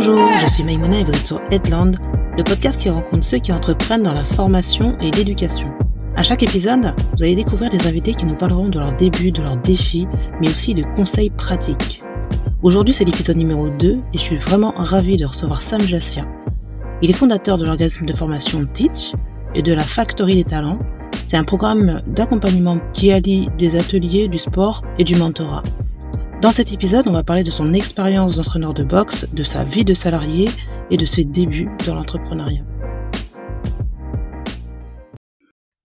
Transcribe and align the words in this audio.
Bonjour, 0.00 0.20
je 0.40 0.46
suis 0.46 0.62
Maïmouna 0.62 1.00
et 1.00 1.02
vous 1.02 1.10
êtes 1.10 1.26
sur 1.26 1.40
Headland, 1.50 1.96
le 2.36 2.44
podcast 2.44 2.80
qui 2.80 2.88
rencontre 2.88 3.24
ceux 3.24 3.38
qui 3.38 3.52
entreprennent 3.52 4.04
dans 4.04 4.12
la 4.12 4.24
formation 4.24 4.96
et 5.00 5.10
l'éducation. 5.10 5.72
À 6.14 6.22
chaque 6.22 6.44
épisode, 6.44 6.94
vous 7.16 7.24
allez 7.24 7.34
découvrir 7.34 7.68
des 7.68 7.84
invités 7.84 8.14
qui 8.14 8.24
nous 8.24 8.36
parleront 8.36 8.68
de 8.68 8.78
leurs 8.78 8.96
débuts, 8.96 9.32
de 9.32 9.42
leurs 9.42 9.56
défis, 9.56 10.06
mais 10.40 10.46
aussi 10.46 10.72
de 10.72 10.84
conseils 10.94 11.30
pratiques. 11.30 12.00
Aujourd'hui, 12.62 12.94
c'est 12.94 13.04
l'épisode 13.04 13.38
numéro 13.38 13.70
2 13.70 13.88
et 13.88 13.98
je 14.12 14.20
suis 14.20 14.36
vraiment 14.36 14.72
ravie 14.76 15.16
de 15.16 15.26
recevoir 15.26 15.60
Sam 15.60 15.80
Jassia. 15.80 16.24
Il 17.02 17.10
est 17.10 17.14
fondateur 17.14 17.58
de 17.58 17.64
l'organisme 17.64 18.06
de 18.06 18.14
formation 18.14 18.64
Teach 18.72 19.14
et 19.56 19.62
de 19.62 19.72
la 19.72 19.82
Factory 19.82 20.36
des 20.36 20.44
talents. 20.44 20.78
C'est 21.26 21.36
un 21.36 21.44
programme 21.44 22.02
d'accompagnement 22.06 22.78
qui 22.92 23.10
allie 23.10 23.48
des 23.58 23.74
ateliers, 23.74 24.28
du 24.28 24.38
sport 24.38 24.84
et 25.00 25.02
du 25.02 25.16
mentorat. 25.16 25.64
Dans 26.40 26.52
cet 26.52 26.72
épisode, 26.72 27.08
on 27.08 27.12
va 27.12 27.24
parler 27.24 27.42
de 27.42 27.50
son 27.50 27.74
expérience 27.74 28.36
d'entraîneur 28.36 28.72
de 28.72 28.84
boxe, 28.84 29.28
de 29.34 29.42
sa 29.42 29.64
vie 29.64 29.84
de 29.84 29.92
salarié 29.92 30.44
et 30.88 30.96
de 30.96 31.04
ses 31.04 31.24
débuts 31.24 31.68
dans 31.84 31.96
l'entrepreneuriat. 31.96 32.62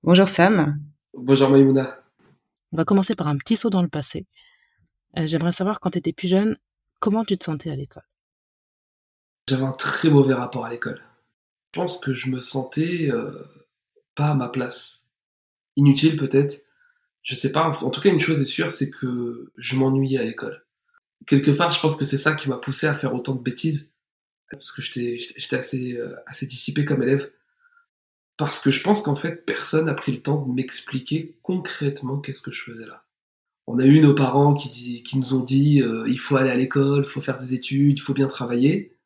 Bonjour 0.03 0.29
Sam. 0.29 0.79
Bonjour 1.17 1.49
Maïmouna. 1.49 1.99
On 2.71 2.77
va 2.77 2.85
commencer 2.85 3.15
par 3.15 3.29
un 3.29 3.37
petit 3.37 3.55
saut 3.55 3.71
dans 3.71 3.81
le 3.81 3.87
passé. 3.87 4.27
Euh, 5.17 5.25
j'aimerais 5.25 5.53
savoir 5.53 5.79
quand 5.79 5.89
tu 5.89 5.97
étais 5.97 6.13
plus 6.13 6.27
jeune, 6.27 6.55
comment 6.99 7.25
tu 7.25 7.35
te 7.35 7.45
sentais 7.45 7.71
à 7.71 7.75
l'école? 7.75 8.05
J'avais 9.49 9.63
un 9.63 9.71
très 9.71 10.11
mauvais 10.11 10.35
rapport 10.35 10.65
à 10.65 10.69
l'école. 10.69 11.01
Je 11.73 11.79
pense 11.79 11.97
que 11.97 12.13
je 12.13 12.29
me 12.29 12.41
sentais 12.41 13.09
euh, 13.09 13.31
pas 14.13 14.27
à 14.27 14.35
ma 14.35 14.49
place. 14.49 15.01
Inutile 15.77 16.15
peut-être. 16.15 16.62
Je 17.23 17.35
sais 17.35 17.51
pas. 17.51 17.69
En 17.81 17.89
tout 17.89 18.01
cas, 18.01 18.11
une 18.11 18.19
chose 18.19 18.41
est 18.41 18.45
sûre, 18.45 18.71
c'est 18.71 18.91
que 18.91 19.51
je 19.57 19.75
m'ennuyais 19.75 20.19
à 20.19 20.23
l'école. 20.23 20.65
Quelque 21.25 21.51
part, 21.51 21.71
je 21.71 21.79
pense 21.79 21.95
que 21.95 22.05
c'est 22.05 22.17
ça 22.17 22.35
qui 22.35 22.49
m'a 22.49 22.57
poussé 22.57 22.87
à 22.87 22.95
faire 22.95 23.15
autant 23.15 23.35
de 23.35 23.41
bêtises. 23.41 23.89
Parce 24.51 24.71
que 24.71 24.81
j'étais 24.81 25.55
assez, 25.55 25.93
euh, 25.93 26.15
assez 26.27 26.45
dissipé 26.45 26.85
comme 26.85 27.01
élève. 27.01 27.31
Parce 28.37 28.59
que 28.59 28.71
je 28.71 28.81
pense 28.81 29.01
qu'en 29.01 29.15
fait, 29.15 29.45
personne 29.45 29.85
n'a 29.85 29.93
pris 29.93 30.11
le 30.11 30.21
temps 30.21 30.41
de 30.45 30.51
m'expliquer 30.53 31.37
concrètement 31.41 32.19
qu'est-ce 32.19 32.41
que 32.41 32.51
je 32.51 32.61
faisais 32.61 32.85
là 32.85 33.03
on 33.67 33.79
a 33.79 33.85
eu 33.85 33.99
nos 34.01 34.13
parents 34.13 34.53
qui, 34.53 35.03
qui 35.03 35.17
nous 35.17 35.33
ont 35.33 35.43
dit 35.43 35.81
euh, 35.81 36.05
il 36.07 36.19
faut 36.19 36.35
aller 36.35 36.49
à 36.49 36.55
l'école, 36.55 37.03
il 37.05 37.09
faut 37.09 37.21
faire 37.21 37.39
des 37.39 37.53
études, 37.53 37.97
il 37.97 38.01
faut 38.01 38.13
bien 38.13 38.27
travailler. 38.27 38.97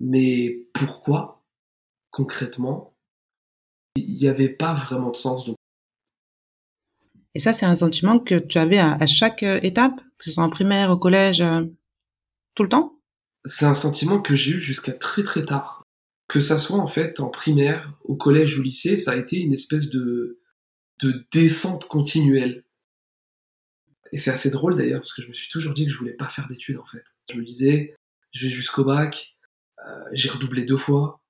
Mais 0.00 0.66
pourquoi, 0.74 1.44
concrètement, 2.10 2.96
il 3.94 4.16
n'y 4.18 4.28
avait 4.28 4.48
pas 4.48 4.74
vraiment 4.74 5.10
de 5.10 5.16
sens. 5.16 5.48
Et 7.34 7.38
ça, 7.38 7.52
c'est 7.52 7.66
un 7.66 7.74
sentiment 7.74 8.18
que 8.18 8.34
tu 8.34 8.58
avais 8.58 8.78
à, 8.78 9.06
chaque 9.06 9.42
euh, 9.42 9.58
étape, 9.62 10.00
que 10.18 10.24
ce 10.24 10.32
soit 10.32 10.44
en 10.44 10.50
primaire, 10.50 10.90
au 10.90 10.96
collège, 10.96 11.40
euh, 11.40 11.64
tout 12.54 12.62
le 12.62 12.68
temps? 12.68 12.98
C'est 13.44 13.64
un 13.64 13.74
sentiment 13.74 14.20
que 14.20 14.34
j'ai 14.34 14.52
eu 14.52 14.58
jusqu'à 14.58 14.92
très 14.92 15.22
très 15.22 15.44
tard. 15.44 15.82
Que 16.28 16.40
ça 16.40 16.58
soit 16.58 16.78
en 16.78 16.86
fait 16.86 17.20
en 17.20 17.30
primaire, 17.30 17.92
au 18.04 18.16
collège 18.16 18.56
ou 18.56 18.60
au 18.60 18.64
lycée, 18.64 18.96
ça 18.96 19.12
a 19.12 19.16
été 19.16 19.40
une 19.40 19.52
espèce 19.52 19.90
de, 19.90 20.40
de 21.00 21.26
descente 21.32 21.86
continuelle 21.86 22.64
et 24.12 24.18
c'est 24.18 24.30
assez 24.30 24.50
drôle 24.50 24.76
d'ailleurs, 24.76 25.00
parce 25.00 25.14
que 25.14 25.22
je 25.22 25.28
me 25.28 25.32
suis 25.32 25.48
toujours 25.48 25.72
dit 25.72 25.86
que 25.86 25.90
je 25.90 25.98
voulais 25.98 26.12
pas 26.12 26.28
faire 26.28 26.46
d'études 26.46 26.78
en 26.78 26.84
fait. 26.84 27.02
Je 27.32 27.38
me 27.38 27.44
disais, 27.44 27.96
je 28.32 28.46
vais 28.46 28.52
jusqu'au 28.52 28.84
bac, 28.84 29.36
euh, 29.86 30.04
j'ai 30.12 30.28
redoublé 30.28 30.64
deux 30.64 30.76
fois. 30.76 31.22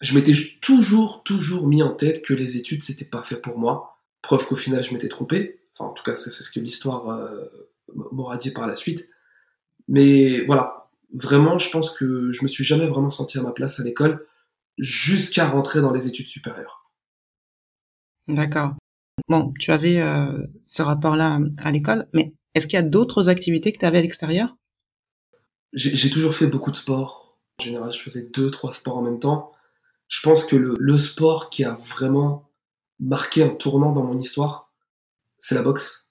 Je 0.00 0.14
m'étais 0.14 0.32
toujours, 0.60 1.22
toujours 1.22 1.68
mis 1.68 1.82
en 1.82 1.94
tête 1.94 2.24
que 2.24 2.34
les 2.34 2.56
études 2.56 2.82
c'était 2.82 3.04
pas 3.04 3.22
fait 3.22 3.40
pour 3.40 3.58
moi. 3.58 3.93
Preuve 4.24 4.46
qu'au 4.48 4.56
final 4.56 4.82
je 4.82 4.92
m'étais 4.94 5.08
trompé. 5.08 5.60
Enfin, 5.74 5.90
en 5.90 5.92
tout 5.92 6.02
cas, 6.02 6.16
c'est 6.16 6.30
ce 6.30 6.50
que 6.50 6.58
l'histoire 6.58 7.10
euh, 7.10 7.44
m'aura 8.10 8.38
dit 8.38 8.52
par 8.52 8.66
la 8.66 8.74
suite. 8.74 9.10
Mais 9.86 10.40
voilà, 10.46 10.88
vraiment, 11.12 11.58
je 11.58 11.68
pense 11.68 11.90
que 11.90 12.32
je 12.32 12.42
me 12.42 12.48
suis 12.48 12.64
jamais 12.64 12.86
vraiment 12.86 13.10
senti 13.10 13.38
à 13.38 13.42
ma 13.42 13.52
place 13.52 13.80
à 13.80 13.84
l'école 13.84 14.26
jusqu'à 14.78 15.46
rentrer 15.46 15.82
dans 15.82 15.92
les 15.92 16.06
études 16.06 16.28
supérieures. 16.28 16.90
D'accord. 18.26 18.74
Bon, 19.28 19.52
tu 19.60 19.72
avais 19.72 20.00
euh, 20.00 20.46
ce 20.64 20.80
rapport-là 20.80 21.38
à 21.58 21.70
l'école, 21.70 22.08
mais 22.14 22.32
est-ce 22.54 22.66
qu'il 22.66 22.76
y 22.76 22.82
a 22.82 22.82
d'autres 22.82 23.28
activités 23.28 23.74
que 23.74 23.78
tu 23.78 23.84
avais 23.84 23.98
à 23.98 24.02
l'extérieur? 24.02 24.56
J'ai 25.74 26.08
toujours 26.08 26.34
fait 26.34 26.46
beaucoup 26.46 26.70
de 26.70 26.76
sport. 26.76 27.36
En 27.60 27.64
général, 27.64 27.92
je 27.92 27.98
faisais 27.98 28.30
deux, 28.32 28.50
trois 28.50 28.72
sports 28.72 28.96
en 28.96 29.02
même 29.02 29.18
temps. 29.18 29.52
Je 30.08 30.22
pense 30.22 30.44
que 30.44 30.56
le, 30.56 30.76
le 30.78 30.96
sport 30.96 31.50
qui 31.50 31.64
a 31.64 31.74
vraiment 31.74 32.43
marqué 33.04 33.42
un 33.42 33.50
tournant 33.50 33.92
dans 33.92 34.02
mon 34.02 34.18
histoire, 34.18 34.72
c'est 35.38 35.54
la 35.54 35.62
boxe. 35.62 36.10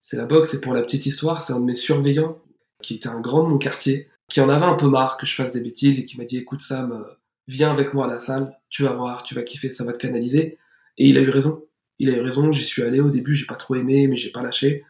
C'est 0.00 0.16
la 0.16 0.26
boxe, 0.26 0.54
et 0.54 0.60
pour 0.60 0.74
la 0.74 0.82
petite 0.82 1.06
histoire, 1.06 1.40
c'est 1.40 1.52
un 1.52 1.60
de 1.60 1.64
mes 1.64 1.74
surveillants, 1.74 2.42
qui 2.82 2.96
était 2.96 3.08
un 3.08 3.20
grand 3.20 3.44
de 3.44 3.48
mon 3.48 3.58
quartier, 3.58 4.10
qui 4.28 4.40
en 4.40 4.48
avait 4.48 4.66
un 4.66 4.74
peu 4.74 4.88
marre 4.88 5.16
que 5.16 5.26
je 5.26 5.34
fasse 5.34 5.52
des 5.52 5.60
bêtises 5.60 5.98
et 5.98 6.06
qui 6.06 6.18
m'a 6.18 6.24
dit 6.24 6.36
écoute 6.36 6.60
Sam, 6.60 6.92
euh, 6.92 7.02
viens 7.46 7.70
avec 7.70 7.94
moi 7.94 8.06
à 8.06 8.08
la 8.08 8.18
salle, 8.18 8.58
tu 8.68 8.82
vas 8.82 8.92
voir, 8.92 9.22
tu 9.22 9.34
vas 9.34 9.42
kiffer, 9.42 9.70
ça 9.70 9.84
va 9.84 9.92
te 9.92 9.98
canaliser. 9.98 10.58
Et 10.98 11.08
il 11.08 11.18
a 11.18 11.20
eu 11.20 11.30
raison 11.30 11.64
il 11.98 12.10
a 12.10 12.16
eu 12.16 12.20
raison, 12.20 12.50
j'y 12.52 12.64
suis 12.64 12.82
allé 12.82 13.00
au 13.00 13.10
début, 13.10 13.34
j'ai 13.34 13.46
pas 13.46 13.54
trop 13.54 13.74
aimé, 13.74 14.08
mais 14.08 14.16
j'ai 14.16 14.30
pas 14.30 14.42
lâché. 14.42 14.84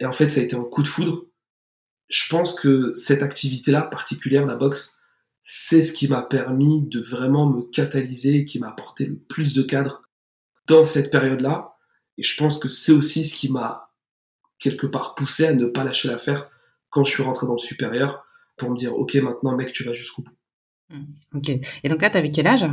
Et 0.00 0.06
en 0.06 0.12
fait, 0.12 0.30
ça 0.30 0.40
a 0.40 0.42
été 0.42 0.56
un 0.56 0.64
coup 0.64 0.82
de 0.82 0.88
foudre. 0.88 1.26
Je 2.08 2.28
pense 2.28 2.58
que 2.58 2.92
cette 2.96 3.22
activité-là, 3.22 3.82
particulière, 3.82 4.46
la 4.46 4.56
boxe, 4.56 4.98
c'est 5.40 5.82
ce 5.82 5.92
qui 5.92 6.08
m'a 6.08 6.22
permis 6.22 6.82
de 6.82 7.00
vraiment 7.00 7.48
me 7.48 7.62
catalyser, 7.62 8.44
qui 8.44 8.58
m'a 8.58 8.70
apporté 8.70 9.06
le 9.06 9.16
plus 9.16 9.54
de 9.54 9.62
cadre 9.62 10.02
dans 10.66 10.84
cette 10.84 11.10
période-là. 11.10 11.76
Et 12.18 12.22
je 12.22 12.36
pense 12.36 12.58
que 12.58 12.68
c'est 12.68 12.92
aussi 12.92 13.24
ce 13.24 13.34
qui 13.34 13.50
m'a 13.50 13.90
quelque 14.58 14.86
part 14.86 15.14
poussé 15.14 15.46
à 15.46 15.52
ne 15.52 15.66
pas 15.66 15.84
lâcher 15.84 16.08
l'affaire 16.08 16.50
quand 16.90 17.04
je 17.04 17.10
suis 17.10 17.22
rentré 17.22 17.46
dans 17.46 17.54
le 17.54 17.58
supérieur 17.58 18.24
pour 18.56 18.70
me 18.70 18.76
dire, 18.76 18.94
ok, 18.94 19.14
maintenant, 19.16 19.56
mec, 19.56 19.72
tu 19.72 19.82
vas 19.84 19.92
jusqu'au 19.92 20.22
bout. 20.22 20.36
Mmh. 20.90 21.04
Ok. 21.34 21.48
Et 21.82 21.88
donc 21.88 22.02
là, 22.02 22.10
t'avais 22.10 22.30
quel 22.30 22.46
âge? 22.46 22.66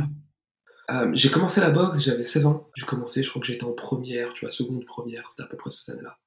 Euh, 0.90 1.10
j'ai 1.14 1.30
commencé 1.30 1.60
la 1.60 1.70
boxe, 1.70 2.02
j'avais 2.02 2.24
16 2.24 2.46
ans. 2.46 2.68
J'ai 2.74 2.84
commencé, 2.84 3.22
je 3.22 3.30
crois 3.30 3.40
que 3.40 3.46
j'étais 3.46 3.64
en 3.64 3.72
première, 3.72 4.32
tu 4.34 4.44
vois, 4.44 4.52
seconde, 4.52 4.84
première, 4.84 5.28
c'était 5.30 5.42
à 5.42 5.46
peu 5.46 5.56
près 5.56 5.70
ces 5.70 5.92
années-là. 5.92 6.18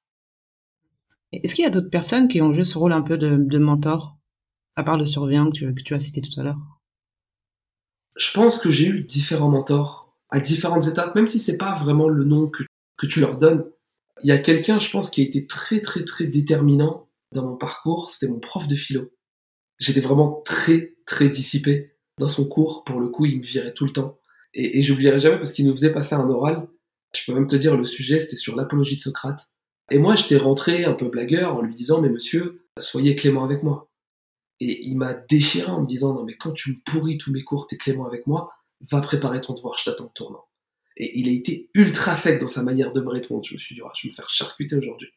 Est-ce 1.32 1.54
qu'il 1.54 1.64
y 1.64 1.66
a 1.68 1.70
d'autres 1.70 1.90
personnes 1.90 2.28
qui 2.28 2.40
ont 2.40 2.54
joué 2.54 2.64
ce 2.64 2.78
rôle 2.78 2.92
un 2.92 3.02
peu 3.02 3.18
de, 3.18 3.58
mentor, 3.58 4.16
à 4.76 4.84
part 4.84 4.96
le 4.96 5.06
surveillant 5.06 5.50
que 5.50 5.82
tu, 5.82 5.94
as 5.94 6.00
cité 6.00 6.20
tout 6.22 6.40
à 6.40 6.44
l'heure? 6.44 6.60
Je 8.16 8.32
pense 8.32 8.58
que 8.58 8.70
j'ai 8.70 8.86
eu 8.86 9.02
différents 9.02 9.50
mentors 9.50 10.03
à 10.34 10.40
différentes 10.40 10.88
étapes, 10.88 11.14
même 11.14 11.28
si 11.28 11.38
c'est 11.38 11.56
pas 11.56 11.76
vraiment 11.76 12.08
le 12.08 12.24
nom 12.24 12.48
que, 12.48 12.64
que 12.96 13.06
tu 13.06 13.20
leur 13.20 13.38
donnes. 13.38 13.70
Il 14.24 14.28
y 14.28 14.32
a 14.32 14.38
quelqu'un, 14.38 14.80
je 14.80 14.90
pense, 14.90 15.08
qui 15.08 15.20
a 15.20 15.24
été 15.24 15.46
très 15.46 15.80
très 15.80 16.04
très 16.04 16.26
déterminant 16.26 17.08
dans 17.30 17.46
mon 17.46 17.56
parcours, 17.56 18.10
c'était 18.10 18.26
mon 18.26 18.40
prof 18.40 18.66
de 18.66 18.74
philo. 18.74 19.12
J'étais 19.78 20.00
vraiment 20.00 20.42
très 20.44 20.96
très 21.06 21.28
dissipé 21.28 21.92
dans 22.18 22.26
son 22.26 22.48
cours, 22.48 22.82
pour 22.82 22.98
le 22.98 23.10
coup, 23.10 23.26
il 23.26 23.38
me 23.38 23.44
virait 23.44 23.72
tout 23.74 23.84
le 23.84 23.92
temps. 23.92 24.18
Et, 24.54 24.80
et 24.80 24.82
j'oublierai 24.82 25.20
jamais 25.20 25.36
parce 25.36 25.52
qu'il 25.52 25.66
nous 25.66 25.72
faisait 25.76 25.92
passer 25.92 26.16
un 26.16 26.28
oral. 26.28 26.66
Je 27.16 27.24
peux 27.26 27.32
même 27.32 27.46
te 27.46 27.54
dire, 27.54 27.76
le 27.76 27.84
sujet, 27.84 28.18
c'était 28.18 28.36
sur 28.36 28.56
l'apologie 28.56 28.96
de 28.96 29.02
Socrate. 29.02 29.38
Et 29.92 29.98
moi, 29.98 30.16
j'étais 30.16 30.36
rentré 30.36 30.84
un 30.84 30.94
peu 30.94 31.10
blagueur 31.10 31.54
en 31.54 31.62
lui 31.62 31.76
disant, 31.76 32.00
mais 32.00 32.08
monsieur, 32.08 32.66
soyez 32.80 33.14
clément 33.14 33.44
avec 33.44 33.62
moi. 33.62 33.88
Et 34.58 34.84
il 34.84 34.96
m'a 34.96 35.14
déchiré 35.14 35.70
en 35.70 35.82
me 35.82 35.86
disant, 35.86 36.12
non, 36.12 36.24
mais 36.24 36.34
quand 36.34 36.52
tu 36.52 36.70
me 36.70 36.76
pourris 36.84 37.18
tous 37.18 37.30
mes 37.30 37.44
cours, 37.44 37.68
t'es 37.68 37.76
clément 37.76 38.06
avec 38.06 38.26
moi, 38.26 38.50
va 38.80 39.00
préparer 39.00 39.40
ton 39.40 39.54
devoir, 39.54 39.78
je 39.78 39.84
t'attends 39.84 40.06
au 40.06 40.12
tournant. 40.14 40.44
Et 40.96 41.18
il 41.18 41.28
a 41.28 41.32
été 41.32 41.70
ultra 41.74 42.14
sec 42.14 42.40
dans 42.40 42.48
sa 42.48 42.62
manière 42.62 42.92
de 42.92 43.00
me 43.00 43.08
répondre. 43.08 43.44
Je 43.44 43.54
me 43.54 43.58
suis 43.58 43.74
dit, 43.74 43.82
oh, 43.82 43.90
je 43.96 44.06
vais 44.06 44.10
me 44.10 44.14
faire 44.14 44.30
charcuter 44.30 44.76
aujourd'hui. 44.76 45.08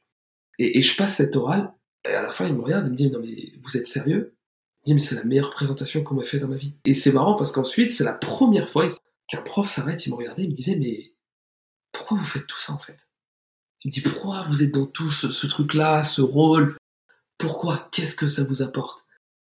Et, 0.60 0.82
je 0.82 0.98
passe 0.98 1.18
cet 1.18 1.36
oral, 1.36 1.72
et 2.04 2.14
à 2.14 2.24
la 2.24 2.32
fin, 2.32 2.48
il 2.48 2.56
me 2.56 2.62
regarde, 2.62 2.88
il 2.88 2.92
me 2.92 2.96
dit, 2.96 3.12
mais 3.12 3.60
vous 3.62 3.78
êtes 3.78 3.86
sérieux? 3.86 4.36
Il 4.84 4.90
dit, 4.90 4.94
mais 4.96 5.00
c'est 5.00 5.16
la 5.16 5.24
meilleure 5.24 5.52
présentation 5.52 6.04
qu'on 6.04 6.16
m'a 6.16 6.24
fait 6.24 6.40
dans 6.40 6.48
ma 6.48 6.58
vie. 6.58 6.74
Et 6.86 6.96
c'est 6.96 7.12
marrant 7.12 7.36
parce 7.36 7.52
qu'ensuite, 7.52 7.92
c'est 7.92 8.04
la 8.04 8.14
première 8.14 8.68
fois, 8.68 8.88
qu'un 9.28 9.42
prof 9.42 9.70
s'arrête, 9.70 10.06
il 10.06 10.12
me 10.12 10.16
regardait, 10.16 10.44
il 10.44 10.50
me 10.50 10.56
disait, 10.56 10.78
mais 10.78 11.14
pourquoi 11.92 12.18
vous 12.18 12.26
faites 12.26 12.48
tout 12.48 12.58
ça 12.58 12.74
en 12.74 12.80
fait? 12.80 13.08
Il 13.84 13.90
me 13.90 13.92
dit, 13.92 14.02
pourquoi 14.02 14.44
vous 14.44 14.64
êtes 14.64 14.74
dans 14.74 14.88
tout 14.88 15.12
ce, 15.12 15.48
truc-là, 15.48 16.02
ce 16.02 16.22
rôle? 16.22 16.78
Pourquoi? 17.38 17.90
Qu'est-ce 17.92 18.16
que 18.16 18.28
ça 18.28 18.44
vous 18.44 18.64
apporte? 18.64 19.06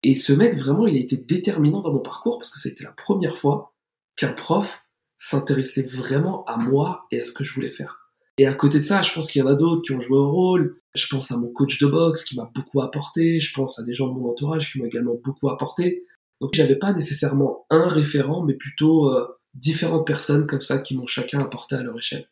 Et 0.04 0.16
ce 0.16 0.34
mec, 0.34 0.58
vraiment, 0.58 0.88
il 0.88 0.96
a 0.96 1.00
été 1.00 1.18
déterminant 1.18 1.80
dans 1.80 1.94
mon 1.94 2.02
parcours 2.02 2.38
parce 2.38 2.52
que 2.52 2.60
c'était 2.60 2.84
la 2.84 2.92
première 2.92 3.38
fois 3.38 3.74
qu'un 4.20 4.34
prof 4.34 4.84
s'intéressait 5.16 5.88
vraiment 5.88 6.44
à 6.46 6.58
moi 6.58 7.08
et 7.10 7.22
à 7.22 7.26
ce 7.26 7.32
que 7.32 7.46
je 7.46 7.54
voulais 7.54 7.72
faire. 7.72 8.12
Et 8.38 8.46
à 8.46 8.54
côté 8.54 8.80
de 8.80 8.84
ça, 8.84 9.02
je 9.02 9.14
pense 9.14 9.32
qu'il 9.32 9.42
y 9.42 9.44
en 9.44 9.48
a 9.48 9.56
d'autres 9.56 9.82
qui 9.82 9.94
ont 9.94 10.00
joué 10.00 10.18
un 10.18 10.30
rôle. 10.30 10.82
Je 10.94 11.08
pense 11.08 11.32
à 11.32 11.38
mon 11.38 11.52
coach 11.52 11.80
de 11.80 11.88
boxe 11.88 12.26
qui 12.26 12.36
m'a 12.36 12.52
beaucoup 12.54 12.82
apporté. 12.82 13.40
Je 13.40 13.54
pense 13.54 13.80
à 13.80 13.84
des 13.84 13.94
gens 13.94 14.08
de 14.08 14.14
mon 14.14 14.30
entourage 14.30 14.72
qui 14.72 14.80
m'ont 14.80 14.86
également 14.86 15.16
beaucoup 15.24 15.50
apporté. 15.50 16.06
Donc 16.42 16.54
j'avais 16.54 16.76
pas 16.76 16.92
nécessairement 16.92 17.66
un 17.70 17.88
référent, 17.88 18.44
mais 18.44 18.56
plutôt 18.56 19.10
euh, 19.10 19.26
différentes 19.54 20.06
personnes 20.06 20.48
comme 20.48 20.62
ça 20.62 20.80
qui 20.80 20.98
m'ont 20.98 21.08
chacun 21.08 21.40
apporté 21.40 21.76
à 21.76 21.84
leur 21.84 21.98
échelle. 21.98 22.30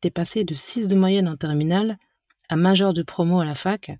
T'es 0.00 0.10
passé 0.10 0.44
de 0.44 0.54
6 0.54 0.88
de 0.88 0.96
moyenne 0.96 1.28
en 1.28 1.36
terminale 1.36 1.96
à 2.48 2.56
major 2.56 2.92
de 2.92 3.02
promo 3.02 3.40
à 3.40 3.44
la 3.44 3.54
fac. 3.54 3.92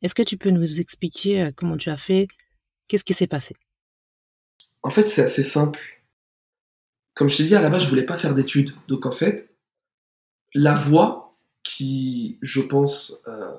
Est-ce 0.00 0.14
que 0.14 0.22
tu 0.22 0.38
peux 0.38 0.50
nous 0.50 0.80
expliquer 0.80 1.42
euh, 1.42 1.52
comment 1.54 1.76
tu 1.76 1.90
as 1.90 1.98
fait? 1.98 2.28
Qu'est-ce 2.88 3.04
qui 3.04 3.14
s'est 3.14 3.26
passé? 3.26 3.54
En 4.84 4.90
fait, 4.90 5.08
c'est 5.08 5.22
assez 5.22 5.42
simple. 5.42 5.80
Comme 7.14 7.28
je 7.28 7.38
te 7.38 7.42
dis, 7.42 7.56
à 7.56 7.62
la 7.62 7.70
base, 7.70 7.82
je 7.82 7.88
voulais 7.88 8.04
pas 8.04 8.16
faire 8.16 8.34
d'études. 8.34 8.72
Donc 8.86 9.06
en 9.06 9.12
fait, 9.12 9.50
la 10.52 10.74
voie 10.74 11.36
qui, 11.62 12.38
je 12.42 12.60
pense, 12.60 13.20
euh, 13.26 13.56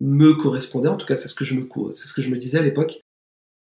me 0.00 0.34
correspondait, 0.34 0.88
en 0.88 0.96
tout 0.96 1.06
cas 1.06 1.16
c'est 1.16 1.28
ce 1.28 1.34
que 1.34 1.44
je 1.44 1.54
me, 1.54 1.68
c'est 1.92 2.08
ce 2.08 2.12
que 2.12 2.22
je 2.22 2.28
me 2.28 2.36
disais 2.36 2.58
à 2.58 2.62
l'époque, 2.62 3.00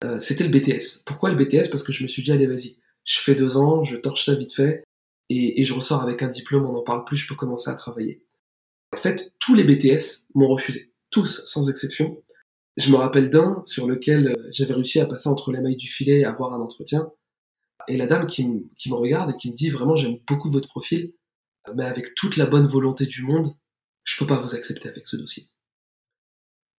euh, 0.06 0.18
c'était 0.20 0.46
le 0.46 0.50
BTS. 0.50 1.04
Pourquoi 1.06 1.30
le 1.30 1.36
BTS 1.36 1.70
Parce 1.70 1.84
que 1.84 1.92
je 1.92 2.02
me 2.04 2.08
suis 2.08 2.24
dit, 2.24 2.32
allez 2.32 2.48
vas-y, 2.48 2.78
je 3.04 3.20
fais 3.20 3.36
deux 3.36 3.58
ans, 3.58 3.84
je 3.84 3.98
torche 3.98 4.24
ça 4.24 4.36
vite 4.36 4.54
fait, 4.54 4.86
et, 5.30 5.62
et 5.62 5.66
je 5.66 5.74
ressors 5.74 6.02
avec 6.02 6.24
un 6.24 6.30
diplôme, 6.30 6.66
on 6.66 6.72
n'en 6.72 6.84
parle 6.84 7.04
plus, 7.04 7.18
je 7.18 7.28
peux 7.28 7.36
commencer 7.36 7.70
à 7.70 7.76
travailler. 7.76 8.24
En 8.94 8.98
fait, 8.98 9.34
tous 9.40 9.56
les 9.56 9.66
BTS 9.66 10.28
m'ont 10.36 10.48
refusé, 10.48 10.94
tous, 11.10 11.44
sans 11.46 11.70
exception. 11.70 12.23
Je 12.78 12.90
me 12.90 12.96
rappelle 12.96 13.30
d'un 13.30 13.62
sur 13.66 13.88
lequel 13.88 14.30
euh, 14.30 14.50
j'avais 14.52 14.74
réussi 14.74 15.00
à 15.00 15.06
passer 15.06 15.30
entre 15.30 15.52
les 15.52 15.62
mailles 15.62 15.78
du 15.78 15.88
filet 15.88 16.20
et 16.20 16.26
avoir 16.26 16.54
un 16.54 16.62
entretien. 16.62 17.12
Et 17.88 17.98
la 17.98 18.08
dame 18.08 18.28
qui, 18.28 18.48
qui 18.78 18.90
me 18.90 18.96
regarde 18.96 19.32
et 19.32 19.36
qui 19.36 19.52
me 19.52 19.56
dit 19.56 19.70
vraiment 19.70 19.96
j'aime 19.96 20.18
beaucoup 20.28 20.50
votre 20.50 20.70
profil, 20.70 21.14
mais 21.76 21.86
avec 21.86 22.16
toute 22.16 22.38
la 22.38 22.46
bonne 22.46 22.68
volonté 22.68 23.06
du 23.06 23.24
monde, 23.24 23.56
je 24.04 24.18
peux 24.18 24.28
pas 24.28 24.40
vous 24.40 24.56
accepter 24.56 24.90
avec 24.90 25.08
ce 25.08 25.18
dossier. 25.18 25.48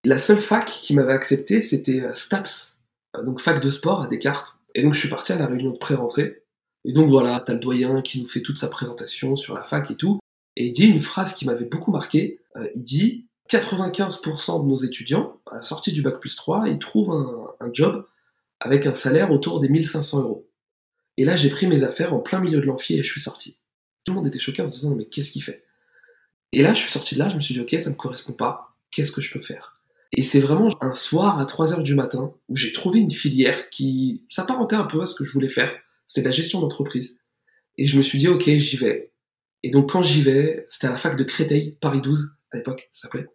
La 0.04 0.18
seule 0.18 0.40
fac 0.40 0.66
qui 0.66 0.94
m'avait 0.94 1.14
accepté, 1.14 1.60
c'était 1.62 2.02
euh, 2.02 2.14
STAPS, 2.14 2.78
euh, 3.16 3.22
donc 3.22 3.40
fac 3.40 3.60
de 3.60 3.70
sport 3.70 4.02
à 4.02 4.06
Descartes. 4.06 4.56
Et 4.74 4.82
donc 4.82 4.94
je 4.94 5.00
suis 5.00 5.08
parti 5.08 5.32
à 5.32 5.38
la 5.38 5.46
réunion 5.46 5.72
de 5.72 5.78
pré-rentrée. 5.78 6.44
Et 6.84 6.92
donc 6.92 7.08
voilà, 7.08 7.40
t'as 7.40 7.54
le 7.54 7.60
doyen 7.60 8.02
qui 8.02 8.20
nous 8.20 8.28
fait 8.28 8.42
toute 8.42 8.58
sa 8.58 8.68
présentation 8.68 9.34
sur 9.36 9.54
la 9.54 9.64
fac 9.64 9.90
et 9.90 9.96
tout. 9.96 10.18
Et 10.56 10.66
il 10.66 10.72
dit 10.72 10.86
une 10.86 11.00
phrase 11.00 11.34
qui 11.34 11.46
m'avait 11.46 11.64
beaucoup 11.64 11.90
marqué. 11.90 12.40
Euh, 12.56 12.68
il 12.74 12.84
dit 12.84 13.26
95% 13.50 14.62
de 14.62 14.68
nos 14.68 14.76
étudiants, 14.76 15.40
à 15.50 15.56
la 15.56 15.62
sortie 15.62 15.92
du 15.92 16.02
bac 16.02 16.18
plus 16.18 16.34
3, 16.34 16.68
ils 16.68 16.78
trouvent 16.78 17.12
un, 17.60 17.72
job 17.72 18.06
avec 18.60 18.86
un 18.86 18.94
salaire 18.94 19.30
autour 19.30 19.60
des 19.60 19.68
1500 19.68 20.22
euros. 20.22 20.48
Et 21.16 21.24
là, 21.24 21.36
j'ai 21.36 21.50
pris 21.50 21.66
mes 21.66 21.82
affaires 21.82 22.14
en 22.14 22.20
plein 22.20 22.40
milieu 22.40 22.60
de 22.60 22.66
l'amphi 22.66 22.94
et 22.94 23.02
je 23.02 23.10
suis 23.10 23.20
sorti. 23.20 23.58
Tout 24.04 24.12
le 24.12 24.16
monde 24.16 24.26
était 24.26 24.38
choqué 24.38 24.62
en 24.62 24.66
se 24.66 24.72
disant 24.72 24.94
mais 24.94 25.04
qu'est-ce 25.04 25.30
qu'il 25.30 25.42
fait? 25.42 25.64
Et 26.52 26.62
là, 26.62 26.72
je 26.72 26.80
suis 26.80 26.90
sorti 26.90 27.14
de 27.14 27.20
là, 27.20 27.28
je 27.28 27.34
me 27.34 27.40
suis 27.40 27.54
dit 27.54 27.60
ok, 27.60 27.80
ça 27.80 27.90
me 27.90 27.94
correspond 27.94 28.32
pas. 28.32 28.76
Qu'est-ce 28.90 29.12
que 29.12 29.20
je 29.20 29.32
peux 29.32 29.42
faire? 29.42 29.80
Et 30.16 30.22
c'est 30.22 30.40
vraiment 30.40 30.68
un 30.80 30.94
soir 30.94 31.38
à 31.38 31.44
3 31.44 31.72
heures 31.72 31.82
du 31.82 31.94
matin 31.94 32.32
où 32.48 32.56
j'ai 32.56 32.72
trouvé 32.72 33.00
une 33.00 33.10
filière 33.10 33.70
qui 33.70 34.24
s'apparentait 34.28 34.76
un 34.76 34.84
peu 34.84 35.02
à 35.02 35.06
ce 35.06 35.14
que 35.14 35.24
je 35.24 35.32
voulais 35.32 35.48
faire. 35.48 35.72
C'était 36.06 36.28
la 36.28 36.32
gestion 36.32 36.60
d'entreprise. 36.60 37.18
Et 37.76 37.86
je 37.86 37.96
me 37.96 38.02
suis 38.02 38.18
dit 38.18 38.28
ok, 38.28 38.44
j'y 38.44 38.76
vais. 38.76 39.12
Et 39.62 39.70
donc 39.70 39.90
quand 39.90 40.02
j'y 40.02 40.22
vais, 40.22 40.66
c'était 40.68 40.86
à 40.86 40.90
la 40.90 40.96
fac 40.96 41.16
de 41.16 41.24
Créteil, 41.24 41.76
Paris 41.80 42.00
12 42.00 42.36
à 42.54 42.58
l'époque, 42.58 42.88
ça 42.90 43.02
s'appelait. 43.02 43.26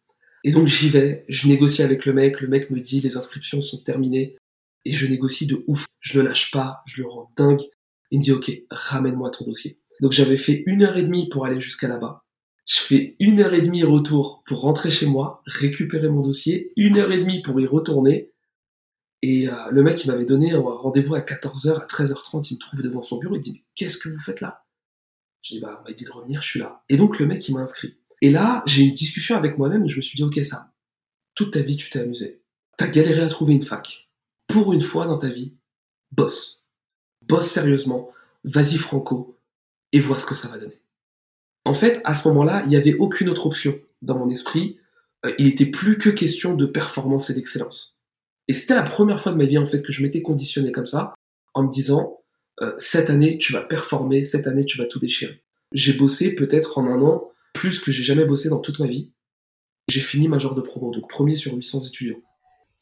Et 0.43 0.51
donc 0.51 0.67
j'y 0.67 0.89
vais, 0.89 1.25
je 1.27 1.47
négocie 1.47 1.83
avec 1.83 2.05
le 2.05 2.13
mec, 2.13 2.39
le 2.41 2.47
mec 2.47 2.69
me 2.69 2.79
dit 2.79 3.01
les 3.01 3.17
inscriptions 3.17 3.61
sont 3.61 3.83
terminées, 3.83 4.37
et 4.85 4.93
je 4.93 5.07
négocie 5.07 5.47
de 5.47 5.63
ouf. 5.67 5.85
Je 5.99 6.19
le 6.19 6.25
lâche 6.25 6.51
pas, 6.51 6.81
je 6.87 7.01
le 7.01 7.07
rends 7.07 7.31
dingue. 7.35 7.61
Il 8.11 8.19
me 8.19 8.23
dit 8.23 8.31
ok, 8.31 8.51
ramène-moi 8.71 9.29
ton 9.31 9.45
dossier. 9.45 9.79
Donc 10.01 10.13
j'avais 10.13 10.37
fait 10.37 10.63
une 10.65 10.83
heure 10.83 10.97
et 10.97 11.03
demie 11.03 11.27
pour 11.29 11.45
aller 11.45 11.59
jusqu'à 11.59 11.87
là-bas. 11.87 12.23
Je 12.65 12.79
fais 12.79 13.15
une 13.19 13.39
heure 13.39 13.53
et 13.53 13.61
demie 13.61 13.83
retour 13.83 14.43
pour 14.45 14.61
rentrer 14.61 14.91
chez 14.91 15.07
moi, 15.07 15.41
récupérer 15.45 16.09
mon 16.09 16.21
dossier, 16.21 16.71
une 16.77 16.97
heure 16.97 17.11
et 17.11 17.19
demie 17.19 17.41
pour 17.41 17.59
y 17.59 17.65
retourner. 17.65 18.31
Et 19.21 19.49
euh, 19.49 19.55
le 19.71 19.83
mec, 19.83 20.05
il 20.05 20.07
m'avait 20.07 20.25
donné 20.25 20.51
un 20.51 20.61
rendez-vous 20.61 21.15
à 21.15 21.21
14h, 21.21 21.75
à 21.75 21.85
13h30, 21.85 22.47
il 22.51 22.53
me 22.53 22.59
trouve 22.59 22.81
devant 22.81 23.01
son 23.01 23.17
bureau, 23.17 23.35
il 23.35 23.41
dit, 23.41 23.51
mais 23.53 23.63
qu'est-ce 23.75 23.97
que 23.97 24.07
vous 24.07 24.19
faites 24.19 24.39
là? 24.39 24.63
Je 25.41 25.55
dis, 25.55 25.59
bah, 25.59 25.83
dit 25.97 26.05
de 26.05 26.11
revenir, 26.11 26.41
je 26.41 26.47
suis 26.47 26.59
là. 26.59 26.83
Et 26.89 26.95
donc 26.95 27.19
le 27.19 27.25
mec, 27.25 27.47
il 27.49 27.55
m'a 27.55 27.61
inscrit. 27.61 27.98
Et 28.21 28.31
là, 28.31 28.63
j'ai 28.65 28.83
une 28.83 28.93
discussion 28.93 29.35
avec 29.35 29.57
moi-même 29.57 29.87
je 29.87 29.95
me 29.95 30.01
suis 30.01 30.17
dit, 30.17 30.23
ok, 30.23 30.43
ça, 30.43 30.73
toute 31.35 31.53
ta 31.53 31.61
vie, 31.61 31.77
tu 31.77 31.89
t'es 31.89 31.99
amusé. 31.99 32.41
T'as 32.77 32.87
galéré 32.87 33.21
à 33.21 33.29
trouver 33.29 33.53
une 33.53 33.63
fac. 33.63 34.09
Pour 34.47 34.73
une 34.73 34.81
fois 34.81 35.05
dans 35.05 35.17
ta 35.17 35.29
vie, 35.29 35.53
bosse. 36.11 36.65
Bosse 37.27 37.49
sérieusement. 37.49 38.11
Vas-y, 38.43 38.77
Franco 38.77 39.39
et 39.91 39.99
voir 39.99 40.19
ce 40.19 40.25
que 40.25 40.35
ça 40.35 40.47
va 40.47 40.57
donner. 40.57 40.81
En 41.65 41.73
fait, 41.73 42.01
à 42.03 42.13
ce 42.13 42.27
moment-là, 42.29 42.63
il 42.63 42.69
n'y 42.69 42.75
avait 42.75 42.95
aucune 42.95 43.29
autre 43.29 43.45
option 43.45 43.79
dans 44.01 44.17
mon 44.17 44.29
esprit. 44.29 44.77
Euh, 45.25 45.33
il 45.37 45.45
n'était 45.45 45.65
plus 45.65 45.97
que 45.97 46.09
question 46.09 46.53
de 46.55 46.65
performance 46.65 47.29
et 47.29 47.33
d'excellence. 47.33 47.97
Et 48.47 48.53
c'était 48.53 48.75
la 48.75 48.83
première 48.83 49.21
fois 49.21 49.31
de 49.31 49.37
ma 49.37 49.45
vie 49.45 49.57
en 49.57 49.65
fait 49.65 49.81
que 49.81 49.91
je 49.91 50.01
m'étais 50.01 50.21
conditionné 50.21 50.71
comme 50.71 50.85
ça, 50.85 51.13
en 51.53 51.63
me 51.63 51.69
disant 51.69 52.21
euh, 52.61 52.73
cette 52.77 53.09
année 53.09 53.37
tu 53.37 53.53
vas 53.53 53.61
performer, 53.61 54.23
cette 54.23 54.47
année 54.47 54.65
tu 54.65 54.77
vas 54.77 54.85
tout 54.85 54.99
déchirer. 54.99 55.43
J'ai 55.73 55.93
bossé 55.93 56.33
peut-être 56.33 56.77
en 56.77 56.87
un 56.87 57.01
an 57.01 57.29
plus 57.53 57.79
que 57.79 57.91
j'ai 57.91 58.03
jamais 58.03 58.25
bossé 58.25 58.49
dans 58.49 58.59
toute 58.59 58.79
ma 58.79 58.87
vie. 58.87 59.11
J'ai 59.87 60.01
fini 60.01 60.27
major 60.27 60.55
de 60.55 60.61
promo, 60.61 60.91
donc 60.91 61.09
premier 61.09 61.35
sur 61.35 61.53
800 61.53 61.87
étudiants. 61.87 62.21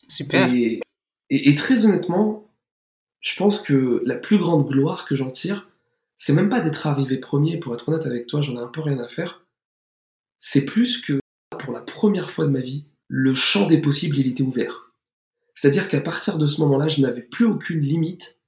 Super. 0.10 0.52
et, 0.54 0.82
et 1.30 1.56
très 1.56 1.86
honnêtement, 1.86 2.50
je 3.22 3.36
pense 3.36 3.62
que 3.62 4.02
la 4.06 4.16
plus 4.16 4.38
grande 4.38 4.68
gloire 4.68 5.06
que 5.06 5.16
j'en 5.16 5.32
tire, 5.32 5.70
c'est 6.16 6.34
même 6.34 6.50
pas 6.50 6.62
d'être 6.62 6.88
arrivé 6.88 7.18
premier, 7.18 7.58
pour 7.58 7.74
être 7.74 7.90
honnête 7.90 8.06
avec 8.06 8.28
toi, 8.28 8.42
j'en 8.42 8.56
ai 8.56 8.64
un 8.64 8.70
peu 8.70 8.82
rien 8.82 9.00
à 9.00 9.08
faire. 9.08 9.46
C'est 10.38 10.66
plus 10.66 11.02
que, 11.02 11.20
pour 11.60 11.74
la 11.74 11.82
première 11.82 12.32
fois 12.32 12.46
de 12.46 12.52
ma 12.52 12.62
vie, 12.62 12.86
le 13.08 13.34
champ 13.34 13.68
des 13.68 13.82
possibles, 13.82 14.18
il 14.18 14.28
était 14.28 14.44
ouvert. 14.44 14.92
C'est-à-dire 15.54 15.90
qu'à 15.90 16.02
partir 16.02 16.38
de 16.38 16.48
ce 16.48 16.62
moment-là, 16.62 16.88
je 16.88 17.02
n'avais 17.02 17.24
plus 17.24 17.46
aucune 17.46 17.82
limite 17.82 18.42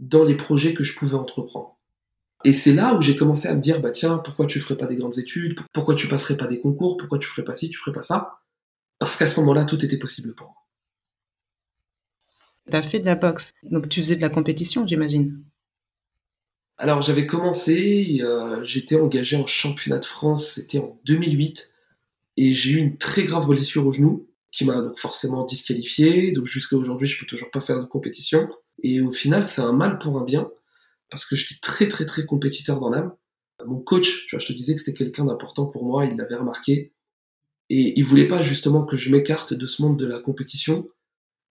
dans 0.00 0.24
les 0.24 0.36
projets 0.36 0.74
que 0.74 0.84
je 0.84 0.96
pouvais 0.96 1.14
entreprendre. 1.16 1.77
Et 2.44 2.52
c'est 2.52 2.72
là 2.72 2.94
où 2.94 3.00
j'ai 3.00 3.16
commencé 3.16 3.48
à 3.48 3.54
me 3.54 3.60
dire, 3.60 3.80
bah 3.80 3.90
tiens, 3.90 4.18
pourquoi 4.18 4.46
tu 4.46 4.60
ferais 4.60 4.76
pas 4.76 4.86
des 4.86 4.96
grandes 4.96 5.18
études? 5.18 5.58
Pourquoi 5.72 5.94
tu 5.94 6.06
passerais 6.06 6.36
pas 6.36 6.46
des 6.46 6.60
concours? 6.60 6.96
Pourquoi 6.96 7.18
tu 7.18 7.28
ferais 7.28 7.44
pas 7.44 7.54
ci, 7.54 7.68
tu 7.68 7.78
ferais 7.78 7.92
pas 7.92 8.02
ça? 8.02 8.40
Parce 8.98 9.16
qu'à 9.16 9.26
ce 9.26 9.38
moment-là, 9.40 9.64
tout 9.64 9.84
était 9.84 9.98
possible 9.98 10.34
pour 10.34 10.46
moi. 10.46 10.56
T'as 12.70 12.82
fait 12.82 13.00
de 13.00 13.06
la 13.06 13.14
boxe, 13.14 13.54
donc 13.62 13.88
tu 13.88 14.00
faisais 14.00 14.16
de 14.16 14.20
la 14.20 14.28
compétition, 14.28 14.86
j'imagine 14.86 15.42
alors 16.80 17.02
j'avais 17.02 17.26
commencé, 17.26 18.20
euh, 18.20 18.64
j'étais 18.64 19.00
engagé 19.00 19.36
en 19.36 19.46
championnat 19.48 19.98
de 19.98 20.04
France, 20.04 20.52
c'était 20.52 20.78
en 20.78 21.00
2008, 21.06 21.74
et 22.36 22.52
j'ai 22.52 22.70
eu 22.70 22.76
une 22.76 22.96
très 22.96 23.24
grave 23.24 23.48
blessure 23.48 23.84
au 23.84 23.90
genou 23.90 24.28
qui 24.52 24.64
m'a 24.64 24.80
donc 24.80 24.96
forcément 24.96 25.44
disqualifié. 25.44 26.32
Donc 26.32 26.46
jusqu'à 26.46 26.76
aujourd'hui, 26.76 27.08
je 27.08 27.18
peux 27.18 27.26
toujours 27.26 27.50
pas 27.50 27.60
faire 27.60 27.80
de 27.80 27.86
compétition. 27.86 28.48
Et 28.82 29.00
au 29.00 29.12
final, 29.12 29.44
c'est 29.44 29.60
un 29.60 29.72
mal 29.72 29.98
pour 29.98 30.18
un 30.18 30.24
bien 30.24 30.48
parce 31.10 31.26
que 31.26 31.36
j'étais 31.36 31.60
très 31.60 31.88
très 31.88 32.06
très 32.06 32.26
compétiteur 32.26 32.80
dans 32.80 32.90
l'âme. 32.90 33.12
Mon 33.66 33.80
coach, 33.80 34.26
tu 34.26 34.36
vois, 34.36 34.40
je 34.40 34.46
te 34.46 34.52
disais 34.52 34.74
que 34.74 34.80
c'était 34.80 34.96
quelqu'un 34.96 35.24
d'important 35.24 35.66
pour 35.66 35.84
moi, 35.84 36.04
il 36.04 36.16
l'avait 36.16 36.36
remarqué. 36.36 36.92
Et 37.70 37.98
il 37.98 38.04
voulait 38.04 38.28
pas 38.28 38.40
justement 38.40 38.84
que 38.84 38.96
je 38.96 39.10
m'écarte 39.10 39.52
de 39.52 39.66
ce 39.66 39.82
monde 39.82 39.98
de 39.98 40.06
la 40.06 40.20
compétition. 40.20 40.88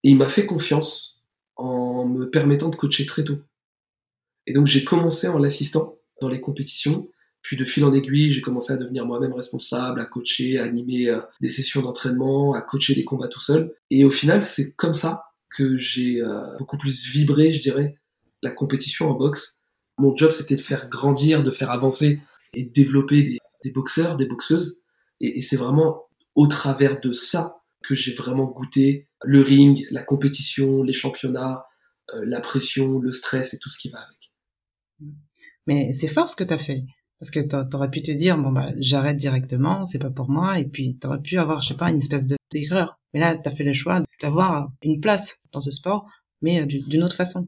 Et 0.03 0.09
il 0.09 0.17
m'a 0.17 0.29
fait 0.29 0.45
confiance 0.45 1.21
en 1.55 2.05
me 2.05 2.29
permettant 2.29 2.69
de 2.69 2.75
coacher 2.75 3.05
très 3.05 3.23
tôt. 3.23 3.39
Et 4.45 4.53
donc 4.53 4.67
j'ai 4.67 4.83
commencé 4.83 5.27
en 5.27 5.37
l'assistant 5.37 5.97
dans 6.21 6.29
les 6.29 6.41
compétitions. 6.41 7.09
Puis 7.41 7.55
de 7.55 7.65
fil 7.65 7.85
en 7.85 7.93
aiguille, 7.93 8.31
j'ai 8.31 8.41
commencé 8.41 8.73
à 8.73 8.77
devenir 8.77 9.05
moi-même 9.05 9.33
responsable, 9.33 10.01
à 10.01 10.05
coacher, 10.05 10.57
à 10.57 10.63
animer 10.63 11.09
euh, 11.09 11.19
des 11.39 11.49
sessions 11.49 11.81
d'entraînement, 11.81 12.53
à 12.53 12.61
coacher 12.61 12.93
des 12.95 13.05
combats 13.05 13.27
tout 13.27 13.39
seul. 13.39 13.73
Et 13.89 14.03
au 14.03 14.11
final, 14.11 14.41
c'est 14.41 14.73
comme 14.73 14.93
ça 14.93 15.23
que 15.55 15.77
j'ai 15.77 16.21
euh, 16.21 16.41
beaucoup 16.59 16.77
plus 16.77 17.05
vibré, 17.05 17.53
je 17.53 17.61
dirais, 17.61 17.99
la 18.41 18.51
compétition 18.51 19.09
en 19.09 19.13
boxe. 19.13 19.61
Mon 19.97 20.15
job, 20.15 20.31
c'était 20.31 20.55
de 20.55 20.61
faire 20.61 20.89
grandir, 20.89 21.43
de 21.43 21.51
faire 21.51 21.71
avancer 21.71 22.21
et 22.53 22.65
de 22.65 22.71
développer 22.71 23.23
des, 23.63 23.71
boxeurs, 23.71 24.15
des 24.15 24.25
boxeuses. 24.25 24.81
Et, 25.19 25.41
c'est 25.41 25.57
vraiment 25.57 26.03
au 26.35 26.47
travers 26.47 26.99
de 26.99 27.11
ça 27.11 27.61
que 27.83 27.95
j'ai 27.95 28.13
vraiment 28.13 28.45
goûté 28.45 29.07
le 29.23 29.41
ring, 29.41 29.85
la 29.91 30.03
compétition, 30.03 30.83
les 30.83 30.93
championnats, 30.93 31.65
euh, 32.13 32.23
la 32.25 32.41
pression, 32.41 32.99
le 32.99 33.11
stress 33.11 33.53
et 33.53 33.59
tout 33.59 33.69
ce 33.69 33.79
qui 33.79 33.89
va 33.89 33.99
avec. 33.99 34.31
Mais 35.65 35.93
c'est 35.93 36.07
fort 36.07 36.29
ce 36.29 36.35
que 36.35 36.43
t'as 36.43 36.59
fait. 36.59 36.83
Parce 37.19 37.31
que 37.31 37.39
t'aurais 37.39 37.89
pu 37.89 38.03
te 38.03 38.11
dire, 38.11 38.37
bon 38.37 38.51
bah 38.51 38.69
j'arrête 38.77 39.17
directement, 39.17 39.87
c'est 39.87 39.97
pas 39.97 40.11
pour 40.11 40.29
moi, 40.29 40.59
et 40.59 40.65
puis 40.65 40.97
t'aurais 40.99 41.19
pu 41.19 41.39
avoir, 41.39 41.63
je 41.63 41.69
sais 41.69 41.77
pas, 41.77 41.89
une 41.89 41.97
espèce 41.97 42.27
de 42.27 42.37
d'erreur. 42.51 42.99
Mais 43.13 43.19
là, 43.19 43.37
t'as 43.37 43.55
fait 43.55 43.63
le 43.63 43.73
choix 43.73 44.03
d'avoir 44.21 44.71
une 44.81 45.01
place 45.01 45.37
dans 45.51 45.61
ce 45.61 45.71
sport, 45.71 46.07
mais 46.41 46.61
euh, 46.61 46.65
d'une 46.65 47.03
autre 47.03 47.15
façon. 47.15 47.47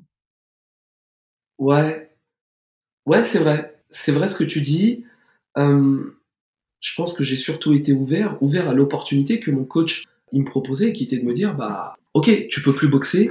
Ouais, 1.59 2.09
ouais, 3.05 3.23
c'est 3.23 3.39
vrai, 3.39 3.83
c'est 3.91 4.11
vrai 4.11 4.27
ce 4.27 4.35
que 4.35 4.43
tu 4.43 4.61
dis. 4.61 5.05
Je 5.55 6.95
pense 6.95 7.13
que 7.13 7.23
j'ai 7.23 7.37
surtout 7.37 7.73
été 7.73 7.93
ouvert, 7.93 8.41
ouvert 8.41 8.69
à 8.69 8.73
l'opportunité 8.73 9.39
que 9.39 9.51
mon 9.51 9.65
coach 9.65 10.05
me 10.33 10.45
proposait, 10.45 10.93
qui 10.93 11.03
était 11.03 11.19
de 11.19 11.25
me 11.25 11.33
dire, 11.33 11.55
bah, 11.55 11.95
ok, 12.13 12.47
tu 12.47 12.61
peux 12.61 12.73
plus 12.73 12.87
boxer, 12.87 13.29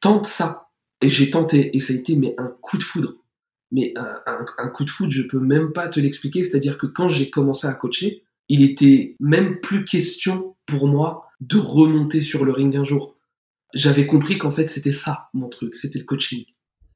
tente 0.00 0.26
ça. 0.26 0.70
Et 1.00 1.08
j'ai 1.08 1.30
tenté, 1.30 1.76
et 1.76 1.80
ça 1.80 1.92
a 1.92 1.96
été 1.96 2.16
mais 2.16 2.34
un 2.38 2.48
coup 2.48 2.78
de 2.78 2.82
foudre 2.82 3.22
mais 3.72 3.94
un, 3.96 4.68
coup 4.68 4.84
de 4.84 4.90
foot, 4.90 5.10
je 5.10 5.22
peux 5.22 5.40
même 5.40 5.72
pas 5.72 5.88
te 5.88 5.98
l'expliquer. 5.98 6.44
C'est-à-dire 6.44 6.78
que 6.78 6.86
quand 6.86 7.08
j'ai 7.08 7.30
commencé 7.30 7.66
à 7.66 7.72
coacher, 7.72 8.22
il 8.48 8.62
était 8.62 9.16
même 9.18 9.60
plus 9.60 9.84
question 9.84 10.56
pour 10.66 10.86
moi 10.86 11.26
de 11.40 11.58
remonter 11.58 12.20
sur 12.20 12.44
le 12.44 12.52
ring 12.52 12.76
un 12.76 12.84
jour. 12.84 13.16
J'avais 13.74 14.06
compris 14.06 14.36
qu'en 14.36 14.50
fait 14.50 14.68
c'était 14.68 14.92
ça 14.92 15.30
mon 15.32 15.48
truc, 15.48 15.74
c'était 15.74 15.98
le 15.98 16.04
coaching. 16.04 16.44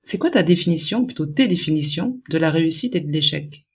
C'est 0.06 0.18
quoi 0.18 0.30
ta 0.30 0.44
définition, 0.44 1.04
plutôt 1.04 1.26
tes 1.26 1.48
définitions, 1.48 2.20
de 2.30 2.38
la 2.38 2.52
réussite 2.52 2.94
et 2.94 3.00
de 3.00 3.10
l'échec? 3.10 3.66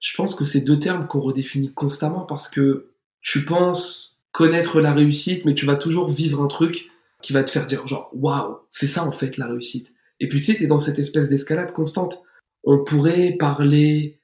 Je 0.00 0.16
pense 0.16 0.34
que 0.34 0.44
c'est 0.44 0.62
deux 0.62 0.78
termes 0.78 1.06
qu'on 1.06 1.20
redéfinit 1.20 1.74
constamment 1.74 2.22
parce 2.22 2.48
que 2.48 2.94
tu 3.20 3.44
penses 3.44 4.18
connaître 4.32 4.80
la 4.80 4.94
réussite, 4.94 5.44
mais 5.44 5.54
tu 5.54 5.66
vas 5.66 5.76
toujours 5.76 6.08
vivre 6.08 6.40
un 6.40 6.46
truc 6.46 6.88
qui 7.20 7.34
va 7.34 7.44
te 7.44 7.50
faire 7.50 7.66
dire 7.66 7.86
genre 7.86 8.08
waouh, 8.14 8.60
c'est 8.70 8.86
ça 8.86 9.04
en 9.06 9.12
fait 9.12 9.36
la 9.36 9.46
réussite. 9.46 9.92
Et 10.20 10.28
puis 10.28 10.40
tu 10.40 10.52
sais, 10.52 10.58
t'es 10.58 10.66
dans 10.66 10.78
cette 10.78 10.98
espèce 10.98 11.28
d'escalade 11.28 11.72
constante. 11.72 12.22
On 12.64 12.82
pourrait 12.82 13.36
parler 13.38 14.22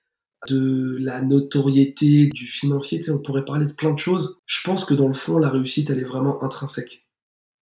de 0.48 0.96
la 0.98 1.20
notoriété, 1.20 2.28
du 2.28 2.46
financier, 2.46 3.00
tu 3.00 3.04
sais, 3.04 3.10
on 3.10 3.18
pourrait 3.18 3.44
parler 3.44 3.66
de 3.66 3.72
plein 3.72 3.92
de 3.92 3.98
choses. 3.98 4.40
Je 4.46 4.62
pense 4.64 4.86
que 4.86 4.94
dans 4.94 5.08
le 5.08 5.14
fond, 5.14 5.38
la 5.38 5.50
réussite, 5.50 5.90
elle 5.90 5.98
est 5.98 6.04
vraiment 6.04 6.42
intrinsèque. 6.42 7.06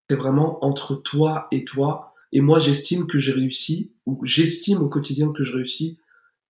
C'est 0.09 0.17
vraiment 0.17 0.65
entre 0.65 0.95
toi 0.95 1.49
et 1.51 1.65
toi. 1.65 2.14
Et 2.35 2.41
moi, 2.41 2.59
j'estime 2.59 3.07
que 3.07 3.19
j'ai 3.19 3.33
réussi, 3.33 3.93
ou 4.07 4.23
j'estime 4.27 4.83
au 4.83 4.89
quotidien 4.89 5.33
que 5.33 5.45
je 5.45 5.53
réussis 5.53 5.99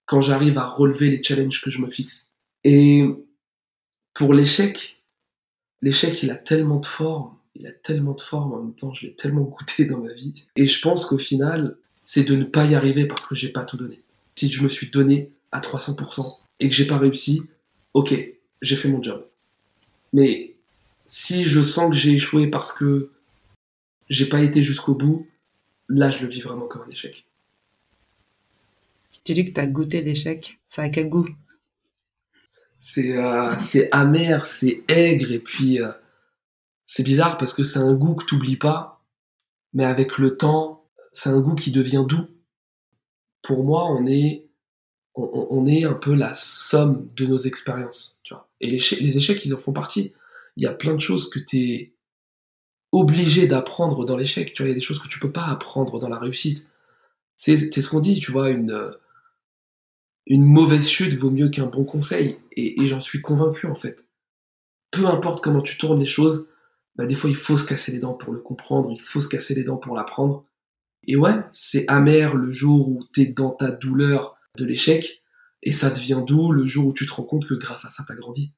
quand 0.06 0.22
j'arrive 0.22 0.56
à 0.58 0.66
relever 0.66 1.10
les 1.10 1.22
challenges 1.22 1.60
que 1.62 1.70
je 1.70 1.80
me 1.80 1.90
fixe. 1.90 2.32
Et 2.64 3.04
pour 4.14 4.32
l'échec, 4.32 5.02
l'échec, 5.82 6.22
il 6.22 6.30
a 6.30 6.36
tellement 6.36 6.80
de 6.80 6.86
formes, 6.86 7.36
il 7.54 7.66
a 7.66 7.72
tellement 7.72 8.14
de 8.14 8.20
formes, 8.22 8.54
en 8.54 8.62
même 8.62 8.74
temps, 8.74 8.94
je 8.94 9.06
l'ai 9.06 9.14
tellement 9.14 9.42
goûté 9.42 9.84
dans 9.84 9.98
ma 9.98 10.14
vie. 10.14 10.32
Et 10.56 10.66
je 10.66 10.80
pense 10.80 11.04
qu'au 11.04 11.18
final, 11.18 11.76
c'est 12.00 12.24
de 12.24 12.34
ne 12.34 12.44
pas 12.44 12.64
y 12.64 12.74
arriver 12.74 13.06
parce 13.06 13.26
que 13.26 13.34
j'ai 13.34 13.50
pas 13.50 13.66
tout 13.66 13.76
donné. 13.76 14.00
Si 14.36 14.50
je 14.50 14.62
me 14.62 14.68
suis 14.68 14.90
donné 14.90 15.32
à 15.52 15.60
300% 15.60 16.34
et 16.60 16.68
que 16.70 16.74
j'ai 16.74 16.86
pas 16.86 16.98
réussi, 16.98 17.42
ok, 17.92 18.14
j'ai 18.62 18.76
fait 18.76 18.88
mon 18.88 19.02
job. 19.02 19.26
Mais 20.14 20.56
si 21.06 21.44
je 21.44 21.60
sens 21.60 21.90
que 21.90 21.96
j'ai 21.96 22.12
échoué 22.12 22.46
parce 22.46 22.72
que 22.72 23.10
j'ai 24.08 24.28
pas 24.30 24.42
été 24.42 24.62
jusqu'au 24.62 24.94
bout, 24.94 25.26
là, 25.88 26.10
je 26.10 26.22
le 26.22 26.28
vis 26.28 26.40
vraiment 26.40 26.66
comme 26.66 26.82
un 26.82 26.90
échec. 26.90 27.26
Tu 29.24 29.32
dis 29.32 29.46
que 29.46 29.52
tu 29.52 29.60
as 29.60 29.66
goûté 29.66 30.02
l'échec. 30.02 30.58
Ça 30.68 30.82
a 30.82 30.88
quel 30.90 31.08
goût? 31.08 31.28
C'est 32.78 33.16
euh, 33.16 33.54
c'est 33.58 33.88
amer, 33.92 34.44
c'est 34.44 34.84
aigre, 34.88 35.32
et 35.32 35.38
puis 35.38 35.80
euh, 35.80 35.90
c'est 36.84 37.02
bizarre 37.02 37.38
parce 37.38 37.54
que 37.54 37.62
c'est 37.62 37.78
un 37.78 37.94
goût 37.94 38.14
que 38.14 38.26
t'oublies 38.26 38.58
pas, 38.58 39.02
mais 39.72 39.84
avec 39.84 40.18
le 40.18 40.36
temps, 40.36 40.84
c'est 41.10 41.30
un 41.30 41.40
goût 41.40 41.54
qui 41.54 41.70
devient 41.70 42.04
doux. 42.06 42.26
Pour 43.40 43.64
moi, 43.64 43.86
on 43.90 44.06
est, 44.06 44.46
on, 45.14 45.46
on 45.48 45.66
est 45.66 45.84
un 45.84 45.94
peu 45.94 46.14
la 46.14 46.34
somme 46.34 47.08
de 47.16 47.24
nos 47.24 47.38
expériences. 47.38 48.18
Tu 48.22 48.34
vois. 48.34 48.50
Et 48.60 48.68
les, 48.68 48.82
les 49.00 49.16
échecs, 49.16 49.40
ils 49.46 49.54
en 49.54 49.58
font 49.58 49.72
partie. 49.72 50.12
Il 50.56 50.64
y 50.64 50.66
a 50.66 50.74
plein 50.74 50.94
de 50.94 51.00
choses 51.00 51.30
que 51.30 51.38
t'es 51.38 51.93
obligé 52.94 53.46
d'apprendre 53.46 54.04
dans 54.04 54.16
l'échec. 54.16 54.54
Tu 54.54 54.62
vois, 54.62 54.68
il 54.68 54.70
y 54.70 54.74
a 54.74 54.78
des 54.78 54.84
choses 54.84 55.00
que 55.00 55.08
tu 55.08 55.18
peux 55.18 55.32
pas 55.32 55.46
apprendre 55.46 55.98
dans 55.98 56.08
la 56.08 56.18
réussite. 56.18 56.66
C'est 57.36 57.56
ce 57.56 57.88
qu'on 57.88 58.00
dit, 58.00 58.20
tu 58.20 58.30
vois, 58.32 58.50
une 58.50 58.94
une 60.26 60.44
mauvaise 60.44 60.88
chute 60.88 61.14
vaut 61.14 61.30
mieux 61.30 61.48
qu'un 61.48 61.66
bon 61.66 61.84
conseil. 61.84 62.38
Et, 62.56 62.86
j'en 62.86 63.00
suis 63.00 63.20
convaincu, 63.20 63.66
en 63.66 63.74
fait. 63.74 64.06
Peu 64.90 65.06
importe 65.06 65.42
comment 65.42 65.60
tu 65.60 65.76
tournes 65.76 66.00
les 66.00 66.06
choses, 66.06 66.48
bah, 66.96 67.06
des 67.06 67.14
fois, 67.14 67.28
il 67.28 67.36
faut 67.36 67.56
se 67.56 67.64
casser 67.64 67.92
les 67.92 67.98
dents 67.98 68.14
pour 68.14 68.32
le 68.32 68.40
comprendre, 68.40 68.90
il 68.92 69.00
faut 69.00 69.20
se 69.20 69.28
casser 69.28 69.54
les 69.54 69.64
dents 69.64 69.76
pour 69.76 69.96
l'apprendre. 69.96 70.46
Et 71.06 71.16
ouais, 71.16 71.34
c'est 71.52 71.84
amer 71.88 72.34
le 72.34 72.50
jour 72.50 72.88
où 72.88 73.04
t'es 73.12 73.26
dans 73.26 73.50
ta 73.50 73.72
douleur 73.72 74.36
de 74.56 74.64
l'échec, 74.64 75.22
et 75.62 75.72
ça 75.72 75.90
devient 75.90 76.22
doux 76.26 76.52
le 76.52 76.64
jour 76.64 76.86
où 76.86 76.92
tu 76.94 77.06
te 77.06 77.12
rends 77.12 77.24
compte 77.24 77.46
que 77.46 77.54
grâce 77.54 77.84
à 77.84 77.90
ça, 77.90 78.04
t'as 78.06 78.14
grandi. 78.14 78.54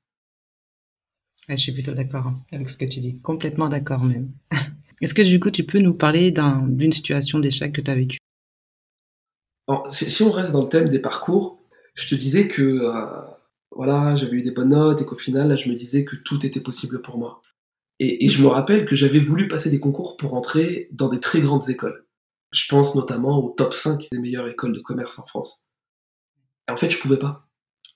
Je 1.49 1.57
suis 1.57 1.73
plutôt 1.73 1.95
d'accord 1.95 2.33
avec 2.53 2.69
ce 2.69 2.76
que 2.76 2.85
tu 2.85 3.00
dis, 3.00 3.19
complètement 3.21 3.69
d'accord 3.69 4.03
même. 4.03 4.31
Est-ce 5.00 5.15
que 5.15 5.23
du 5.23 5.38
coup, 5.38 5.50
tu 5.50 5.65
peux 5.65 5.79
nous 5.79 5.95
parler 5.95 6.33
d'une 6.33 6.93
situation 6.93 7.38
d'échec 7.38 7.73
que 7.73 7.81
tu 7.81 7.91
as 7.91 7.95
vécue 7.95 8.19
si, 9.91 10.23
on 10.23 10.31
reste 10.31 10.53
dans 10.53 10.62
le 10.62 10.69
thème 10.69 10.88
des 10.88 11.00
parcours, 11.00 11.61
je 11.95 12.09
te 12.09 12.15
disais 12.15 12.47
que 12.47 12.62
euh, 12.62 13.21
voilà, 13.73 14.15
j'avais 14.15 14.37
eu 14.37 14.43
des 14.43 14.53
bonnes 14.53 14.71
notes 14.71 15.00
et 15.00 15.05
qu'au 15.05 15.17
final, 15.17 15.49
là, 15.49 15.57
je 15.57 15.69
me 15.69 15.75
disais 15.75 16.05
que 16.05 16.17
tout 16.17 16.47
était 16.47 16.61
possible 16.61 17.03
pour 17.03 17.19
moi. 17.19 17.43
Et, 17.99 18.29
je 18.29 18.43
me 18.43 18.49
rappelle 18.49 18.85
que 18.85 18.95
j'avais 18.95 19.19
voulu 19.19 19.49
passer 19.49 19.71
des 19.71 19.81
concours 19.81 20.17
pour 20.17 20.35
entrer 20.35 20.88
dans 20.93 21.09
des 21.09 21.21
très 21.21 21.41
grandes 21.41 21.69
écoles. 21.69 22.07
Je 22.53 22.67
pense 22.69 22.95
notamment 22.95 23.45
au 23.45 23.50
top 23.50 23.75
5 23.75 24.07
des 24.12 24.19
meilleures 24.19 24.49
écoles 24.49 24.75
de 24.75 24.81
commerce 24.81 25.19
en 25.19 25.26
France. 25.26 25.65
Et 26.69 26.73
en 26.73 26.76
fait, 26.76 26.91
je 26.91 26.99
pouvais 26.99 27.19
pas. 27.19 27.49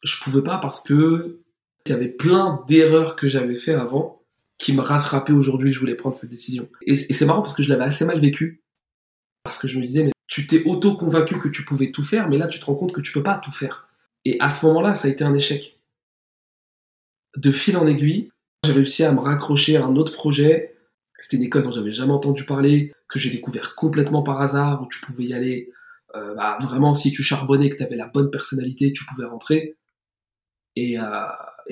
Je 0.03 0.19
pouvais 0.23 0.43
pas 0.43 0.59
parce 0.59 0.81
que 0.83 1.43
il 1.87 1.93
y 1.93 1.95
avait 1.95 2.09
plein 2.09 2.65
d'erreurs 2.69 3.17
que 3.17 3.29
j'avais 3.29 3.57
fait 3.57 3.75
avant 3.75 4.23
qui 4.59 4.75
me 4.75 4.83
rattrapaient 4.83 5.33
aujourd'hui. 5.33 5.73
Je 5.73 5.81
voulais 5.81 5.95
prendre 5.95 6.17
cette 6.17 6.31
décision. 6.31 6.69
Et, 6.87 6.97
c'est 6.97 7.25
marrant 7.25 7.43
parce 7.43 7.55
que 7.55 7.63
je 7.63 7.69
l'avais 7.69 7.85
assez 7.85 8.05
mal 8.05 8.21
vécu. 8.21 8.63
Parce 9.43 9.59
que 9.59 9.67
je 9.67 9.79
me 9.79 9.85
disais, 9.85 10.05
mais 10.05 10.13
tu 10.27 10.47
t'es 10.47 10.63
auto-convaincu 10.65 11.41
que 11.41 11.49
tu 11.49 11.65
pouvais 11.65 11.91
tout 11.91 12.05
faire, 12.05 12.29
mais 12.29 12.37
là, 12.37 12.47
tu 12.47 12.61
te 12.61 12.67
rends 12.67 12.75
compte 12.75 12.93
que 12.93 13.01
tu 13.01 13.13
peux 13.13 13.23
pas 13.23 13.39
tout 13.39 13.51
faire. 13.51 13.89
Et 14.25 14.37
à 14.41 14.51
ce 14.51 14.67
moment-là, 14.67 14.95
ça 14.95 15.09
a 15.09 15.11
été 15.11 15.25
un 15.25 15.33
échec. 15.33 15.81
De 17.37 17.51
fil 17.51 17.77
en 17.77 17.87
aiguille, 17.87 18.31
j'ai 18.65 18.73
réussi 18.73 19.03
à 19.03 19.13
me 19.13 19.21
raccrocher 19.21 19.77
à 19.77 19.85
un 19.87 19.97
autre 19.97 20.13
projet. 20.13 20.77
C'était 21.19 21.39
une 21.39 21.45
école 21.45 21.63
dont 21.63 21.73
j'avais 21.73 21.93
jamais 21.93 22.13
entendu 22.13 22.45
parler, 22.45 22.93
que 23.09 23.19
j'ai 23.19 23.31
découvert 23.31 23.75
complètement 23.75 24.23
par 24.23 24.41
hasard, 24.43 24.83
où 24.83 24.89
tu 24.89 25.01
pouvais 25.01 25.25
y 25.25 25.35
aller. 25.35 25.73
Euh, 26.17 26.35
bah, 26.35 26.59
vraiment, 26.61 26.93
si 26.93 27.13
tu 27.13 27.23
charbonnais, 27.23 27.71
que 27.71 27.77
tu 27.77 27.83
avais 27.83 27.97
la 27.97 28.09
bonne 28.09 28.31
personnalité, 28.31 28.93
tu 28.93 29.05
pouvais 29.07 29.25
rentrer. 29.25 29.77
Et, 30.77 30.99
euh, 30.99 31.05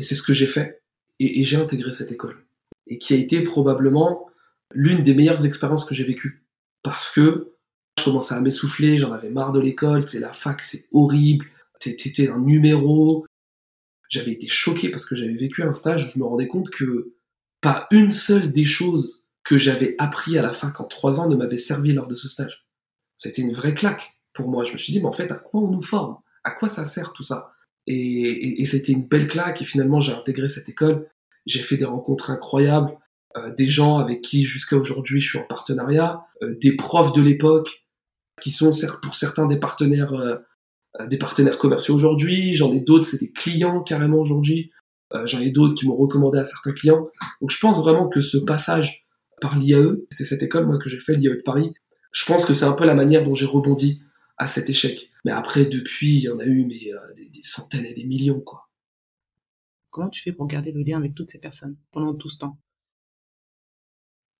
c'est 0.02 0.14
ce 0.14 0.22
que 0.22 0.32
j'ai 0.32 0.46
fait. 0.46 0.82
Et, 1.18 1.40
et 1.40 1.44
j'ai 1.44 1.56
intégré 1.56 1.92
cette 1.92 2.12
école. 2.12 2.46
Et 2.86 2.98
qui 2.98 3.14
a 3.14 3.16
été 3.16 3.42
probablement 3.42 4.28
l'une 4.72 5.02
des 5.02 5.14
meilleures 5.14 5.44
expériences 5.44 5.84
que 5.84 5.94
j'ai 5.94 6.04
vécues. 6.04 6.44
Parce 6.82 7.10
que 7.10 7.54
je 7.98 8.04
commençais 8.04 8.34
à 8.34 8.40
m'essouffler, 8.40 8.98
j'en 8.98 9.12
avais 9.12 9.30
marre 9.30 9.52
de 9.52 9.60
l'école, 9.60 10.08
c'est 10.08 10.20
la 10.20 10.32
fac, 10.32 10.62
c'est 10.62 10.86
horrible, 10.92 11.46
t'étais 11.80 12.28
un 12.28 12.38
numéro. 12.38 13.26
J'avais 14.08 14.32
été 14.32 14.46
choqué 14.46 14.88
parce 14.88 15.04
que 15.04 15.16
j'avais 15.16 15.34
vécu 15.34 15.62
un 15.62 15.72
stage 15.72 16.06
où 16.06 16.10
je 16.14 16.18
me 16.18 16.24
rendais 16.24 16.48
compte 16.48 16.70
que 16.70 17.14
pas 17.60 17.86
une 17.90 18.10
seule 18.10 18.52
des 18.52 18.64
choses 18.64 19.24
que 19.44 19.58
j'avais 19.58 19.96
appris 19.98 20.38
à 20.38 20.42
la 20.42 20.52
fac 20.52 20.80
en 20.80 20.84
trois 20.84 21.20
ans 21.20 21.28
ne 21.28 21.36
m'avait 21.36 21.58
servi 21.58 21.92
lors 21.92 22.06
de 22.06 22.14
ce 22.14 22.28
stage. 22.28 22.66
C'était 23.16 23.42
une 23.42 23.52
vraie 23.52 23.74
claque 23.74 24.14
pour 24.32 24.48
moi. 24.48 24.64
Je 24.64 24.72
me 24.72 24.78
suis 24.78 24.92
dit, 24.92 25.00
mais 25.00 25.08
en 25.08 25.12
fait, 25.12 25.30
à 25.32 25.36
quoi 25.36 25.62
on 25.62 25.68
nous 25.68 25.82
forme? 25.82 26.18
À 26.44 26.52
quoi 26.52 26.68
ça 26.68 26.84
sert 26.84 27.12
tout 27.12 27.22
ça? 27.24 27.52
Et, 27.90 28.64
c'était 28.66 28.92
une 28.92 29.06
belle 29.06 29.28
claque. 29.28 29.62
Et 29.62 29.64
finalement, 29.64 30.00
j'ai 30.00 30.12
intégré 30.12 30.48
cette 30.48 30.68
école. 30.68 31.08
J'ai 31.46 31.62
fait 31.62 31.76
des 31.76 31.86
rencontres 31.86 32.30
incroyables, 32.30 32.96
euh, 33.36 33.54
des 33.54 33.66
gens 33.66 33.96
avec 33.96 34.20
qui 34.20 34.44
jusqu'à 34.44 34.76
aujourd'hui 34.76 35.18
je 35.20 35.30
suis 35.30 35.38
en 35.38 35.44
partenariat, 35.44 36.20
euh, 36.42 36.54
des 36.60 36.76
profs 36.76 37.14
de 37.14 37.22
l'époque 37.22 37.86
qui 38.40 38.50
sont 38.50 38.70
pour 39.02 39.14
certains 39.14 39.46
des 39.46 39.58
partenaires, 39.58 40.12
euh, 40.12 40.36
euh, 41.00 41.06
des 41.06 41.18
partenaires 41.18 41.58
commerciaux 41.58 41.94
aujourd'hui. 41.94 42.54
J'en 42.54 42.72
ai 42.72 42.80
d'autres, 42.80 43.06
c'est 43.06 43.20
des 43.20 43.32
clients 43.32 43.82
carrément 43.82 44.18
aujourd'hui. 44.18 44.70
Euh, 45.14 45.26
j'en 45.26 45.40
ai 45.40 45.50
d'autres 45.50 45.74
qui 45.74 45.86
m'ont 45.86 45.96
recommandé 45.96 46.38
à 46.38 46.44
certains 46.44 46.72
clients. 46.72 47.08
Donc 47.40 47.50
je 47.50 47.58
pense 47.58 47.78
vraiment 47.78 48.08
que 48.08 48.20
ce 48.20 48.38
passage 48.38 49.06
par 49.40 49.58
l'IAE, 49.58 49.96
c'était 50.10 50.24
cette 50.24 50.42
école 50.42 50.66
moi 50.66 50.78
que 50.78 50.88
j'ai 50.88 50.98
fait, 50.98 51.14
l'IAE 51.14 51.36
de 51.36 51.42
Paris, 51.44 51.72
je 52.12 52.24
pense 52.24 52.44
que 52.44 52.52
c'est 52.52 52.64
un 52.64 52.72
peu 52.72 52.84
la 52.84 52.94
manière 52.94 53.24
dont 53.24 53.34
j'ai 53.34 53.46
rebondi 53.46 54.02
à 54.36 54.46
cet 54.46 54.68
échec. 54.70 55.10
Mais 55.24 55.32
après, 55.32 55.64
depuis, 55.64 56.16
il 56.16 56.22
y 56.22 56.28
en 56.28 56.38
a 56.38 56.44
eu 56.44 56.64
mais, 56.64 56.92
des, 57.16 57.28
des, 57.30 57.42
centaines 57.42 57.84
et 57.84 57.94
des 57.94 58.04
millions. 58.04 58.40
quoi. 58.40 58.70
Comment 59.90 60.10
tu 60.10 60.22
fais 60.22 60.32
pour 60.32 60.46
garder 60.46 60.72
le 60.72 60.82
lien 60.82 60.98
avec 60.98 61.14
toutes 61.14 61.30
ces 61.30 61.38
personnes 61.38 61.76
pendant 61.92 62.14
tout 62.14 62.30
ce 62.30 62.38
temps? 62.38 62.58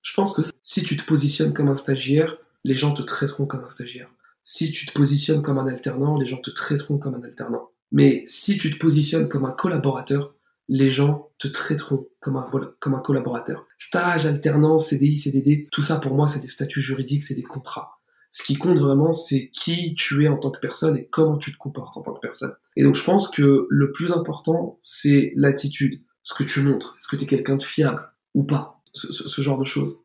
Je 0.01 0.13
pense 0.13 0.33
que 0.33 0.41
si 0.61 0.83
tu 0.83 0.95
te 0.95 1.03
positionnes 1.03 1.53
comme 1.53 1.67
un 1.67 1.75
stagiaire, 1.75 2.37
les 2.63 2.75
gens 2.75 2.93
te 2.93 3.01
traiteront 3.01 3.45
comme 3.45 3.63
un 3.63 3.69
stagiaire. 3.69 4.09
Si 4.43 4.71
tu 4.71 4.85
te 4.85 4.93
positionnes 4.93 5.41
comme 5.41 5.57
un 5.57 5.67
alternant, 5.67 6.17
les 6.17 6.25
gens 6.25 6.41
te 6.41 6.49
traiteront 6.49 6.97
comme 6.97 7.15
un 7.15 7.23
alternant. 7.23 7.71
Mais 7.91 8.23
si 8.27 8.57
tu 8.57 8.71
te 8.71 8.77
positionnes 8.77 9.27
comme 9.27 9.45
un 9.45 9.51
collaborateur, 9.51 10.35
les 10.67 10.91
gens 10.91 11.31
te 11.39 11.47
traiteront 11.47 12.07
comme 12.19 12.37
un, 12.37 12.49
comme 12.79 12.93
un 12.93 13.01
collaborateur. 13.01 13.65
Stage, 13.77 14.25
alternance, 14.25 14.89
CDI, 14.89 15.17
CDD, 15.17 15.67
tout 15.71 15.81
ça 15.81 15.99
pour 15.99 16.15
moi 16.15 16.27
c'est 16.27 16.39
des 16.39 16.47
statuts 16.47 16.81
juridiques, 16.81 17.23
c'est 17.23 17.35
des 17.35 17.43
contrats. 17.43 17.98
Ce 18.31 18.43
qui 18.43 18.55
compte 18.55 18.77
vraiment, 18.77 19.11
c'est 19.11 19.49
qui 19.49 19.95
tu 19.95 20.23
es 20.23 20.27
en 20.27 20.37
tant 20.37 20.51
que 20.51 20.59
personne 20.59 20.97
et 20.97 21.07
comment 21.07 21.37
tu 21.37 21.51
te 21.51 21.57
comportes 21.57 21.97
en 21.97 22.01
tant 22.01 22.13
que 22.13 22.19
personne. 22.19 22.53
Et 22.75 22.83
donc 22.83 22.95
je 22.95 23.03
pense 23.03 23.29
que 23.29 23.67
le 23.69 23.91
plus 23.91 24.11
important, 24.11 24.77
c'est 24.81 25.33
l'attitude, 25.35 26.03
ce 26.21 26.33
que 26.35 26.43
tu 26.43 26.61
montres. 26.61 26.95
Est-ce 26.97 27.07
que 27.07 27.15
tu 27.15 27.23
es 27.23 27.27
quelqu'un 27.27 27.55
de 27.55 27.63
fiable 27.63 28.11
ou 28.35 28.43
pas? 28.43 28.81
Ce 28.93 29.41
genre 29.41 29.57
de 29.57 29.65
choses. 29.65 29.97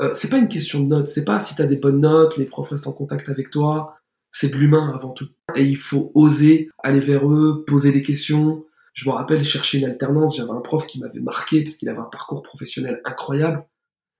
Euh, 0.00 0.12
c'est 0.14 0.28
pas 0.28 0.38
une 0.38 0.48
question 0.48 0.80
de 0.80 0.86
notes, 0.86 1.08
c'est 1.08 1.24
pas 1.24 1.40
si 1.40 1.56
t'as 1.56 1.64
des 1.64 1.76
bonnes 1.76 2.00
notes, 2.00 2.36
les 2.36 2.44
profs 2.44 2.68
restent 2.68 2.86
en 2.86 2.92
contact 2.92 3.28
avec 3.28 3.50
toi, 3.50 3.96
c'est 4.30 4.48
de 4.48 4.56
l'humain 4.56 4.92
avant 4.94 5.10
tout. 5.10 5.28
Et 5.56 5.64
il 5.64 5.76
faut 5.76 6.12
oser 6.14 6.70
aller 6.82 7.00
vers 7.00 7.28
eux, 7.28 7.64
poser 7.66 7.92
des 7.92 8.02
questions. 8.02 8.64
Je 8.92 9.08
me 9.08 9.14
rappelle 9.14 9.42
chercher 9.42 9.78
une 9.78 9.84
alternance, 9.84 10.36
j'avais 10.36 10.50
un 10.50 10.60
prof 10.60 10.86
qui 10.86 11.00
m'avait 11.00 11.20
marqué 11.20 11.64
parce 11.64 11.76
qu'il 11.76 11.88
avait 11.88 11.98
un 11.98 12.08
parcours 12.10 12.42
professionnel 12.42 13.00
incroyable. 13.04 13.66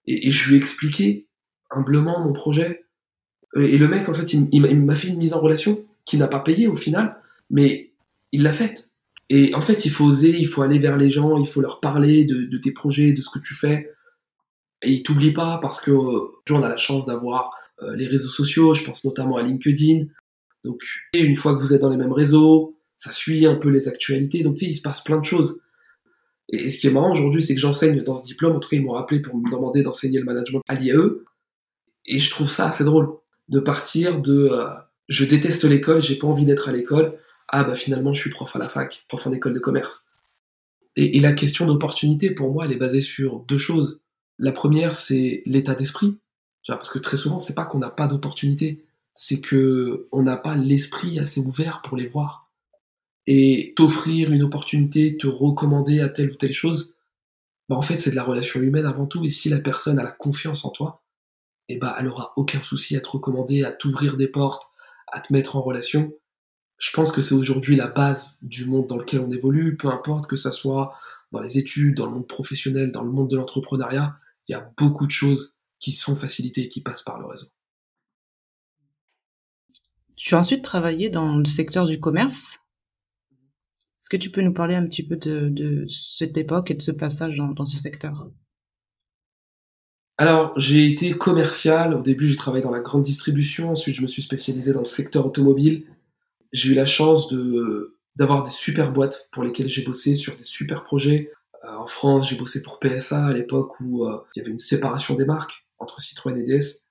Et, 0.07 0.31
je 0.31 0.49
lui 0.49 0.57
ai 0.57 0.59
expliqué 0.59 1.29
humblement 1.71 2.25
mon 2.25 2.33
projet. 2.33 2.87
Et, 3.57 3.79
le 3.79 3.89
mec, 3.89 4.09
en 4.09 4.15
fait, 4.15 4.33
il, 4.33 4.85
m'a 4.85 4.97
fait 4.97 5.09
une 5.09 5.19
mise 5.19 5.33
en 5.33 5.41
relation 5.41 5.85
qui 6.05 6.17
n'a 6.17 6.29
pas 6.29 6.41
payé 6.41 6.67
au 6.67 6.77
final, 6.77 7.17
mais 7.51 7.93
il 8.33 8.43
l'a 8.43 8.53
faite. 8.53 8.91
Et 9.31 9.55
en 9.55 9.61
fait, 9.61 9.85
il 9.85 9.91
faut 9.91 10.05
oser, 10.05 10.39
il 10.39 10.49
faut 10.49 10.63
aller 10.63 10.79
vers 10.79 10.97
les 10.97 11.11
gens, 11.11 11.37
il 11.37 11.47
faut 11.47 11.61
leur 11.61 11.81
parler 11.81 12.25
de, 12.25 12.59
tes 12.59 12.73
projets, 12.73 13.13
de 13.13 13.21
ce 13.21 13.31
que 13.31 13.39
tu 13.39 13.55
fais. 13.55 13.91
Et 14.83 14.93
il 14.93 15.03
t'oublie 15.03 15.33
pas 15.33 15.59
parce 15.61 15.81
que 15.81 15.91
euh, 15.91 16.31
on 16.51 16.63
a 16.63 16.69
la 16.69 16.77
chance 16.77 17.05
d'avoir 17.05 17.51
euh, 17.83 17.95
les 17.97 18.07
réseaux 18.07 18.29
sociaux, 18.29 18.75
je 18.75 18.85
pense 18.85 19.05
notamment 19.05 19.37
à 19.37 19.43
LinkedIn. 19.43 20.07
Donc, 20.65 20.83
et 21.13 21.21
une 21.21 21.37
fois 21.37 21.55
que 21.55 21.61
vous 21.61 21.75
êtes 21.75 21.81
dans 21.81 21.91
les 21.91 21.97
mêmes 21.97 22.13
réseaux, 22.13 22.77
ça 22.97 23.13
suit 23.13 23.47
un 23.47 23.57
peu 23.57 23.71
les 23.71 23.89
actualités. 23.89 24.43
Donc, 24.43 24.57
tu 24.57 24.65
sais, 24.65 24.71
il 24.71 24.77
se 24.77 24.83
passe 24.83 25.03
plein 25.03 25.19
de 25.19 25.25
choses. 25.25 25.61
Et, 26.49 26.71
ce 26.71 26.79
qui 26.79 26.87
est 26.87 26.91
marrant 26.91 27.13
aujourd'hui, 27.13 27.43
c'est 27.43 27.55
que 27.55 27.61
j'enseigne 27.61 28.03
dans 28.03 28.15
ce 28.15 28.25
diplôme. 28.25 28.57
En 28.57 28.61
tout 28.61 28.69
cas, 28.69 28.77
ils 28.77 28.83
m'ont 28.83 28.93
rappelé 28.93 29.21
pour 29.21 29.37
me 29.37 29.51
demander 29.51 29.83
d'enseigner 29.83 30.19
le 30.19 30.25
management 30.25 30.63
à 30.69 30.75
l'IAE. 30.75 31.23
Et 32.07 32.19
je 32.19 32.31
trouve 32.31 32.51
ça 32.51 32.69
assez 32.69 32.85
drôle 32.85 33.19
de 33.49 33.61
partir 33.61 34.21
de 34.21 34.51
euh, 34.53 34.69
je 35.09 35.25
déteste 35.25 35.65
l'école, 35.65 36.03
j'ai 36.03 36.17
pas 36.17 36.27
envie 36.27 36.45
d'être 36.45 36.69
à 36.69 36.73
l'école, 36.73 37.19
ah 37.49 37.65
bah 37.65 37.77
finalement 37.77 38.13
je 38.13 38.21
suis 38.21 38.31
prof 38.31 38.55
à 38.55 38.59
la 38.59 38.69
fac, 38.69 39.05
prof 39.09 39.27
en 39.27 39.33
école 39.33 39.55
de 39.55 39.59
commerce. 39.59 40.09
Et, 40.97 41.21
la 41.21 41.33
question 41.33 41.65
d'opportunité, 41.67 42.33
pour 42.33 42.53
moi, 42.53 42.65
elle 42.65 42.73
est 42.73 42.77
basée 42.77 43.01
sur 43.01 43.39
deux 43.41 43.59
choses. 43.59 44.01
La 44.39 44.51
première, 44.51 44.97
c'est 44.97 45.43
l'état 45.47 45.77
d'esprit. 45.77 46.19
Parce 46.67 46.91
que 46.91 46.99
très 46.99 47.17
souvent, 47.17 47.39
c'est 47.39 47.55
pas 47.55 47.65
qu'on 47.65 47.79
n'a 47.79 47.91
pas 47.91 48.09
d'opportunité, 48.09 48.85
c'est 49.15 49.41
que 49.41 50.09
on 50.13 50.23
n'a 50.23 50.37
pas 50.37 50.57
l'esprit 50.57 51.19
assez 51.21 51.41
ouvert 51.41 51.83
pour 51.83 51.97
les 51.97 52.09
voir. 52.09 52.51
Et 53.27 53.75
t'offrir 53.77 54.33
une 54.33 54.43
opportunité, 54.43 55.17
te 55.17 55.29
recommander 55.29 56.01
à 56.01 56.09
telle 56.09 56.33
ou 56.33 56.35
telle 56.35 56.53
chose, 56.53 56.97
bah 57.69 57.77
en 57.77 57.83
fait, 57.83 57.99
c'est 57.99 58.11
de 58.11 58.17
la 58.17 58.25
relation 58.25 58.61
humaine 58.61 58.87
avant 58.87 59.07
tout. 59.07 59.25
Et 59.25 59.31
si 59.31 59.49
la 59.49 59.61
personne 59.61 59.99
a 59.99 60.03
la 60.03 60.13
confiance 60.13 60.65
en 60.65 60.71
toi, 60.71 61.03
eh 61.69 61.77
bah, 61.77 61.97
elle 61.99 62.09
aura 62.09 62.33
aucun 62.37 62.63
souci 62.63 62.97
à 62.97 63.01
te 63.01 63.09
recommander, 63.09 63.65
à 63.65 63.73
t'ouvrir 63.73 64.17
des 64.17 64.29
portes, 64.29 64.65
à 65.13 65.21
te 65.21 65.33
mettre 65.33 65.57
en 65.57 65.63
relation 65.63 66.13
je 66.79 66.93
pense 66.93 67.11
que 67.11 67.21
c'est 67.21 67.35
aujourd'hui 67.35 67.77
la 67.77 67.89
base 67.89 68.39
du 68.41 68.65
monde 68.65 68.87
dans 68.87 68.97
lequel 68.97 69.21
on 69.21 69.31
évolue, 69.31 69.77
peu 69.77 69.89
importe 69.89 70.27
que 70.29 70.37
ça 70.37 70.53
soit 70.53 70.95
dans 71.33 71.41
les 71.41 71.59
études, 71.59 71.97
dans 71.97 72.07
le 72.07 72.13
monde 72.13 72.29
professionnel, 72.29 72.93
dans 72.93 73.03
le 73.03 73.11
monde 73.11 73.29
de 73.29 73.37
l'entrepreneuriat, 73.37 74.17
il 74.47 74.53
y 74.53 74.55
a 74.55 74.73
beaucoup 74.77 75.07
de 75.07 75.11
choses 75.11 75.57
qui 75.81 75.93
sont 75.93 76.17
facilitées 76.17 76.63
et 76.63 76.69
qui 76.69 76.81
passent 76.81 77.03
par 77.03 77.19
le 77.19 77.27
réseau. 77.27 77.49
Tu 80.17 80.35
as 80.35 80.39
ensuite 80.39 80.65
travaillé 80.65 81.11
dans 81.11 81.37
le 81.37 81.45
secteur 81.45 81.87
du 81.87 82.01
commerce. 82.01 82.59
Est-ce 84.01 84.09
que 84.09 84.17
tu 84.17 84.31
peux 84.31 84.41
nous 84.41 84.55
parler 84.55 84.75
un 84.75 84.87
petit 84.87 85.07
peu 85.07 85.17
de, 85.17 85.87
cette 85.91 86.37
époque 86.37 86.71
et 86.71 86.75
de 86.75 86.83
ce 86.83 86.93
passage 86.93 87.37
dans 87.37 87.67
ce 87.67 87.77
secteur? 87.77 88.31
Alors, 90.21 90.53
j'ai 90.59 90.91
été 90.91 91.13
commercial. 91.13 91.95
Au 91.95 92.01
début, 92.01 92.27
j'ai 92.27 92.35
travaillé 92.35 92.65
dans 92.65 92.73
la 92.73 92.81
grande 92.81 93.03
distribution. 93.03 93.71
Ensuite, 93.71 93.95
je 93.95 94.03
me 94.03 94.09
suis 94.09 94.21
spécialisé 94.21 94.73
dans 94.73 94.81
le 94.81 94.87
secteur 94.87 95.25
automobile 95.25 95.85
j'ai 96.53 96.71
eu 96.71 96.75
la 96.75 96.87
chance 96.87 97.29
de 97.29 97.97
d'avoir 98.17 98.43
des 98.43 98.51
super 98.51 98.91
boîtes 98.91 99.29
pour 99.31 99.45
lesquelles 99.45 99.69
j'ai 99.69 99.85
bossé 99.85 100.17
sur 100.17 100.35
des 100.35 100.45
super 100.45 100.83
projets. 100.83 101.31
Euh, 101.65 101.77
en 101.77 101.87
France, 101.87 102.29
j'ai 102.29 102.37
bossé 102.37 102.63
pour 102.63 102.81
PSA 102.81 103.27
à 103.27 103.33
l'époque 103.33 103.79
où 103.81 104.07
euh, 104.07 104.19
il 104.35 104.41
y 104.41 104.43
avait 104.43 104.51
une 104.51 104.59
séparation 104.59 105.15
des 105.15 105.25
marques 105.25 105.67
entre 105.79 106.01
Citroën 106.01 106.37
et 106.37 106.43
DS. 106.43 106.83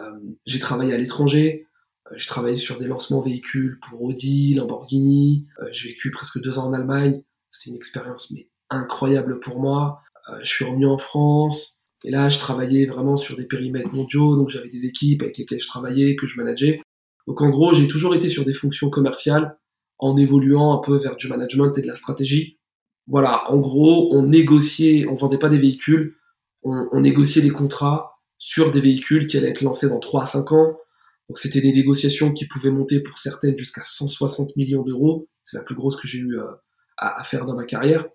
Euh, 0.00 0.18
j'ai 0.46 0.58
travaillé 0.58 0.92
à 0.92 0.98
l'étranger. 0.98 1.68
j'ai 2.16 2.26
travaillé 2.26 2.56
sur 2.56 2.76
des 2.76 2.88
lancements 2.88 3.20
véhicules 3.20 3.78
pour 3.88 4.02
Audi, 4.02 4.54
Lamborghini. 4.54 5.46
j'ai 5.70 5.90
vécu 5.90 6.10
presque 6.10 6.40
deux 6.40 6.58
ans 6.58 6.66
en 6.66 6.72
Allemagne. 6.72 7.22
C'était 7.50 7.70
une 7.70 7.76
expérience 7.76 8.32
mais 8.32 8.48
incroyable 8.68 9.38
pour 9.40 9.60
moi. 9.60 10.02
je 10.40 10.48
suis 10.48 10.64
revenu 10.64 10.86
en 10.86 10.98
France. 10.98 11.77
Et 12.04 12.10
là, 12.10 12.28
je 12.28 12.38
travaillais 12.38 12.86
vraiment 12.86 13.16
sur 13.16 13.36
des 13.36 13.46
périmètres 13.46 13.92
mondiaux, 13.92 14.36
donc 14.36 14.50
j'avais 14.50 14.68
des 14.68 14.86
équipes 14.86 15.22
avec 15.22 15.38
lesquelles 15.38 15.60
je 15.60 15.66
travaillais, 15.66 16.16
que 16.16 16.26
je 16.26 16.36
manageais. 16.36 16.80
Donc 17.26 17.42
en 17.42 17.50
gros, 17.50 17.74
j'ai 17.74 17.88
toujours 17.88 18.14
été 18.14 18.28
sur 18.28 18.44
des 18.44 18.54
fonctions 18.54 18.88
commerciales 18.88 19.58
en 19.98 20.16
évoluant 20.16 20.72
un 20.72 20.78
peu 20.78 20.96
vers 20.98 21.16
du 21.16 21.28
management 21.28 21.76
et 21.76 21.82
de 21.82 21.86
la 21.86 21.96
stratégie. 21.96 22.58
Voilà, 23.06 23.50
en 23.50 23.58
gros, 23.58 24.14
on 24.14 24.26
négociait, 24.26 25.06
on 25.08 25.14
vendait 25.14 25.38
pas 25.38 25.48
des 25.48 25.58
véhicules, 25.58 26.16
on, 26.62 27.00
négociait 27.00 27.42
des 27.42 27.50
contrats 27.50 28.20
sur 28.36 28.70
des 28.70 28.80
véhicules 28.80 29.26
qui 29.26 29.36
allaient 29.36 29.50
être 29.50 29.62
lancés 29.62 29.88
dans 29.88 29.98
3 29.98 30.22
à 30.22 30.26
5 30.26 30.52
ans. 30.52 30.78
Donc 31.28 31.38
c'était 31.38 31.60
des 31.60 31.72
négociations 31.72 32.32
qui 32.32 32.46
pouvaient 32.46 32.70
monter 32.70 33.00
pour 33.00 33.18
certaines 33.18 33.56
jusqu'à 33.56 33.82
160 33.82 34.56
millions 34.56 34.82
d'euros. 34.82 35.28
C'est 35.42 35.56
la 35.56 35.64
plus 35.64 35.74
grosse 35.74 35.96
que 35.96 36.06
j'ai 36.06 36.18
eu 36.18 36.38
euh, 36.38 36.44
à, 36.96 37.24
faire 37.24 37.44
dans 37.44 37.54
ma 37.54 37.64
carrière. 37.64 38.06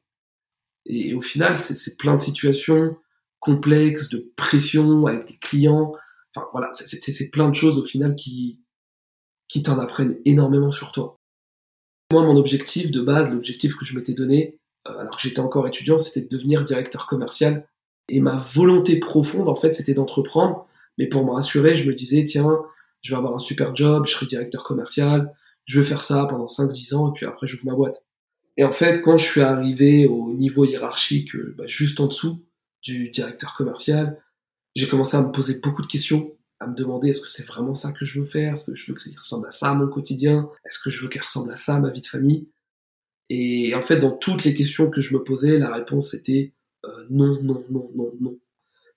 Et, 0.85 1.13
au 1.13 1.21
final, 1.21 1.57
c'est 1.57 1.97
plein 1.97 2.15
de 2.15 2.21
situations 2.21 2.95
complexes, 3.43 4.09
de 4.09 4.31
pression 4.37 5.05
avec 5.05 5.27
des 5.27 5.37
clients. 5.37 5.93
Enfin 6.35 6.47
voilà, 6.53 6.69
c'est 6.71 7.29
plein 7.29 7.49
de 7.49 7.55
choses 7.55 7.77
au 7.77 7.83
final 7.83 8.15
qui, 8.15 8.59
qui 9.49 9.61
t'en 9.61 9.77
apprennent 9.79 10.17
énormément 10.25 10.71
sur 10.71 10.91
toi. 10.91 11.17
Moi, 12.11 12.23
mon 12.23 12.37
objectif 12.37 12.89
de 12.89 13.01
base, 13.01 13.29
l'objectif 13.31 13.75
que 13.75 13.85
je 13.85 13.95
m'étais 13.95 14.13
donné, 14.13 14.59
euh, 14.87 14.97
alors 14.97 15.17
que 15.17 15.21
j'étais 15.21 15.41
encore 15.41 15.67
étudiant, 15.67 15.97
c'était 15.97 16.21
de 16.21 16.29
devenir 16.29 16.63
directeur 16.63 17.05
commercial. 17.05 17.67
Et 18.07 18.21
ma 18.21 18.37
volonté 18.37 18.99
profonde, 18.99 19.49
en 19.49 19.55
fait, 19.55 19.73
c'était 19.73 19.93
d'entreprendre. 19.93 20.65
Mais 20.97 21.07
pour 21.07 21.25
me 21.25 21.31
rassurer, 21.31 21.75
je 21.75 21.87
me 21.87 21.93
disais, 21.93 22.23
tiens, 22.23 22.61
je 23.01 23.11
vais 23.11 23.17
avoir 23.17 23.33
un 23.33 23.39
super 23.39 23.75
job, 23.75 24.05
je 24.05 24.11
serai 24.11 24.25
directeur 24.25 24.63
commercial, 24.63 25.33
je 25.65 25.79
vais 25.79 25.85
faire 25.85 26.01
ça 26.01 26.25
pendant 26.29 26.45
5-10 26.45 26.95
ans, 26.95 27.09
et 27.09 27.13
puis 27.13 27.25
après, 27.25 27.47
j'ouvre 27.47 27.65
ma 27.65 27.75
boîte. 27.75 28.05
Et 28.55 28.63
en 28.63 28.71
fait, 28.71 29.01
quand 29.01 29.17
je 29.17 29.25
suis 29.25 29.41
arrivé 29.41 30.05
au 30.05 30.33
niveau 30.33 30.65
hiérarchique, 30.65 31.35
euh, 31.35 31.55
bah, 31.57 31.65
juste 31.67 31.99
en 31.99 32.07
dessous 32.07 32.43
du 32.83 33.09
directeur 33.09 33.53
commercial, 33.55 34.21
j'ai 34.75 34.87
commencé 34.87 35.17
à 35.17 35.21
me 35.21 35.31
poser 35.31 35.59
beaucoup 35.59 35.81
de 35.81 35.87
questions 35.87 36.35
à 36.63 36.67
me 36.67 36.75
demander 36.75 37.09
est-ce 37.09 37.21
que 37.21 37.29
c'est 37.29 37.45
vraiment 37.45 37.75
ça 37.75 37.91
que 37.91 38.05
je 38.05 38.19
veux 38.19 38.25
faire? 38.25 38.53
Est-ce 38.53 38.65
que 38.65 38.75
je 38.75 38.87
veux 38.87 38.95
que 38.95 39.01
ça 39.01 39.09
ressemble 39.17 39.47
à 39.47 39.51
ça 39.51 39.73
mon 39.73 39.87
quotidien? 39.87 40.49
Est-ce 40.65 40.79
que 40.79 40.89
je 40.89 41.01
veux 41.01 41.09
qu'elle 41.09 41.21
ressemble 41.21 41.51
à 41.51 41.57
ça 41.57 41.79
ma 41.79 41.91
vie 41.91 42.01
de 42.01 42.05
famille? 42.05 42.47
Et 43.29 43.73
en 43.75 43.81
fait, 43.81 43.99
dans 43.99 44.11
toutes 44.11 44.43
les 44.43 44.53
questions 44.53 44.89
que 44.89 45.01
je 45.01 45.13
me 45.13 45.23
posais, 45.23 45.57
la 45.57 45.73
réponse 45.73 46.13
était 46.13 46.53
euh, 46.85 46.89
non, 47.09 47.41
non, 47.41 47.63
non, 47.69 47.91
non, 47.95 48.11
non. 48.19 48.37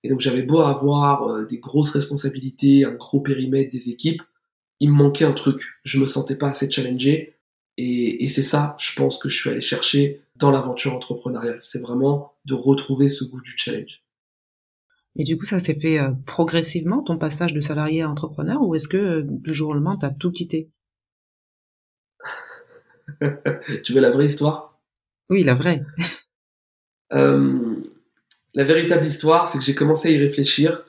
Et 0.03 0.09
donc 0.09 0.21
j'avais 0.21 0.43
beau 0.43 0.61
avoir 0.61 1.29
euh, 1.29 1.45
des 1.45 1.59
grosses 1.59 1.91
responsabilités, 1.91 2.85
un 2.85 2.95
gros 2.95 3.21
périmètre, 3.21 3.71
des 3.71 3.91
équipes, 3.91 4.23
il 4.81 4.91
me 4.91 4.97
manquait 4.97 5.25
un 5.25 5.33
truc. 5.33 5.61
Je 5.85 5.99
me 5.99 6.07
sentais 6.07 6.37
pas 6.37 6.49
assez 6.49 6.71
challengé. 6.71 7.35
Et, 7.79 8.25
et 8.25 8.29
c'est 8.29 8.43
ça, 8.43 8.77
je 8.79 8.95
pense, 8.95 9.19
que 9.19 9.29
je 9.29 9.37
suis 9.37 9.51
allé 9.51 9.61
chercher 9.61 10.23
dans 10.39 10.51
l'aventure 10.51 10.95
entrepreneuriale. 10.95 11.61
C'est 11.61 11.81
vraiment 11.81 12.35
de 12.45 12.55
retrouver 12.55 13.09
ce 13.09 13.25
goût 13.25 13.41
du 13.41 13.53
challenge. 13.57 14.03
Et 15.19 15.25
du 15.25 15.39
coup, 15.39 15.47
ça 15.47 15.61
s'est 15.61 15.79
fait 15.81 15.99
euh, 15.99 16.11
progressivement, 16.27 17.03
ton 17.03 17.17
passage 17.17 17.55
de 17.55 17.61
salarié 17.61 18.03
à 18.03 18.11
entrepreneur, 18.11 18.61
ou 18.61 18.75
est-ce 18.75 18.89
que 18.89 18.97
euh, 18.97 19.23
du 19.25 19.55
jour 19.55 19.71
au 19.71 19.73
lendemain, 19.73 19.97
tu 19.99 20.07
as 20.07 20.11
tout 20.11 20.31
quitté? 20.31 20.71
Tu 23.85 23.93
veux 23.93 24.01
la 24.01 24.11
vraie 24.11 24.27
histoire? 24.27 24.79
Oui, 25.31 25.43
la 25.43 25.55
vraie. 25.55 25.83
Euh, 27.13 27.77
la 28.55 28.65
véritable 28.65 29.07
histoire, 29.07 29.47
c'est 29.47 29.59
que 29.59 29.65
j'ai 29.65 29.75
commencé 29.75 30.09
à 30.09 30.11
y 30.11 30.19
réfléchir 30.19 30.85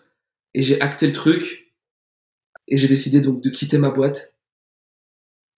et 0.53 0.63
j'ai 0.63 0.81
acté 0.81 1.05
le 1.05 1.13
truc 1.13 1.73
et 2.67 2.77
j'ai 2.77 2.87
décidé 2.87 3.21
donc 3.21 3.41
de 3.41 3.49
quitter 3.49 3.77
ma 3.77 3.91
boîte. 3.91 4.33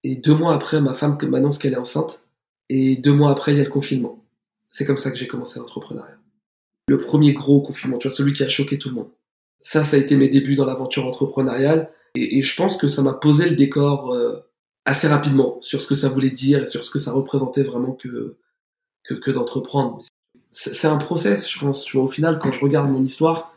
Et 0.03 0.17
deux 0.17 0.35
mois 0.35 0.53
après, 0.53 0.81
ma 0.81 0.93
femme 0.93 1.17
m'annonce 1.29 1.57
qu'elle 1.57 1.73
est 1.73 1.77
enceinte 1.77 2.21
et 2.69 2.97
deux 2.97 3.13
mois 3.13 3.31
après, 3.31 3.53
il 3.53 3.57
y 3.57 3.61
a 3.61 3.65
le 3.65 3.69
confinement. 3.69 4.23
C'est 4.69 4.85
comme 4.85 4.97
ça 4.97 5.11
que 5.11 5.17
j'ai 5.17 5.27
commencé 5.27 5.59
l'entrepreneuriat 5.59 6.19
le 6.89 6.99
premier 6.99 7.33
gros 7.33 7.61
confinement, 7.61 7.99
tu 7.99 8.07
vois, 8.07 8.15
celui 8.15 8.33
qui 8.33 8.43
a 8.43 8.49
choqué 8.49 8.79
tout 8.79 8.89
le 8.89 8.95
monde. 8.95 9.09
Ça, 9.59 9.83
ça 9.83 9.95
a 9.95 9.99
été 9.99 10.15
mes 10.15 10.27
débuts 10.27 10.55
dans 10.55 10.65
l'aventure 10.65 11.05
entrepreneuriale, 11.05 11.91
et, 12.15 12.41
je 12.41 12.55
pense 12.55 12.77
que 12.77 12.87
ça 12.87 13.03
m'a 13.03 13.13
posé 13.13 13.47
le 13.47 13.55
décor 13.55 14.11
euh, 14.11 14.39
assez 14.85 15.07
rapidement 15.07 15.59
sur 15.61 15.79
ce 15.81 15.87
que 15.87 15.93
ça 15.93 16.09
voulait 16.09 16.31
dire 16.31 16.63
et 16.63 16.65
sur 16.65 16.83
ce 16.83 16.89
que 16.89 16.97
ça 16.97 17.11
représentait 17.11 17.61
vraiment 17.61 17.93
que, 17.93 18.39
que, 19.03 19.29
d'entreprendre. 19.29 20.01
C'est 20.51 20.87
un 20.87 20.97
process, 20.97 21.49
je 21.49 21.59
pense. 21.59 21.83
Tu 21.83 21.95
vois, 21.95 22.05
au 22.07 22.09
final, 22.09 22.39
quand 22.39 22.51
je 22.51 22.59
regarde 22.59 22.89
mon 22.89 23.03
histoire, 23.03 23.53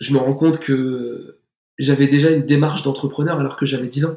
je 0.00 0.14
me 0.14 0.18
rends 0.18 0.32
compte 0.32 0.58
que 0.58 1.38
j'avais 1.78 2.08
déjà 2.08 2.30
une 2.30 2.46
démarche 2.46 2.82
d'entrepreneur 2.82 3.38
alors 3.38 3.58
que 3.58 3.66
j'avais 3.66 3.88
10 3.88 4.06
ans. 4.06 4.16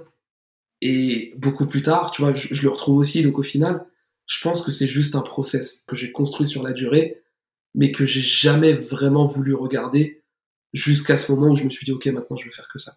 Et 0.80 1.34
beaucoup 1.36 1.68
plus 1.68 1.82
tard, 1.82 2.12
tu 2.12 2.22
vois, 2.22 2.34
je, 2.34 2.48
je 2.54 2.64
le 2.64 2.70
retrouve 2.70 2.98
aussi. 2.98 3.22
Donc 3.24 3.38
au 3.38 3.44
final, 3.44 3.86
je 4.26 4.42
pense 4.42 4.62
que 4.62 4.72
c'est 4.72 4.88
juste 4.88 5.16
un 5.16 5.22
process 5.22 5.84
que 5.88 5.96
j'ai 5.96 6.12
construit 6.12 6.48
sur 6.48 6.64
la 6.64 6.74
durée 6.74 7.22
mais 7.76 7.92
que 7.92 8.06
j'ai 8.06 8.22
jamais 8.22 8.74
vraiment 8.74 9.26
voulu 9.26 9.54
regarder 9.54 10.24
jusqu'à 10.74 11.18
ce 11.18 11.32
moment 11.32 11.52
où 11.52 11.56
je 11.56 11.64
me 11.64 11.70
suis 11.70 11.86
dit 11.86 11.92
ok 11.92 12.06
maintenant 12.08 12.38
je 12.38 12.46
vais 12.46 12.52
faire 12.52 12.68
que 12.68 12.80
ça. 12.80 12.94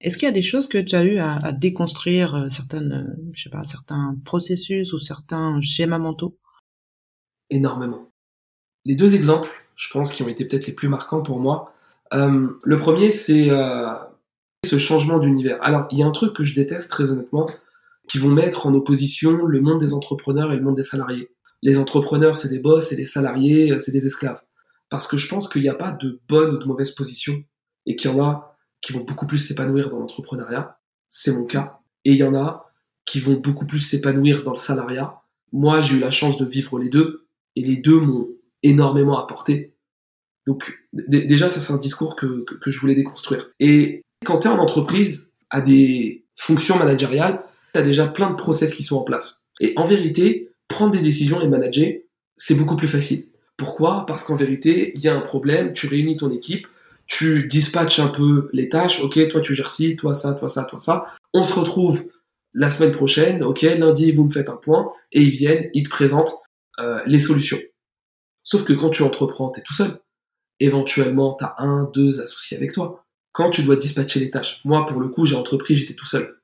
Est-ce 0.00 0.16
qu'il 0.16 0.26
y 0.26 0.30
a 0.30 0.34
des 0.34 0.42
choses 0.42 0.68
que 0.68 0.78
tu 0.78 0.94
as 0.94 1.02
eu 1.02 1.18
à, 1.18 1.52
déconstruire, 1.52 2.34
euh, 2.34 2.48
certaines, 2.50 2.92
euh, 2.92 3.30
je 3.32 3.42
sais 3.42 3.50
pas, 3.50 3.64
certains 3.64 4.16
processus 4.24 4.92
ou 4.92 5.00
certains 5.00 5.60
schémas 5.60 5.98
mentaux? 5.98 6.38
Énormément. 7.50 8.08
Les 8.84 8.94
deux 8.94 9.16
exemples, 9.16 9.50
je 9.74 9.88
pense, 9.90 10.12
qui 10.12 10.22
ont 10.22 10.28
été 10.28 10.46
peut-être 10.46 10.68
les 10.68 10.72
plus 10.72 10.88
marquants 10.88 11.22
pour 11.22 11.40
moi. 11.40 11.74
Euh, 12.12 12.48
le 12.62 12.78
premier, 12.78 13.10
c'est 13.10 13.48
ce 14.64 14.78
changement 14.78 15.18
d'univers. 15.18 15.58
Alors, 15.62 15.88
il 15.90 15.98
y 15.98 16.02
a 16.02 16.06
un 16.06 16.12
truc 16.12 16.32
que 16.32 16.44
je 16.44 16.54
déteste 16.54 16.90
très 16.90 17.10
honnêtement, 17.10 17.46
qui 18.08 18.18
vont 18.18 18.30
mettre 18.30 18.66
en 18.66 18.74
opposition 18.74 19.44
le 19.44 19.60
monde 19.60 19.80
des 19.80 19.92
entrepreneurs 19.92 20.52
et 20.52 20.56
le 20.56 20.62
monde 20.62 20.76
des 20.76 20.84
salariés 20.84 21.28
les 21.62 21.78
entrepreneurs, 21.78 22.36
c'est 22.36 22.48
des 22.48 22.60
boss 22.60 22.92
et 22.92 22.96
les 22.96 23.04
salariés, 23.04 23.72
euh, 23.72 23.78
c'est 23.78 23.92
des 23.92 24.06
esclaves. 24.06 24.40
Parce 24.90 25.06
que 25.06 25.16
je 25.16 25.28
pense 25.28 25.48
qu'il 25.48 25.62
n'y 25.62 25.68
a 25.68 25.74
pas 25.74 25.90
de 25.90 26.20
bonne 26.28 26.54
ou 26.54 26.58
de 26.58 26.64
mauvaise 26.64 26.92
position 26.92 27.42
et 27.86 27.96
qu'il 27.96 28.10
y 28.10 28.14
en 28.14 28.22
a 28.22 28.56
qui 28.80 28.92
vont 28.92 29.04
beaucoup 29.04 29.26
plus 29.26 29.38
s'épanouir 29.38 29.90
dans 29.90 29.98
l'entrepreneuriat. 29.98 30.78
C'est 31.08 31.32
mon 31.32 31.44
cas. 31.44 31.80
Et 32.04 32.12
il 32.12 32.16
y 32.16 32.24
en 32.24 32.34
a 32.34 32.70
qui 33.04 33.20
vont 33.20 33.34
beaucoup 33.34 33.66
plus 33.66 33.80
s'épanouir 33.80 34.42
dans 34.42 34.52
le 34.52 34.58
salariat. 34.58 35.20
Moi, 35.52 35.80
j'ai 35.80 35.96
eu 35.96 36.00
la 36.00 36.10
chance 36.10 36.38
de 36.38 36.46
vivre 36.46 36.78
les 36.78 36.88
deux 36.88 37.26
et 37.56 37.62
les 37.62 37.76
deux 37.76 38.00
m'ont 38.00 38.28
énormément 38.62 39.18
apporté. 39.18 39.74
Donc, 40.46 40.78
déjà, 40.92 41.48
ça, 41.48 41.60
c'est 41.60 41.72
un 41.72 41.78
discours 41.78 42.16
que, 42.16 42.44
que, 42.44 42.70
je 42.70 42.80
voulais 42.80 42.94
déconstruire. 42.94 43.50
Et 43.60 44.02
quand 44.24 44.38
tu 44.38 44.48
es 44.48 44.50
en 44.50 44.58
entreprise, 44.58 45.30
à 45.50 45.60
des 45.60 46.26
fonctions 46.34 46.78
managériales, 46.78 47.42
tu 47.78 47.82
as 47.82 47.86
déjà 47.86 48.08
plein 48.08 48.30
de 48.30 48.34
process 48.34 48.74
qui 48.74 48.82
sont 48.82 48.96
en 48.96 49.02
place. 49.02 49.42
Et 49.60 49.72
en 49.76 49.84
vérité, 49.84 50.50
prendre 50.66 50.92
des 50.92 51.00
décisions 51.00 51.40
et 51.40 51.46
manager, 51.46 51.92
c'est 52.36 52.54
beaucoup 52.54 52.76
plus 52.76 52.88
facile. 52.88 53.28
Pourquoi? 53.56 54.04
Parce 54.06 54.24
qu'en 54.24 54.36
vérité, 54.36 54.92
il 54.94 55.00
y 55.00 55.08
a 55.08 55.16
un 55.16 55.20
problème, 55.20 55.72
tu 55.72 55.86
réunis 55.86 56.16
ton 56.16 56.30
équipe, 56.32 56.66
tu 57.06 57.46
dispatches 57.46 58.00
un 58.00 58.08
peu 58.08 58.50
les 58.52 58.68
tâches, 58.68 59.00
ok, 59.00 59.28
toi 59.28 59.40
tu 59.40 59.54
gères 59.54 59.70
ci, 59.70 59.96
toi 59.96 60.14
ça, 60.14 60.34
toi 60.34 60.48
ça, 60.48 60.64
toi 60.64 60.78
ça. 60.78 61.06
On 61.32 61.44
se 61.44 61.54
retrouve 61.54 62.04
la 62.52 62.70
semaine 62.70 62.92
prochaine, 62.92 63.42
ok, 63.44 63.62
lundi, 63.62 64.12
vous 64.12 64.24
me 64.24 64.30
faites 64.30 64.48
un 64.48 64.56
point, 64.56 64.92
et 65.12 65.22
ils 65.22 65.30
viennent, 65.30 65.70
ils 65.72 65.84
te 65.84 65.90
présentent 65.90 66.36
euh, 66.80 67.00
les 67.06 67.18
solutions. 67.18 67.58
Sauf 68.42 68.64
que 68.64 68.72
quand 68.72 68.90
tu 68.90 69.02
entreprends, 69.02 69.50
t'es 69.50 69.62
tout 69.62 69.74
seul. 69.74 70.00
Éventuellement, 70.60 71.34
t'as 71.34 71.54
un, 71.58 71.90
deux 71.94 72.20
associés 72.20 72.56
avec 72.56 72.72
toi. 72.72 73.04
Quand 73.32 73.50
tu 73.50 73.62
dois 73.62 73.76
dispatcher 73.76 74.18
les 74.18 74.30
tâches, 74.30 74.60
moi, 74.64 74.84
pour 74.84 75.00
le 75.00 75.08
coup, 75.08 75.24
j'ai 75.24 75.36
entrepris, 75.36 75.76
j'étais 75.76 75.94
tout 75.94 76.06
seul. 76.06 76.37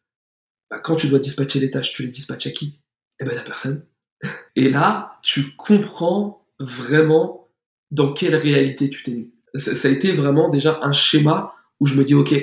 Bah, 0.75 0.81
quand 0.83 0.97
tu 0.97 1.07
dois 1.07 1.21
dispatcher 1.21 1.61
les 1.61 1.71
tâches, 1.71 1.93
tu 1.93 2.03
les 2.03 2.09
dispatches 2.09 2.49
à 2.49 2.51
qui? 2.51 2.81
Eh 3.21 3.25
ben, 3.25 3.39
à 3.39 3.43
personne. 3.43 3.87
Et 4.57 4.69
là, 4.69 5.21
tu 5.23 5.55
comprends 5.57 6.45
vraiment 6.59 7.49
dans 7.93 8.13
quelle 8.13 8.35
réalité 8.35 8.91
tu 8.91 9.05
t'es 9.05 9.15
mis. 9.15 9.33
Ça, 9.55 9.87
a 9.87 9.91
été 9.91 10.13
vraiment 10.13 10.49
déjà 10.49 10.81
un 10.83 10.91
schéma 10.91 11.55
où 11.79 11.87
je 11.87 11.95
me 11.95 12.03
dis, 12.03 12.15
ok, 12.15 12.35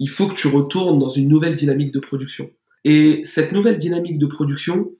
il 0.00 0.08
faut 0.08 0.26
que 0.26 0.34
tu 0.34 0.48
retournes 0.48 0.98
dans 0.98 1.08
une 1.08 1.28
nouvelle 1.28 1.54
dynamique 1.54 1.92
de 1.92 2.00
production. 2.00 2.50
Et 2.82 3.22
cette 3.24 3.52
nouvelle 3.52 3.78
dynamique 3.78 4.18
de 4.18 4.26
production, 4.26 4.90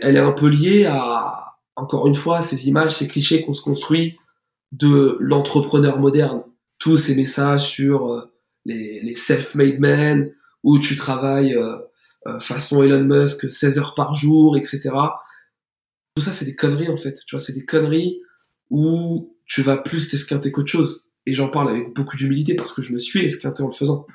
elle 0.00 0.16
est 0.16 0.20
un 0.20 0.32
peu 0.32 0.48
liée 0.48 0.86
à, 0.86 1.58
encore 1.76 2.08
une 2.08 2.16
fois, 2.16 2.42
ces 2.42 2.68
images, 2.68 2.96
ces 2.96 3.06
clichés 3.06 3.44
qu'on 3.44 3.52
se 3.52 3.62
construit 3.62 4.18
de 4.72 5.16
l'entrepreneur 5.20 6.00
moderne. 6.00 6.42
Tous 6.80 6.96
ces 6.96 7.14
messages 7.14 7.68
sur 7.68 8.12
euh, 8.12 8.32
les, 8.64 9.14
self-made 9.14 9.78
men, 9.78 10.34
où 10.64 10.80
tu 10.80 10.96
travailles 10.96 11.54
euh, 11.54 11.76
façon 12.40 12.82
Elon 12.82 13.04
Musk 13.04 13.50
16 13.50 13.78
heures 13.78 13.94
par 13.94 14.14
jour, 14.14 14.56
etc. 14.56 14.90
Tout 16.14 16.22
ça, 16.22 16.32
c'est 16.32 16.44
des 16.44 16.54
conneries 16.54 16.88
en 16.88 16.96
fait. 16.96 17.18
Tu 17.26 17.36
vois, 17.36 17.44
c'est 17.44 17.52
des 17.52 17.64
conneries 17.64 18.20
où 18.70 19.36
tu 19.46 19.62
vas 19.62 19.76
plus 19.76 20.08
t'esquinter 20.08 20.52
qu'autre 20.52 20.70
chose. 20.70 21.08
Et 21.26 21.34
j'en 21.34 21.48
parle 21.48 21.68
avec 21.68 21.94
beaucoup 21.94 22.16
d'humilité 22.16 22.54
parce 22.54 22.72
que 22.72 22.82
je 22.82 22.92
me 22.92 22.98
suis 22.98 23.24
esquinté 23.24 23.62
en 23.62 23.66
le 23.66 23.72
faisant. 23.72 24.06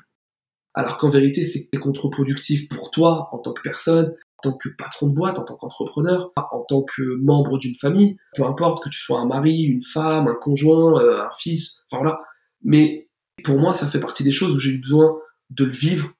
Alors 0.74 0.98
qu'en 0.98 1.10
vérité, 1.10 1.44
c'est 1.44 1.68
contre-productif 1.78 2.68
pour 2.68 2.90
toi 2.90 3.28
en 3.32 3.38
tant 3.38 3.52
que 3.52 3.62
personne, 3.62 4.14
en 4.38 4.50
tant 4.50 4.56
que 4.56 4.68
patron 4.68 5.08
de 5.08 5.14
boîte, 5.14 5.38
en 5.38 5.44
tant 5.44 5.56
qu'entrepreneur, 5.56 6.32
en 6.36 6.64
tant 6.68 6.82
que 6.84 7.16
membre 7.16 7.58
d'une 7.58 7.76
famille, 7.76 8.16
peu 8.36 8.44
importe 8.44 8.84
que 8.84 8.88
tu 8.88 9.00
sois 9.00 9.20
un 9.20 9.26
mari, 9.26 9.62
une 9.62 9.82
femme, 9.82 10.28
un 10.28 10.34
conjoint, 10.34 11.00
euh, 11.00 11.22
un 11.22 11.30
fils, 11.36 11.84
enfin 11.90 12.02
voilà. 12.02 12.20
Mais 12.62 13.08
pour 13.42 13.58
moi, 13.58 13.72
ça 13.72 13.88
fait 13.88 14.00
partie 14.00 14.22
des 14.22 14.30
choses 14.30 14.54
où 14.54 14.60
j'ai 14.60 14.70
eu 14.70 14.78
besoin 14.78 15.18
de 15.50 15.64
le 15.64 15.72
vivre, 15.72 16.12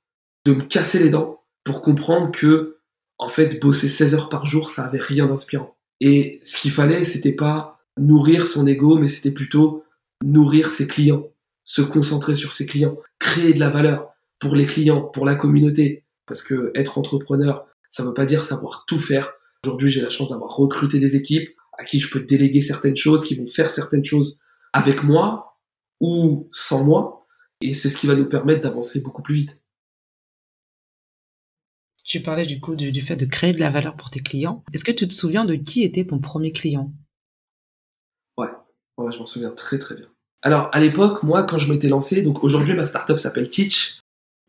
de 0.44 0.55
me 0.55 0.62
casser 0.62 0.98
les 0.98 1.11
dents 1.11 1.44
pour 1.68 1.83
comprendre 1.83 2.33
que, 2.33 2.78
en 3.18 3.28
fait, 3.28 3.61
bosser 3.61 3.88
16 3.88 4.14
heures 4.14 4.28
par 4.31 4.46
jour, 4.46 4.70
ça 4.70 4.87
avait 4.87 5.02
rien 5.02 5.26
d'inspirant. 5.26 5.76
Et 6.00 6.40
ce 6.42 6.57
qu'il 6.57 6.70
fallait, 6.70 7.04
c'était 7.04 7.35
pas 7.35 7.78
nourrir 7.98 8.46
son 8.46 8.66
ego, 8.66 8.96
mais 8.96 9.07
c'était 9.07 9.33
plutôt 9.33 9.85
nourrir 10.24 10.70
ses 10.70 10.87
clients, 10.87 11.26
se 11.64 11.83
concentrer 11.83 12.35
sur 12.35 12.54
ses 12.54 12.64
clients, 12.64 12.96
créer 13.18 13.52
de 13.52 13.61
la 13.61 13.68
valeur 13.68 14.09
pour 14.38 14.57
les 14.57 14.64
clients, 14.64 15.02
pour 15.02 15.26
la 15.26 15.35
communauté. 15.35 16.07
Parce 16.26 16.40
que 16.40 16.72
être 16.74 16.96
entrepreneur, 16.96 17.66
ça 17.90 18.02
veut 18.02 18.14
pas 18.14 18.24
dire 18.24 18.44
savoir 18.44 18.87
tout 18.88 18.98
faire. 18.98 19.31
Aujourd'hui, 19.62 19.90
j'ai 19.90 20.00
la 20.00 20.09
chance 20.09 20.31
d'avoir 20.31 20.57
recruté 20.57 20.98
des 20.98 21.16
équipes 21.16 21.50
à 21.76 21.85
qui 21.85 22.00
je 22.00 22.11
peux 22.11 22.20
déléguer 22.20 22.62
certaines 22.62 22.96
choses, 22.96 23.22
qui 23.22 23.35
vont 23.35 23.46
faire 23.46 23.70
certaines 23.70 24.07
choses 24.07 24.38
avec 24.72 25.02
moi 25.02 25.59
ou 26.00 26.48
sans 26.50 26.83
moi. 26.83 27.26
Et 27.61 27.74
c'est 27.74 27.90
ce 27.90 27.98
qui 27.98 28.07
va 28.07 28.14
nous 28.14 28.26
permettre 28.26 28.62
d'avancer 28.62 29.02
beaucoup 29.02 29.20
plus 29.20 29.35
vite. 29.35 29.61
Tu 32.09 32.23
parlais 32.23 32.47
du 32.47 32.59
coup 32.59 32.75
du, 32.75 33.03
fait 33.03 33.16
de 33.16 33.27
créer 33.27 33.53
de 33.53 33.61
la 33.61 33.68
valeur 33.68 33.94
pour 33.94 34.09
tes 34.09 34.21
clients. 34.21 34.64
Est-ce 34.73 34.83
que 34.83 34.92
tu 34.92 35.07
te 35.07 35.12
souviens 35.12 35.44
de 35.44 35.57
qui 35.57 35.85
était 35.85 36.07
ton 36.07 36.18
premier 36.18 36.53
client? 36.53 36.90
Ouais. 38.38 38.49
ouais, 38.97 39.12
je 39.12 39.18
m'en 39.18 39.27
souviens 39.27 39.51
très 39.51 39.79
très 39.79 39.94
bien. 39.94 40.07
Alors 40.40 40.71
à 40.73 40.81
l'époque, 40.81 41.23
moi, 41.23 41.42
quand 41.42 41.59
je 41.59 41.71
m'étais 41.71 41.88
lancé, 41.88 42.23
donc 42.23 42.42
aujourd'hui 42.42 42.73
ma 42.73 42.87
startup 42.87 43.18
s'appelle 43.18 43.51
Teach, 43.51 43.99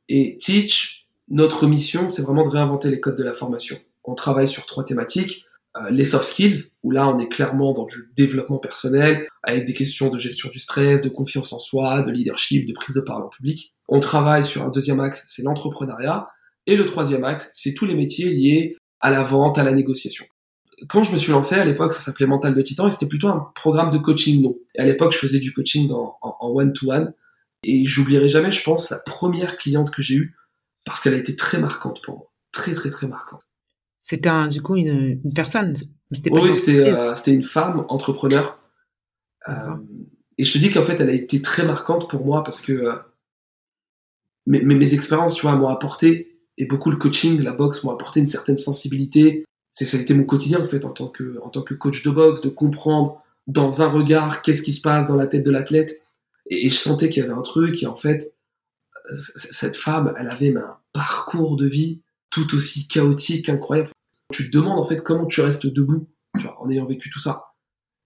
et 0.08 0.38
Teach, 0.38 1.06
notre 1.28 1.68
mission, 1.68 2.08
c'est 2.08 2.22
vraiment 2.22 2.44
de 2.44 2.50
réinventer 2.50 2.90
les 2.90 3.02
codes 3.02 3.18
de 3.18 3.24
la 3.24 3.34
formation. 3.34 3.78
On 4.06 4.16
travaille 4.16 4.48
sur 4.48 4.66
trois 4.66 4.86
thématiques. 4.86 5.46
Euh, 5.78 5.90
les 5.92 6.06
soft 6.06 6.26
skills, 6.26 6.72
où 6.82 6.92
là 6.92 7.08
on 7.10 7.20
est 7.20 7.28
clairement 7.28 7.74
dans 7.74 7.86
du 7.86 8.10
développement 8.16 8.58
personnel, 8.58 9.28
avec 9.44 9.66
des 9.66 9.74
questions 9.74 10.10
de 10.10 10.18
gestion 10.18 10.50
du 10.50 10.60
stress, 10.60 11.02
de 11.02 11.10
confiance 11.10 11.52
en 11.54 11.60
soi, 11.60 12.02
de 12.04 12.10
leadership, 12.10 12.68
de 12.68 12.74
prise 12.74 12.96
de 12.96 13.02
parole 13.02 13.24
en 13.24 13.30
public. 13.30 13.76
On 13.90 14.00
travaille 14.00 14.44
sur 14.46 14.64
un 14.64 14.70
deuxième 14.70 15.02
axe, 15.02 15.26
c'est 15.28 15.44
l'entrepreneuriat. 15.44 16.30
Et 16.70 16.76
le 16.76 16.86
troisième 16.86 17.24
axe, 17.24 17.50
c'est 17.52 17.74
tous 17.74 17.86
les 17.86 17.96
métiers 17.96 18.30
liés 18.30 18.78
à 19.00 19.10
la 19.10 19.24
vente, 19.24 19.58
à 19.58 19.64
la 19.64 19.74
négociation. 19.74 20.26
Quand 20.88 21.02
je 21.02 21.12
me 21.12 21.18
suis 21.18 21.32
lancé, 21.32 21.56
à 21.56 21.66
l'époque, 21.66 21.94
ça 21.94 22.02
s'appelait 22.02 22.28
Mental 22.28 22.54
de 22.54 22.62
Titan 22.62 22.86
et 22.86 22.92
c'était 22.92 23.08
plutôt 23.08 23.28
un 23.28 23.52
programme 23.56 23.90
de 23.90 23.98
coaching 23.98 24.40
non. 24.40 24.56
Et 24.76 24.82
à 24.82 24.86
l'époque, 24.86 25.12
je 25.12 25.18
faisais 25.18 25.40
du 25.40 25.52
coaching 25.52 25.90
en 25.92 26.38
one-to-one. 26.42 27.16
Et 27.64 27.86
j'oublierai 27.86 28.30
jamais, 28.30 28.52
je 28.52 28.64
pense, 28.64 28.92
la 28.92 29.00
première 29.00 29.58
cliente 29.58 29.90
que 29.90 30.04
j'ai 30.04 30.14
eue 30.14 30.36
parce 30.86 31.00
qu'elle 31.00 31.16
a 31.16 31.18
été 31.18 31.36
très 31.36 31.60
marquante 31.60 32.04
pour 32.04 32.18
moi. 32.18 32.32
Très, 32.52 32.76
très, 32.76 32.92
très 32.92 33.08
marquante. 33.08 33.42
C'était 34.04 34.30
du 34.50 34.62
coup 34.62 34.76
une, 34.76 35.20
personne 35.34 35.76
Oui, 36.32 36.52
euh, 36.70 37.16
c'était 37.16 37.34
une 37.34 37.44
femme 37.44 37.84
entrepreneur. 37.90 38.60
Euh, 39.48 39.76
et 40.38 40.44
je 40.44 40.54
te 40.54 40.60
dis 40.60 40.70
qu'en 40.70 40.86
fait, 40.86 41.02
elle 41.02 41.10
a 41.10 41.14
été 41.14 41.42
très 41.42 41.66
marquante 41.66 42.08
pour 42.08 42.24
moi 42.24 42.44
parce 42.44 42.62
que 42.62 42.74
euh, 42.74 42.94
mes, 44.46 44.62
mes, 44.62 44.94
expériences, 44.94 45.34
tu 45.34 45.42
vois, 45.42 45.56
m'ont 45.56 45.68
apporté 45.68 46.39
et 46.60 46.66
beaucoup 46.66 46.92
le 46.92 46.98
coaching, 46.98 47.42
la 47.42 47.54
boxe 47.54 47.84
m'ont 47.84 47.92
apporté 47.92 48.20
une 48.20 48.28
certaine 48.28 48.58
sensibilité. 48.58 49.46
C'est 49.72 49.86
ça 49.86 49.98
a 49.98 50.02
été 50.02 50.14
mon 50.14 50.26
quotidien 50.26 50.62
en 50.62 50.66
fait 50.66 50.84
en 50.84 50.92
tant 50.92 51.08
que 51.08 51.74
coach 51.74 52.04
de 52.04 52.12
boxe, 52.12 52.42
de 52.42 52.50
comprendre 52.50 53.24
dans 53.48 53.82
un 53.82 53.88
regard 53.88 54.42
qu'est-ce 54.42 54.62
qui 54.62 54.74
se 54.74 54.82
passe 54.82 55.08
dans 55.08 55.16
la 55.16 55.26
tête 55.26 55.46
de 55.46 55.52
l'athlète. 55.52 56.04
Et, 56.48 56.68
je 56.68 56.76
sentais 56.76 57.10
qu'il 57.10 57.24
y 57.24 57.26
avait 57.26 57.34
un 57.34 57.42
truc 57.42 57.82
et 57.82 57.88
en 57.88 57.96
fait 57.96 58.36
cette 59.14 59.76
femme, 59.76 60.14
elle 60.20 60.28
avait 60.28 60.56
un 60.56 60.78
parcours 60.94 61.56
de 61.56 61.66
vie 61.66 62.02
tout 62.30 62.54
aussi 62.56 62.88
chaotique, 62.88 63.50
incroyable. 63.50 63.90
Tu 64.32 64.52
te 64.52 64.58
demandes 64.58 64.78
en 64.78 64.84
fait 64.84 65.02
comment 65.02 65.26
tu 65.26 65.42
restes 65.42 65.66
debout, 65.66 66.08
tu 66.36 66.44
vois, 66.44 66.62
en 66.62 66.70
ayant 66.70 66.86
vécu 66.86 67.10
tout 67.10 67.20
ça. 67.20 67.54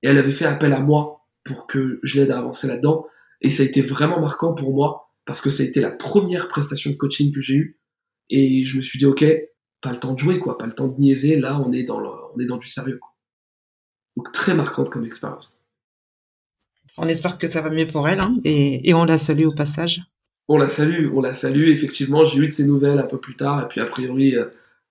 Et 0.02 0.08
elle 0.08 0.18
avait 0.18 0.32
fait 0.32 0.46
appel 0.46 0.72
à 0.74 0.80
moi 0.80 1.26
pour 1.44 1.66
que 1.68 2.00
je 2.04 2.20
l'aide 2.20 2.32
à 2.32 2.38
avancer 2.38 2.68
là-dedans. 2.68 3.08
Et 3.42 3.50
ça 3.50 3.64
a 3.64 3.66
été 3.66 3.82
vraiment 3.82 4.22
marquant 4.22 4.54
pour 4.54 4.74
moi 4.74 5.12
parce 5.26 5.42
que 5.42 5.50
ça 5.50 5.64
a 5.64 5.66
été 5.66 5.82
la 5.82 5.92
première 5.92 6.48
prestation 6.48 6.92
de 6.92 6.96
coaching 6.96 7.34
que 7.34 7.42
j'ai 7.42 7.56
eue 7.56 7.80
et 8.30 8.66
je 8.66 8.78
me 8.78 8.82
suis 8.82 9.00
dit, 9.00 9.06
ok, 9.06 9.26
pas 9.82 9.92
le 9.92 10.00
temps 10.00 10.14
de 10.14 10.20
jouer, 10.20 10.40
quoi, 10.40 10.58
pas 10.58 10.66
le 10.66 10.74
temps 10.74 10.88
de 10.88 11.00
niaiser. 11.00 11.36
Là, 11.36 11.60
on 11.60 11.72
est 11.72 11.84
dans, 11.84 12.02
on 12.02 12.40
est 12.40 12.46
dans 12.46 12.58
du 12.58 12.68
sérieux. 12.68 13.00
Donc 14.16 14.32
très 14.32 14.54
marquante 14.54 14.90
comme 14.90 15.06
expérience. 15.06 15.64
On 16.98 17.08
espère 17.08 17.38
que 17.38 17.48
ça 17.48 17.62
va 17.62 17.70
mieux 17.70 17.88
pour 17.88 18.08
elle, 18.08 18.20
hein, 18.20 18.38
et, 18.44 18.88
et, 18.88 18.94
on 18.94 19.04
la 19.04 19.18
salue 19.18 19.46
au 19.46 19.54
passage. 19.54 20.02
On 20.48 20.58
la 20.58 20.68
salue, 20.68 21.10
on 21.12 21.22
la 21.22 21.34
salue. 21.34 21.70
Effectivement, 21.70 22.24
j'ai 22.24 22.40
eu 22.40 22.48
de 22.48 22.52
ses 22.52 22.66
nouvelles 22.66 23.00
un 23.00 23.08
peu 23.08 23.20
plus 23.20 23.36
tard, 23.36 23.64
et 23.64 23.68
puis 23.68 23.82
a 23.82 23.88
priori, 23.88 24.36
euh, 24.36 24.46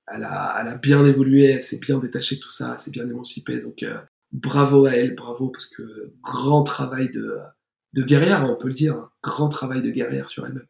elle, 0.09 0.25
a, 0.25 0.59
elle 0.61 0.69
a 0.69 0.75
bien 0.75 1.05
évolué, 1.05 1.45
elle 1.45 1.61
s'est 1.61 1.79
bien 1.79 1.99
détachée 1.99 2.37
de 2.37 2.41
tout 2.41 2.51
ça, 2.51 2.73
elle 2.73 2.79
s'est 2.79 2.91
bien 2.91 3.09
émancipée. 3.09 3.61
Donc 3.61 3.85
euh, 3.85 3.97
bravo 4.33 4.87
à 4.87 4.93
elle, 4.93 5.15
bravo, 5.15 5.51
parce 5.51 5.69
que 5.69 5.83
grand 6.23 6.65
travail 6.65 7.11
de, 7.13 7.39
de 7.93 8.03
guerrière, 8.03 8.45
on 8.51 8.57
peut 8.57 8.69
le 8.69 8.75
dire, 8.75 9.11
grand 9.23 9.49
travail 9.49 9.83
de 9.83 9.91
guerrière 9.91 10.29
sur 10.29 10.45
elle-même. 10.45 10.67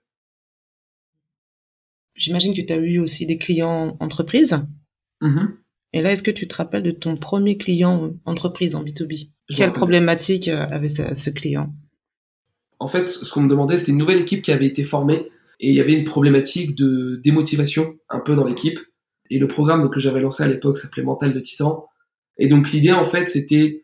J'imagine 2.14 2.54
que 2.54 2.62
tu 2.62 2.72
as 2.72 2.76
eu 2.76 2.98
aussi 2.98 3.26
des 3.26 3.38
clients 3.38 3.96
entreprises. 4.00 4.58
Mm-hmm. 5.22 5.48
Et 5.94 6.02
là, 6.02 6.12
est-ce 6.12 6.22
que 6.22 6.30
tu 6.30 6.48
te 6.48 6.54
rappelles 6.54 6.82
de 6.82 6.90
ton 6.90 7.16
premier 7.16 7.58
client 7.58 8.14
entreprise 8.24 8.74
en 8.74 8.82
B2B 8.82 9.30
Quelle 9.54 9.72
problématique 9.72 10.48
euh, 10.48 10.66
avait 10.70 10.88
ce, 10.88 11.30
client? 11.30 11.72
En 12.78 12.88
fait, 12.88 13.08
ce 13.08 13.30
qu'on 13.30 13.42
me 13.42 13.48
demandait, 13.48 13.78
c'était 13.78 13.92
une 13.92 13.98
nouvelle 13.98 14.20
équipe 14.20 14.42
qui 14.42 14.52
avait 14.52 14.66
été 14.66 14.84
formée 14.84 15.28
et 15.60 15.68
il 15.68 15.74
y 15.74 15.80
avait 15.80 15.92
une 15.92 16.04
problématique 16.04 16.74
de 16.74 17.20
démotivation 17.22 17.96
un 18.08 18.20
peu 18.20 18.34
dans 18.34 18.44
l'équipe. 18.44 18.78
Et 19.30 19.38
le 19.38 19.48
programme 19.48 19.88
que 19.90 20.00
j'avais 20.00 20.20
lancé 20.20 20.42
à 20.42 20.48
l'époque 20.48 20.78
s'appelait 20.78 21.02
Mental 21.02 21.32
de 21.32 21.40
Titan. 21.40 21.86
Et 22.38 22.48
donc 22.48 22.72
l'idée, 22.72 22.92
en 22.92 23.04
fait, 23.04 23.28
c'était 23.28 23.82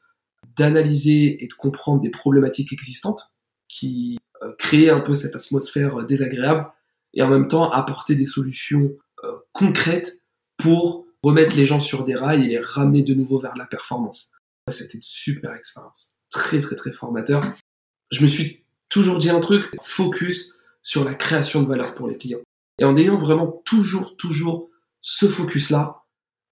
d'analyser 0.57 1.43
et 1.43 1.47
de 1.47 1.53
comprendre 1.53 2.01
des 2.01 2.11
problématiques 2.11 2.73
existantes 2.73 3.35
qui 3.69 4.19
euh, 4.43 4.53
créaient 4.59 4.91
un 4.91 5.01
peu 5.01 5.15
cette 5.15 5.37
atmosphère 5.37 6.01
euh, 6.01 6.05
désagréable 6.05 6.67
et 7.19 7.23
en 7.23 7.29
même 7.29 7.49
temps 7.49 7.71
apporter 7.73 8.15
des 8.15 8.25
solutions 8.25 8.93
euh, 9.25 9.29
concrètes 9.53 10.23
pour 10.57 11.05
remettre 11.23 11.57
les 11.57 11.67
gens 11.67 11.81
sur 11.81 12.05
des 12.05 12.15
rails 12.15 12.45
et 12.45 12.49
les 12.49 12.61
ramener 12.61 13.03
de 13.03 13.13
nouveau 13.13 13.41
vers 13.41 13.57
la 13.57 13.67
performance. 13.67 14.31
C'était 14.71 14.95
une 14.95 15.03
super 15.03 15.53
expérience, 15.55 16.15
très 16.31 16.61
très 16.61 16.77
très 16.77 16.93
formateur. 16.93 17.43
Je 18.13 18.23
me 18.23 18.29
suis 18.29 18.65
toujours 18.89 19.19
dit 19.19 19.31
un 19.31 19.41
truc, 19.41 19.69
focus 19.83 20.59
sur 20.81 21.05
la 21.05 21.15
création 21.15 21.63
de 21.63 21.69
valeur 21.69 21.95
pour 21.95 22.07
les 22.07 22.17
clients. 22.17 22.41
Et 22.79 22.85
en 22.85 22.97
ayant 22.97 23.17
vraiment 23.17 23.61
toujours 23.65 24.17
toujours 24.17 24.71
ce 25.01 25.27
focus 25.27 25.71
là, 25.71 26.05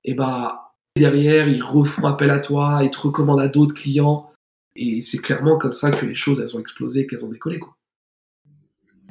et 0.03 0.15
bah 0.15 0.75
derrière 0.97 1.47
ils 1.49 1.63
refont 1.63 2.09
appel 2.09 2.31
à 2.31 2.41
toi, 2.41 2.81
ils 2.83 2.91
te 2.91 2.99
recommandent 2.99 3.41
à 3.41 3.49
d'autres 3.49 3.75
clients, 3.75 4.33
et 4.75 5.01
c'est 5.03 5.19
clairement 5.19 5.59
comme 5.59 5.73
ça 5.73 5.93
que 5.93 6.07
les 6.07 6.17
choses 6.17 6.41
elles 6.41 6.57
ont 6.57 6.61
explosé, 6.61 7.07
qu'elles 7.07 7.25
ont 7.25 7.31
décollé 7.31 7.61
quoi. 7.61 7.76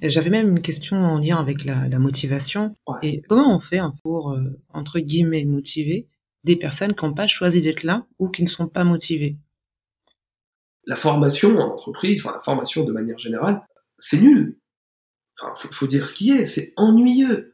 J'avais 0.01 0.29
même 0.29 0.49
une 0.49 0.61
question 0.61 0.97
en 0.97 1.19
lien 1.19 1.37
avec 1.37 1.63
la, 1.63 1.87
motivation. 1.99 2.75
Et 3.01 3.21
comment 3.29 3.55
on 3.55 3.59
fait 3.59 3.79
pour, 4.03 4.31
euh, 4.31 4.59
entre 4.73 4.99
guillemets, 4.99 5.45
motiver 5.45 6.07
des 6.43 6.55
personnes 6.55 6.93
qui 6.93 7.05
n'ont 7.05 7.13
pas 7.13 7.27
choisi 7.27 7.61
d'être 7.61 7.83
là 7.83 8.05
ou 8.19 8.29
qui 8.29 8.43
ne 8.43 8.47
sont 8.47 8.67
pas 8.67 8.83
motivées? 8.83 9.37
La 10.85 10.95
formation 10.95 11.57
en 11.57 11.71
entreprise, 11.71 12.19
enfin 12.23 12.33
la 12.33 12.41
formation 12.41 12.83
de 12.83 12.91
manière 12.91 13.17
générale, 13.17 13.65
c'est 13.97 14.21
nul. 14.21 14.59
Enfin, 15.39 15.53
faut, 15.55 15.71
faut 15.71 15.87
dire 15.87 16.05
ce 16.05 16.13
qui 16.13 16.31
est, 16.31 16.45
c'est 16.45 16.73
ennuyeux. 16.75 17.53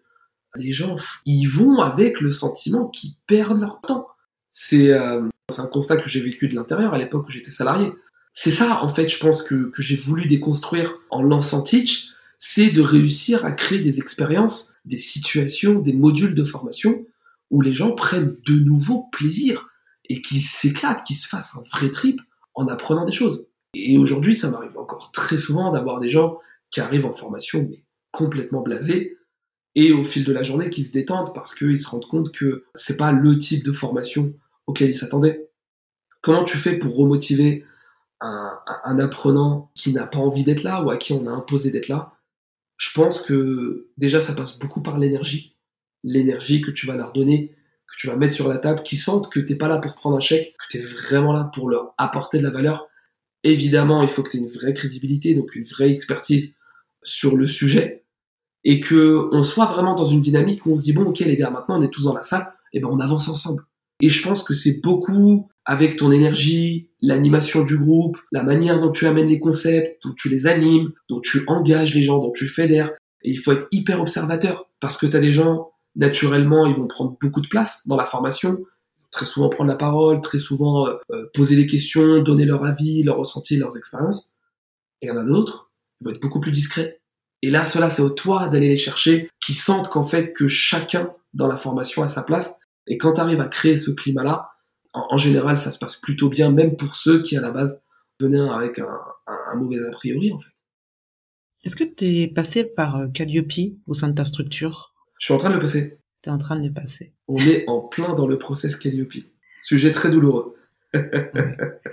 les 0.55 0.73
gens, 0.73 0.97
ils 1.25 1.45
vont 1.45 1.79
avec 1.79 2.19
le 2.19 2.29
sentiment 2.29 2.89
qu'ils 2.89 3.15
perdent 3.27 3.61
leur 3.61 3.79
temps. 3.81 4.07
C'est 4.51 4.91
euh, 4.91 5.29
un 5.57 5.67
constat 5.67 5.97
que 5.97 6.09
j'ai 6.09 6.21
vécu 6.21 6.47
de 6.47 6.55
l'intérieur 6.55 6.93
à 6.93 6.97
l'époque 6.97 7.27
où 7.27 7.31
j'étais 7.31 7.51
salarié. 7.51 7.91
C'est 8.33 8.51
ça, 8.51 8.83
en 8.83 8.89
fait, 8.89 9.09
je 9.09 9.19
pense 9.19 9.43
que, 9.43 9.69
que 9.69 9.81
j'ai 9.81 9.95
voulu 9.95 10.25
déconstruire 10.25 10.93
en 11.09 11.21
lançant 11.21 11.63
Teach, 11.63 12.09
c'est 12.43 12.71
de 12.71 12.81
réussir 12.81 13.45
à 13.45 13.51
créer 13.51 13.81
des 13.81 13.99
expériences, 13.99 14.73
des 14.83 14.97
situations, 14.97 15.75
des 15.75 15.93
modules 15.93 16.33
de 16.33 16.43
formation 16.43 17.05
où 17.51 17.61
les 17.61 17.71
gens 17.71 17.91
prennent 17.91 18.35
de 18.47 18.59
nouveau 18.59 19.03
plaisir 19.11 19.69
et 20.09 20.23
qu'ils 20.23 20.41
s'éclatent, 20.41 21.03
qu'ils 21.03 21.17
se 21.17 21.27
fassent 21.27 21.55
un 21.55 21.61
vrai 21.71 21.91
trip 21.91 22.19
en 22.55 22.67
apprenant 22.67 23.05
des 23.05 23.11
choses. 23.11 23.47
Et 23.75 23.99
aujourd'hui, 23.99 24.35
ça 24.35 24.49
m'arrive 24.49 24.75
encore 24.75 25.11
très 25.11 25.37
souvent 25.37 25.71
d'avoir 25.71 25.99
des 25.99 26.09
gens 26.09 26.39
qui 26.71 26.81
arrivent 26.81 27.05
en 27.05 27.13
formation 27.13 27.67
mais 27.69 27.85
complètement 28.09 28.61
blasés 28.61 29.17
et 29.75 29.93
au 29.93 30.03
fil 30.03 30.25
de 30.25 30.33
la 30.33 30.41
journée 30.41 30.71
qui 30.71 30.83
se 30.83 30.91
détendent 30.91 31.35
parce 31.35 31.53
qu'ils 31.53 31.79
se 31.79 31.87
rendent 31.87 32.07
compte 32.07 32.31
que 32.31 32.65
c'est 32.73 32.97
pas 32.97 33.11
le 33.11 33.37
type 33.37 33.63
de 33.63 33.71
formation 33.71 34.33
auquel 34.65 34.89
ils 34.89 34.97
s'attendaient. 34.97 35.51
Comment 36.21 36.43
tu 36.43 36.57
fais 36.57 36.79
pour 36.79 36.95
remotiver 36.97 37.65
un, 38.19 38.57
un 38.83 38.97
apprenant 38.97 39.69
qui 39.75 39.93
n'a 39.93 40.07
pas 40.07 40.17
envie 40.17 40.43
d'être 40.43 40.63
là 40.63 40.83
ou 40.83 40.89
à 40.89 40.97
qui 40.97 41.13
on 41.13 41.27
a 41.27 41.31
imposé 41.31 41.69
d'être 41.69 41.87
là 41.87 42.15
Je 42.81 42.89
pense 42.95 43.21
que 43.21 43.91
déjà 43.97 44.21
ça 44.21 44.33
passe 44.33 44.57
beaucoup 44.57 44.81
par 44.81 44.97
l'énergie, 44.97 45.55
l'énergie 46.03 46.61
que 46.61 46.71
tu 46.71 46.87
vas 46.87 46.95
leur 46.95 47.13
donner, 47.13 47.55
que 47.87 47.95
tu 47.99 48.07
vas 48.07 48.15
mettre 48.15 48.33
sur 48.33 48.49
la 48.49 48.57
table, 48.57 48.81
qui 48.81 48.97
sentent 48.97 49.31
que 49.31 49.39
t'es 49.39 49.55
pas 49.55 49.67
là 49.67 49.77
pour 49.77 49.93
prendre 49.93 50.17
un 50.17 50.19
chèque, 50.19 50.55
que 50.57 50.65
tu 50.67 50.77
es 50.79 50.81
vraiment 50.81 51.31
là 51.31 51.51
pour 51.53 51.69
leur 51.69 51.93
apporter 51.99 52.39
de 52.39 52.43
la 52.43 52.49
valeur. 52.49 52.87
Évidemment, 53.43 54.01
il 54.01 54.09
faut 54.09 54.23
que 54.23 54.29
tu 54.29 54.37
aies 54.37 54.39
une 54.39 54.49
vraie 54.49 54.73
crédibilité, 54.73 55.35
donc 55.35 55.55
une 55.55 55.65
vraie 55.65 55.91
expertise 55.91 56.55
sur 57.03 57.37
le 57.37 57.45
sujet, 57.45 58.03
et 58.63 58.79
que 58.79 59.29
on 59.31 59.43
soit 59.43 59.67
vraiment 59.67 59.93
dans 59.93 60.03
une 60.03 60.21
dynamique 60.21 60.65
où 60.65 60.73
on 60.73 60.77
se 60.77 60.83
dit 60.83 60.93
bon 60.93 61.03
ok 61.03 61.19
les 61.19 61.37
gars, 61.37 61.51
maintenant 61.51 61.79
on 61.79 61.83
est 61.83 61.91
tous 61.91 62.05
dans 62.05 62.15
la 62.15 62.23
salle, 62.23 62.51
et 62.73 62.79
ben 62.79 62.87
on 62.89 62.99
avance 62.99 63.29
ensemble. 63.29 63.63
Et 64.01 64.09
je 64.09 64.21
pense 64.23 64.43
que 64.43 64.53
c'est 64.53 64.81
beaucoup 64.81 65.47
avec 65.65 65.95
ton 65.95 66.11
énergie, 66.11 66.89
l'animation 67.01 67.61
du 67.61 67.77
groupe, 67.77 68.17
la 68.31 68.43
manière 68.43 68.79
dont 68.79 68.91
tu 68.91 69.05
amènes 69.05 69.27
les 69.27 69.39
concepts, 69.39 70.03
dont 70.03 70.13
tu 70.15 70.27
les 70.29 70.47
animes, 70.47 70.91
dont 71.09 71.19
tu 71.19 71.41
engages 71.47 71.93
les 71.93 72.01
gens, 72.01 72.19
dont 72.19 72.31
tu 72.31 72.47
fédères. 72.47 72.91
Et 73.23 73.31
il 73.31 73.37
faut 73.37 73.51
être 73.51 73.67
hyper 73.71 74.01
observateur 74.01 74.69
parce 74.79 74.97
que 74.97 75.05
tu 75.05 75.15
as 75.15 75.19
des 75.19 75.31
gens 75.31 75.71
naturellement, 75.95 76.65
ils 76.65 76.75
vont 76.75 76.87
prendre 76.87 77.17
beaucoup 77.21 77.41
de 77.41 77.47
place 77.47 77.87
dans 77.87 77.95
la 77.95 78.05
formation, 78.05 78.57
très 79.11 79.25
souvent 79.25 79.49
prendre 79.49 79.69
la 79.69 79.75
parole, 79.75 80.21
très 80.21 80.37
souvent 80.37 80.87
euh, 80.87 80.95
euh, 81.11 81.25
poser 81.33 81.55
des 81.55 81.67
questions, 81.67 82.19
donner 82.19 82.45
leur 82.45 82.63
avis, 82.63 83.03
leur 83.03 83.17
ressenti, 83.17 83.57
leurs 83.57 83.77
expériences. 83.77 84.37
Et 85.01 85.07
il 85.07 85.09
y 85.09 85.11
en 85.11 85.17
a 85.17 85.23
d'autres, 85.23 85.71
ils 85.99 86.05
vont 86.05 86.11
être 86.11 86.21
beaucoup 86.21 86.39
plus 86.39 86.51
discrets. 86.51 87.01
Et 87.41 87.49
là, 87.49 87.65
cela, 87.65 87.89
c'est 87.89 88.01
au 88.01 88.09
toi 88.09 88.47
d'aller 88.47 88.69
les 88.69 88.77
chercher, 88.77 89.29
qui 89.43 89.53
sentent 89.53 89.89
qu'en 89.89 90.03
fait, 90.03 90.33
que 90.33 90.47
chacun 90.47 91.11
dans 91.33 91.47
la 91.47 91.57
formation 91.57 92.03
a 92.03 92.07
sa 92.07 92.23
place. 92.23 92.57
Et 92.87 92.97
quand 92.97 93.13
tu 93.13 93.21
arrives 93.21 93.41
à 93.41 93.47
créer 93.47 93.77
ce 93.77 93.91
climat-là, 93.91 94.49
en, 94.93 95.17
général, 95.17 95.57
ça 95.57 95.71
se 95.71 95.79
passe 95.79 95.95
plutôt 95.97 96.29
bien, 96.29 96.51
même 96.51 96.75
pour 96.75 96.95
ceux 96.95 97.23
qui, 97.23 97.37
à 97.37 97.41
la 97.41 97.51
base, 97.51 97.81
venaient 98.19 98.49
avec 98.49 98.79
un, 98.79 98.99
un 99.27 99.55
mauvais 99.55 99.79
a 99.85 99.91
priori, 99.91 100.33
en 100.33 100.39
fait. 100.39 100.51
Est-ce 101.63 101.75
que 101.75 101.83
tu 101.83 102.05
es 102.05 102.27
passé 102.27 102.63
par 102.63 102.97
euh, 102.97 103.07
Calliope 103.07 103.77
au 103.85 103.93
sein 103.93 104.07
de 104.07 104.15
ta 104.15 104.25
structure? 104.25 104.93
Je 105.19 105.25
suis 105.25 105.33
en 105.33 105.37
train 105.37 105.49
de 105.49 105.55
le 105.55 105.61
passer. 105.61 105.99
Tu 106.23 106.29
es 106.29 106.31
en 106.31 106.39
train 106.39 106.59
de 106.59 106.67
le 106.67 106.73
passer. 106.73 107.13
On 107.27 107.37
est 107.37 107.65
en 107.67 107.81
plein 107.81 108.13
dans 108.13 108.27
le 108.27 108.39
process 108.39 108.75
Calliope. 108.75 109.13
Sujet 109.61 109.91
très 109.91 110.09
douloureux. 110.09 110.55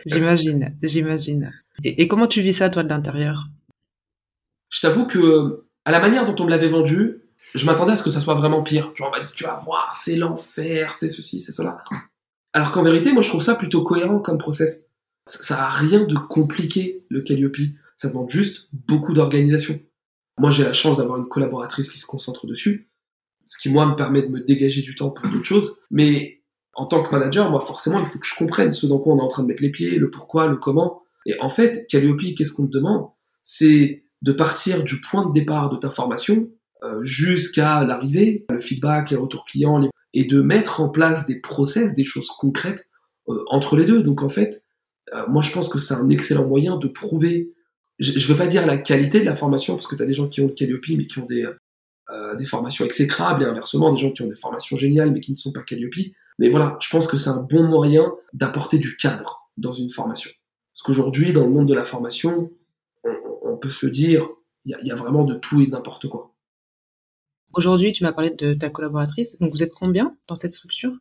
j'imagine, 0.06 0.76
j'imagine. 0.82 1.52
Et, 1.84 2.08
comment 2.08 2.26
tu 2.26 2.42
vis 2.42 2.54
ça, 2.54 2.70
toi, 2.70 2.82
de 2.82 2.88
l'intérieur? 2.88 3.46
Je 4.70 4.80
t'avoue 4.80 5.06
que, 5.06 5.66
à 5.84 5.92
la 5.92 6.00
manière 6.00 6.24
dont 6.24 6.34
on 6.42 6.46
me 6.46 6.50
l'avait 6.50 6.68
vendu, 6.68 7.22
je 7.54 7.66
m'attendais 7.66 7.92
à 7.92 7.96
ce 7.96 8.02
que 8.02 8.10
ça 8.10 8.20
soit 8.20 8.34
vraiment 8.34 8.62
pire. 8.62 8.92
Tu 8.94 9.02
vois, 9.02 9.12
tu 9.34 9.44
vas 9.44 9.60
voir, 9.64 9.94
c'est 9.96 10.16
l'enfer, 10.16 10.94
c'est 10.94 11.08
ceci, 11.08 11.40
c'est 11.40 11.52
cela. 11.52 11.82
Alors 12.52 12.72
qu'en 12.72 12.82
vérité, 12.82 13.12
moi, 13.12 13.22
je 13.22 13.28
trouve 13.28 13.42
ça 13.42 13.54
plutôt 13.54 13.82
cohérent 13.82 14.20
comme 14.20 14.38
process. 14.38 14.88
Ça, 15.26 15.42
ça 15.42 15.64
a 15.64 15.70
rien 15.70 16.04
de 16.04 16.16
compliqué, 16.16 17.04
le 17.08 17.20
Calliope. 17.20 17.56
Ça 17.96 18.08
demande 18.08 18.30
juste 18.30 18.68
beaucoup 18.72 19.12
d'organisation. 19.12 19.78
Moi, 20.38 20.50
j'ai 20.50 20.64
la 20.64 20.72
chance 20.72 20.96
d'avoir 20.96 21.18
une 21.18 21.28
collaboratrice 21.28 21.90
qui 21.90 21.98
se 21.98 22.06
concentre 22.06 22.46
dessus 22.46 22.88
ce 23.48 23.58
qui 23.58 23.70
moi 23.70 23.86
me 23.86 23.96
permet 23.96 24.22
de 24.22 24.28
me 24.28 24.40
dégager 24.40 24.82
du 24.82 24.94
temps 24.94 25.10
pour 25.10 25.28
d'autres 25.28 25.44
choses. 25.44 25.80
Mais 25.90 26.42
en 26.74 26.86
tant 26.86 27.02
que 27.02 27.10
manager, 27.10 27.50
moi 27.50 27.60
forcément, 27.60 27.98
il 27.98 28.06
faut 28.06 28.18
que 28.18 28.26
je 28.26 28.36
comprenne 28.36 28.70
ce 28.70 28.86
dans 28.86 28.98
quoi 28.98 29.14
on 29.14 29.18
est 29.18 29.22
en 29.22 29.28
train 29.28 29.42
de 29.42 29.48
mettre 29.48 29.62
les 29.62 29.70
pieds, 29.70 29.96
le 29.96 30.10
pourquoi, 30.10 30.46
le 30.46 30.58
comment. 30.58 31.02
Et 31.26 31.34
en 31.40 31.50
fait, 31.50 31.86
Calliope, 31.88 32.34
qu'est-ce 32.36 32.52
qu'on 32.52 32.66
te 32.66 32.72
demande? 32.72 33.08
C'est 33.42 34.04
de 34.20 34.32
partir 34.32 34.84
du 34.84 35.00
point 35.00 35.26
de 35.26 35.32
départ 35.32 35.70
de 35.70 35.76
ta 35.76 35.90
formation 35.90 36.48
jusqu'à 37.02 37.82
l'arrivée, 37.84 38.46
le 38.50 38.60
feedback, 38.60 39.10
les 39.10 39.16
retours 39.16 39.44
clients, 39.44 39.80
et 40.14 40.24
de 40.24 40.40
mettre 40.40 40.80
en 40.80 40.88
place 40.88 41.26
des 41.26 41.40
process, 41.40 41.94
des 41.94 42.04
choses 42.04 42.28
concrètes 42.30 42.88
euh, 43.28 43.44
entre 43.48 43.76
les 43.76 43.84
deux. 43.84 44.02
Donc 44.02 44.22
en 44.22 44.28
fait, 44.28 44.64
euh, 45.14 45.24
moi 45.28 45.42
je 45.42 45.52
pense 45.52 45.68
que 45.68 45.78
c'est 45.78 45.94
un 45.94 46.08
excellent 46.08 46.46
moyen 46.46 46.76
de 46.76 46.88
prouver, 46.88 47.52
je 47.98 48.12
ne 48.12 48.24
veux 48.24 48.36
pas 48.36 48.46
dire 48.46 48.64
la 48.64 48.78
qualité 48.78 49.20
de 49.20 49.24
la 49.24 49.34
formation, 49.34 49.74
parce 49.74 49.86
que 49.86 49.96
tu 49.96 50.02
as 50.02 50.06
des 50.06 50.14
gens 50.14 50.28
qui 50.28 50.40
ont 50.40 50.46
le 50.46 50.52
Calliope, 50.52 50.88
mais 50.90 51.06
qui 51.06 51.18
ont 51.18 51.26
des, 51.26 51.46
euh, 52.10 52.36
des 52.36 52.46
formations 52.46 52.84
exécrables 52.84 53.42
et 53.42 53.46
inversement 53.46 53.92
des 53.92 53.98
gens 53.98 54.12
qui 54.12 54.22
ont 54.22 54.28
des 54.28 54.36
formations 54.36 54.76
géniales 54.76 55.10
mais 55.12 55.20
qui 55.20 55.32
ne 55.32 55.36
sont 55.36 55.52
pas 55.52 55.62
Calliope. 55.62 56.12
Mais 56.38 56.48
voilà, 56.48 56.76
je 56.80 56.88
pense 56.90 57.08
que 57.08 57.16
c'est 57.16 57.30
un 57.30 57.42
bon 57.42 57.64
moyen 57.64 58.12
d'apporter 58.32 58.78
du 58.78 58.96
cadre 58.96 59.50
dans 59.56 59.72
une 59.72 59.90
formation. 59.90 60.30
Parce 60.72 60.82
qu'aujourd'hui, 60.82 61.32
dans 61.32 61.42
le 61.42 61.50
monde 61.50 61.68
de 61.68 61.74
la 61.74 61.84
formation, 61.84 62.52
on, 63.42 63.56
peut 63.56 63.70
se 63.70 63.86
le 63.86 63.90
dire, 63.90 64.28
il 64.64 64.76
y, 64.80 64.86
y, 64.86 64.92
a 64.92 64.94
vraiment 64.94 65.24
de 65.24 65.34
tout 65.34 65.60
et 65.60 65.66
n'importe 65.66 66.06
quoi. 66.06 66.32
Aujourd'hui, 67.58 67.92
tu 67.92 68.04
m'as 68.04 68.12
parlé 68.12 68.30
de 68.30 68.54
ta 68.54 68.70
collaboratrice. 68.70 69.36
Donc, 69.40 69.50
vous 69.50 69.62
êtes 69.64 69.74
combien 69.74 70.16
dans 70.28 70.36
cette 70.36 70.54
structure? 70.54 70.92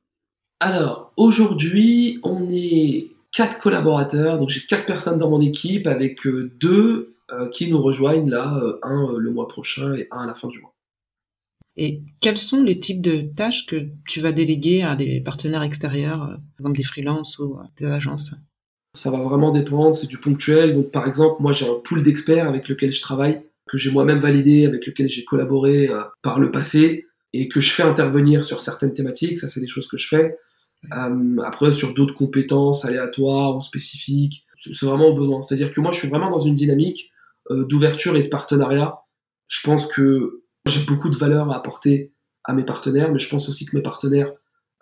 Alors, 0.60 1.13
aujourd'hui, 1.15 2.20
on 2.24 2.50
est 2.50 3.12
quatre 3.32 3.60
collaborateurs. 3.60 4.39
Donc, 4.39 4.50
j'ai 4.50 4.62
quatre 4.65 4.88
personnes 4.88 5.20
dans 5.20 5.30
mon 5.30 5.41
équipe 5.41 5.86
avec 5.86 6.26
euh, 6.26 6.52
deux 6.60 7.15
euh, 7.32 7.48
qui 7.50 7.70
nous 7.70 7.82
rejoignent 7.82 8.30
là, 8.30 8.60
un 8.82 9.08
le 9.17 9.32
mois 9.32 9.48
prochain 9.48 9.93
et 9.93 10.08
un 10.10 10.24
à 10.24 10.26
la 10.26 10.34
fin 10.34 10.48
du 10.48 10.60
mois. 10.60 10.74
Et 11.78 12.02
quels 12.22 12.39
sont 12.39 12.63
les 12.63 12.80
types 12.80 13.02
de 13.02 13.22
tâches 13.36 13.67
que 13.67 13.88
tu 14.08 14.20
vas 14.22 14.32
déléguer 14.32 14.82
à 14.82 14.96
des 14.96 15.22
partenaires 15.22 15.62
extérieurs, 15.62 16.24
euh, 16.24 16.34
par 16.34 16.60
exemple 16.60 16.78
des 16.78 16.84
freelances 16.84 17.38
ou 17.38 17.54
euh, 17.60 17.63
des 17.78 17.86
agences? 17.86 18.32
Ça 18.96 19.12
va 19.12 19.20
vraiment 19.20 19.52
dépendre, 19.52 19.96
c'est 19.96 20.08
du 20.08 20.17
ponctuel. 20.17 20.74
Donc 20.74 20.89
par 20.89 21.08
exemple, 21.08 21.36
moi 21.39 21.54
j'ai 21.54 21.70
un 21.70 21.80
pool 21.84 22.02
d'experts 22.02 22.50
avec 22.50 22.67
lequel 22.67 22.91
je 22.91 23.00
travaille, 23.00 23.43
que 23.67 23.77
j'ai 23.77 23.91
moi-même 23.91 24.19
validé, 24.19 24.65
avec 24.65 24.86
lequel 24.86 25.08
j'ai 25.08 25.23
collaboré 25.23 25.89
euh, 25.89 26.01
par 26.21 26.39
le 26.39 26.51
passé, 26.51 27.06
et 27.34 27.47
que 27.47 27.62
je 27.62 27.71
fais 27.71 27.84
intervenir 27.84 28.43
sur 28.43 28.62
certaines 28.62 28.93
thématiques, 28.93 29.38
ça 29.38 29.47
c'est 29.47 29.60
des 29.60 29.67
choses 29.67 29.88
que 29.88 29.97
je 29.97 30.08
fais. 30.08 30.38
après, 30.91 31.71
sur 31.71 31.93
d'autres 31.93 32.15
compétences 32.15 32.86
aléatoires 32.86 33.56
ou 33.56 33.60
spécifiques, 33.60 34.45
c'est 34.58 34.86
vraiment 34.86 35.08
au 35.08 35.15
besoin. 35.15 35.41
C'est-à-dire 35.41 35.71
que 35.71 35.82
moi, 35.82 35.91
je 35.91 35.99
suis 35.99 36.08
vraiment 36.08 36.30
dans 36.30 36.38
une 36.38 36.56
dynamique 36.56 37.12
d'ouverture 37.49 38.15
et 38.15 38.23
de 38.23 38.30
partenariat. 38.30 38.95
Je 39.47 39.60
pense 39.63 39.86
que 39.88 40.43
j'ai 40.65 40.86
beaucoup 40.86 41.10
de 41.10 41.17
valeur 41.17 41.51
à 41.51 41.58
apporter 41.58 42.13
à 42.43 42.53
mes 42.53 42.63
partenaires, 42.63 43.12
mais 43.12 43.19
je 43.19 43.30
pense 43.30 43.49
aussi 43.49 43.65
que 43.65 43.75
mes 43.75 43.84
partenaires, 43.84 44.32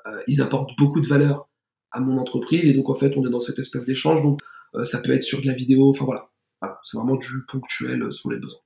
euh, 0.07 0.21
ils 0.27 0.41
apportent 0.41 0.77
beaucoup 0.77 1.01
de 1.01 1.07
valeur 1.07 1.49
à 1.91 1.99
mon 1.99 2.17
entreprise, 2.17 2.67
et 2.67 2.73
donc 2.73 2.89
en 2.89 2.95
fait, 2.95 3.17
on 3.17 3.25
est 3.25 3.29
dans 3.29 3.39
cette 3.39 3.59
espèce 3.59 3.85
d'échange, 3.85 4.21
donc 4.21 4.39
euh, 4.75 4.83
ça 4.83 4.99
peut 4.99 5.11
être 5.11 5.23
sur 5.23 5.41
de 5.41 5.47
la 5.47 5.53
vidéo, 5.53 5.89
enfin 5.89 6.05
voilà. 6.05 6.29
voilà 6.61 6.79
c'est 6.83 6.97
vraiment 6.97 7.15
du 7.15 7.45
ponctuel 7.47 8.03
euh, 8.03 8.11
sur 8.11 8.29
les 8.29 8.37
besoins. 8.37 8.59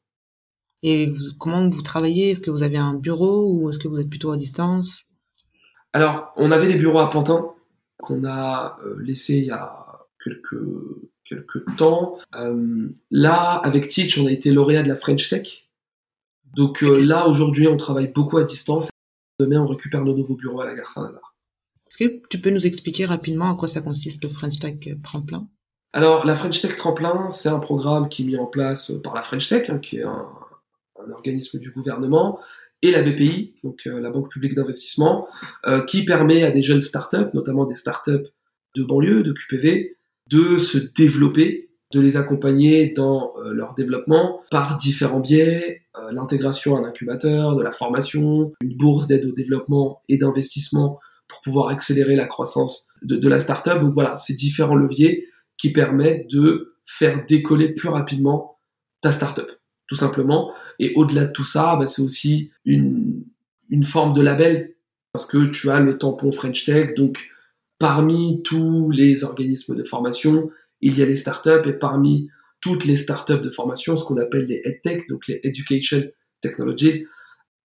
Et 0.84 1.14
comment 1.40 1.70
vous 1.70 1.82
travaillez? 1.82 2.32
Est-ce 2.32 2.42
que 2.42 2.52
vous 2.52 2.64
avez 2.64 2.78
un 2.78 2.94
bureau 2.94 3.52
ou 3.52 3.70
est-ce 3.70 3.80
que 3.80 3.88
vous 3.88 4.00
êtes 4.00 4.10
plutôt 4.10 4.32
à 4.32 4.38
distance? 4.38 5.08
Alors, 5.94 6.32
on 6.38 6.52
avait 6.52 6.68
des 6.68 6.76
bureaux 6.76 7.00
à 7.00 7.10
Pantin 7.10 7.50
qu'on 7.98 8.24
a 8.26 8.78
laissé 9.00 9.38
il 9.38 9.46
y 9.46 9.52
a 9.52 10.08
quelques, 10.24 10.64
quelques 11.26 11.76
temps. 11.76 12.18
là, 13.12 13.62
avec 13.64 13.90
Teach, 13.90 14.18
on 14.20 14.28
a 14.28 14.32
été 14.32 14.52
lauréat 14.52 14.84
de 14.84 14.88
la 14.88 14.96
French 14.96 15.28
Tech, 15.28 15.70
donc 16.56 16.84
euh, 16.84 16.98
là, 17.00 17.28
aujourd'hui, 17.28 17.68
on 17.68 17.78
travaille 17.78 18.12
beaucoup 18.12 18.38
à 18.38 18.44
distance. 18.44 18.90
Demain, 19.40 19.62
on 19.62 19.68
récupère 19.68 20.04
nos 20.04 20.16
nouveaux 20.16 20.36
bureaux 20.36 20.62
à 20.62 20.66
la 20.66 20.74
gare 20.74 20.90
Saint-Lazare. 20.90 21.36
Est-ce 21.88 21.98
que 21.98 22.22
tu 22.30 22.40
peux 22.40 22.50
nous 22.50 22.66
expliquer 22.66 23.06
rapidement 23.06 23.52
à 23.52 23.56
quoi 23.56 23.68
ça 23.68 23.82
consiste 23.82 24.24
le 24.24 24.30
French 24.30 24.60
Tech 24.60 24.78
Tremplin? 25.04 25.48
Alors, 25.94 26.26
la 26.26 26.36
French 26.36 26.62
Tech 26.62 26.76
Tremplin, 26.76 27.30
c'est 27.32 27.50
un 27.50 27.60
programme 27.60 28.10
qui 28.10 28.24
est 28.24 28.26
mis 28.26 28.38
en 28.38 28.46
place 28.46 28.92
par 29.04 29.16
la 29.16 29.24
French 29.24 29.48
Tech, 29.50 29.70
hein, 29.70 29.80
qui 29.80 29.98
est 29.98 30.04
un, 30.04 30.26
organisme 31.12 31.60
du 31.60 31.72
gouvernement, 31.72 32.40
et 32.82 32.92
la 32.92 33.02
BPI, 33.02 33.56
donc 33.64 33.82
euh, 33.88 34.00
la 34.00 34.10
Banque 34.10 34.32
publique 34.32 34.56
d'investissement, 34.56 35.28
euh, 35.66 35.84
qui 35.86 36.06
permet 36.06 36.44
à 36.44 36.52
des 36.52 36.62
jeunes 36.62 36.82
startups, 36.82 37.34
notamment 37.34 37.66
des 37.66 37.76
startups 37.76 38.28
de 38.76 38.84
banlieue, 38.84 39.24
de 39.24 39.34
QPV, 39.34 39.98
de 40.30 40.58
se 40.58 40.78
développer 40.78 41.66
de 41.92 42.00
les 42.00 42.18
accompagner 42.18 42.92
dans 42.92 43.34
euh, 43.38 43.52
leur 43.52 43.74
développement 43.74 44.42
par 44.52 44.78
différents 44.78 45.20
biais, 45.20 45.82
l'intégration 46.12 46.76
à 46.76 46.80
un 46.80 46.84
incubateur, 46.86 47.56
de 47.56 47.64
la 47.64 47.72
formation, 47.72 48.54
une 48.62 48.78
bourse 48.78 49.08
d'aide 49.08 49.26
au 49.26 49.34
développement 49.34 50.02
et 50.08 50.18
d'investissement 50.18 51.00
pour 51.28 51.42
pouvoir 51.42 51.68
accélérer 51.70 52.16
la 52.16 52.26
croissance 52.26 52.88
de, 53.02 53.18
de 53.18 53.28
la 53.28 53.40
startup. 53.40 53.82
Donc 53.82 53.94
voilà, 53.94 54.18
ces 54.18 54.34
différents 54.34 54.76
leviers 54.76 55.28
qui 55.58 55.74
permettent 55.74 56.30
de 56.30 56.76
faire 56.86 57.26
décoller 57.26 57.74
plus 57.74 57.90
rapidement 57.90 58.60
ta 59.02 59.12
startup, 59.12 59.48
tout 59.88 59.96
simplement. 59.96 60.54
Et 60.80 60.94
au-delà 60.96 61.26
de 61.26 61.32
tout 61.32 61.44
ça, 61.44 61.76
bah, 61.78 61.86
c'est 61.86 62.02
aussi 62.02 62.52
une, 62.66 63.24
une 63.70 63.84
forme 63.84 64.14
de 64.14 64.22
label 64.22 64.76
parce 65.12 65.26
que 65.26 65.46
tu 65.48 65.70
as 65.70 65.80
le 65.80 65.98
tampon 65.98 66.32
French 66.32 66.66
Tech. 66.66 66.94
Donc, 66.96 67.30
parmi 67.78 68.42
tous 68.44 68.90
les 68.92 69.24
organismes 69.24 69.76
de 69.76 69.84
formation, 69.84 70.50
il 70.82 70.98
y 70.98 71.04
a 71.04 71.06
les 71.06 71.16
startups 71.16 71.68
et 71.68 71.74
parmi 71.74 72.30
toutes 72.62 72.86
les 72.86 72.98
startups 72.98 73.42
de 73.42 73.50
formation, 73.50 73.96
ce 73.96 74.04
qu'on 74.04 74.18
appelle 74.18 74.46
les 74.48 74.62
EdTech, 74.66 75.08
donc 75.08 75.28
les 75.28 75.40
Education 75.44 76.04
Technologies, 76.42 77.06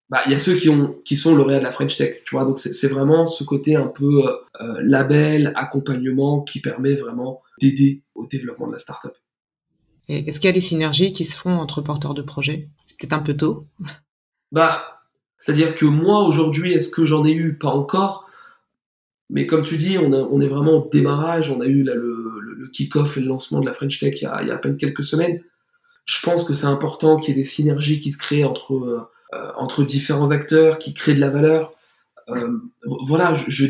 bah, 0.08 0.20
il 0.26 0.32
y 0.32 0.34
a 0.34 0.38
ceux 0.38 0.56
qui 0.56 0.68
ont 0.68 1.00
qui 1.04 1.16
sont 1.16 1.34
lauréats 1.34 1.58
de 1.58 1.64
la 1.64 1.72
French 1.72 1.96
Tech, 1.96 2.22
tu 2.24 2.34
vois. 2.34 2.44
Donc 2.44 2.58
c'est 2.58 2.88
vraiment 2.88 3.26
ce 3.26 3.42
côté 3.42 3.74
un 3.74 3.86
peu 3.86 4.26
euh, 4.60 4.80
label, 4.82 5.52
accompagnement 5.56 6.42
qui 6.42 6.60
permet 6.60 6.94
vraiment 6.94 7.42
d'aider 7.60 8.02
au 8.14 8.26
développement 8.26 8.66
de 8.66 8.72
la 8.72 8.78
startup. 8.78 9.12
Est-ce 10.08 10.38
qu'il 10.38 10.48
y 10.48 10.50
a 10.50 10.52
des 10.52 10.60
synergies 10.60 11.12
qui 11.12 11.24
se 11.24 11.34
font 11.34 11.52
entre 11.52 11.80
porteurs 11.80 12.14
de 12.14 12.20
projets? 12.20 12.68
C'est 13.00 13.12
un 13.12 13.20
peu 13.20 13.36
tôt. 13.36 13.66
Bah, 14.52 15.02
c'est-à-dire 15.38 15.74
que 15.74 15.84
moi 15.84 16.22
aujourd'hui, 16.22 16.72
est-ce 16.72 16.88
que 16.88 17.04
j'en 17.04 17.24
ai 17.24 17.32
eu? 17.32 17.58
Pas 17.58 17.70
encore. 17.70 18.28
Mais 19.30 19.46
comme 19.46 19.64
tu 19.64 19.76
dis, 19.76 19.98
on, 19.98 20.40
est 20.40 20.46
vraiment 20.46 20.84
au 20.84 20.88
démarrage. 20.88 21.50
On 21.50 21.60
a 21.60 21.66
eu 21.66 21.82
le, 21.82 22.68
kick-off 22.72 23.16
et 23.16 23.20
le 23.20 23.26
lancement 23.26 23.60
de 23.60 23.66
la 23.66 23.72
French 23.72 23.98
Tech 24.00 24.14
il 24.20 24.24
y 24.24 24.26
a, 24.26 24.34
à 24.34 24.58
peine 24.58 24.76
quelques 24.76 25.04
semaines. 25.04 25.40
Je 26.04 26.18
pense 26.22 26.44
que 26.44 26.52
c'est 26.52 26.66
important 26.66 27.18
qu'il 27.18 27.30
y 27.30 27.32
ait 27.38 27.42
des 27.42 27.48
synergies 27.48 28.00
qui 28.00 28.10
se 28.12 28.18
créent 28.18 28.44
entre 28.44 29.08
euh, 29.34 29.50
entre 29.56 29.84
différents 29.84 30.30
acteurs 30.30 30.78
qui 30.78 30.94
créent 30.94 31.14
de 31.14 31.20
la 31.20 31.30
valeur. 31.30 31.72
Euh, 32.28 32.58
voilà, 33.06 33.34
je, 33.34 33.66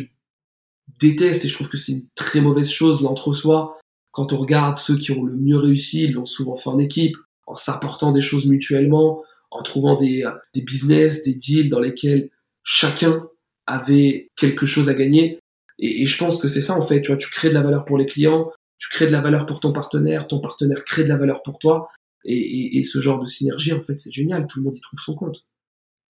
déteste 1.01 1.45
et 1.45 1.49
je 1.49 1.55
trouve 1.55 1.69
que 1.69 1.77
c'est 1.77 1.93
une 1.93 2.07
très 2.15 2.41
mauvaise 2.41 2.71
chose 2.71 3.03
l'entre-soi. 3.03 3.79
Quand 4.11 4.33
on 4.33 4.39
regarde 4.39 4.77
ceux 4.77 4.97
qui 4.97 5.13
ont 5.13 5.25
le 5.25 5.37
mieux 5.37 5.57
réussi, 5.57 6.05
ils 6.05 6.13
l'ont 6.13 6.25
souvent 6.25 6.57
fait 6.57 6.69
en 6.69 6.79
équipe, 6.79 7.17
en 7.47 7.57
s'apportant 7.57 8.13
des 8.13 8.21
choses 8.21 8.47
mutuellement, 8.47 9.23
en 9.51 9.63
trouvant 9.63 9.97
des, 9.97 10.25
des 10.55 10.63
business, 10.63 11.23
des 11.23 11.35
deals 11.35 11.69
dans 11.69 11.81
lesquels 11.81 12.31
chacun 12.63 13.29
avait 13.67 14.31
quelque 14.37 14.67
chose 14.67 14.89
à 14.89 14.95
gagner. 14.95 15.39
Et, 15.79 16.07
je 16.07 16.19
pense 16.19 16.41
que 16.41 16.49
c'est 16.49 16.61
ça 16.61 16.75
en 16.75 16.83
fait. 16.83 17.03
Tu 17.03 17.09
vois, 17.09 17.17
tu 17.17 17.31
crées 17.31 17.49
de 17.49 17.55
la 17.55 17.63
valeur 17.63 17.85
pour 17.85 17.99
les 17.99 18.07
clients, 18.07 18.51
tu 18.79 18.89
crées 18.89 19.07
de 19.07 19.13
la 19.13 19.21
valeur 19.21 19.47
pour 19.47 19.61
ton 19.61 19.73
partenaire, 19.73 20.27
ton 20.27 20.41
partenaire 20.41 20.85
crée 20.85 21.05
de 21.05 21.09
la 21.09 21.17
valeur 21.17 21.43
pour 21.43 21.59
toi. 21.59 21.89
Et, 22.25 22.79
et, 22.79 22.83
ce 22.83 23.01
genre 23.01 23.21
de 23.21 23.27
synergie, 23.27 23.73
en 23.73 23.83
fait, 23.83 24.01
c'est 24.01 24.11
génial. 24.11 24.47
Tout 24.47 24.61
le 24.61 24.65
monde 24.65 24.77
y 24.77 24.81
trouve 24.81 25.01
son 25.01 25.15
compte. 25.15 25.47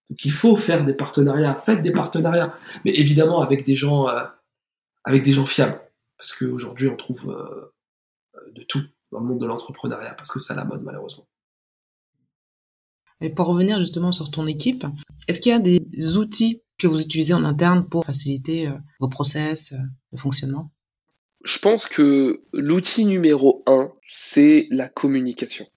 Donc 0.09 0.23
il 0.23 0.31
faut 0.31 0.55
faire 0.55 0.85
des 0.85 0.93
partenariats, 0.93 1.55
faites 1.55 1.81
des 1.81 1.91
partenariats, 1.91 2.57
mais 2.83 2.91
évidemment 2.91 3.41
avec 3.41 3.65
des 3.65 3.75
gens, 3.75 4.07
euh, 4.07 4.23
avec 5.03 5.23
des 5.23 5.33
gens 5.33 5.45
fiables, 5.45 5.81
parce 6.17 6.33
qu'aujourd'hui 6.33 6.87
on 6.87 6.95
trouve 6.95 7.31
euh, 7.31 7.73
de 8.51 8.63
tout 8.63 8.83
dans 9.11 9.19
le 9.19 9.27
monde 9.27 9.39
de 9.39 9.45
l'entrepreneuriat, 9.45 10.13
parce 10.15 10.31
que 10.31 10.39
c'est 10.39 10.53
à 10.53 10.55
la 10.55 10.65
mode 10.65 10.83
malheureusement. 10.83 11.27
Et 13.21 13.29
pour 13.29 13.47
revenir 13.47 13.79
justement 13.79 14.11
sur 14.11 14.29
ton 14.29 14.45
équipe, 14.45 14.85
est-ce 15.27 15.39
qu'il 15.39 15.51
y 15.51 15.55
a 15.55 15.59
des 15.59 16.17
outils 16.17 16.61
que 16.77 16.87
vous 16.87 16.99
utilisez 16.99 17.33
en 17.33 17.43
interne 17.43 17.87
pour 17.87 18.05
faciliter 18.05 18.67
euh, 18.67 18.73
vos 18.99 19.07
process, 19.07 19.73
le 20.11 20.17
fonctionnement? 20.17 20.71
Je 21.43 21.59
pense 21.59 21.85
que 21.85 22.43
l'outil 22.53 23.05
numéro 23.05 23.63
un, 23.67 23.91
c'est 24.07 24.67
la 24.71 24.89
communication. 24.89 25.67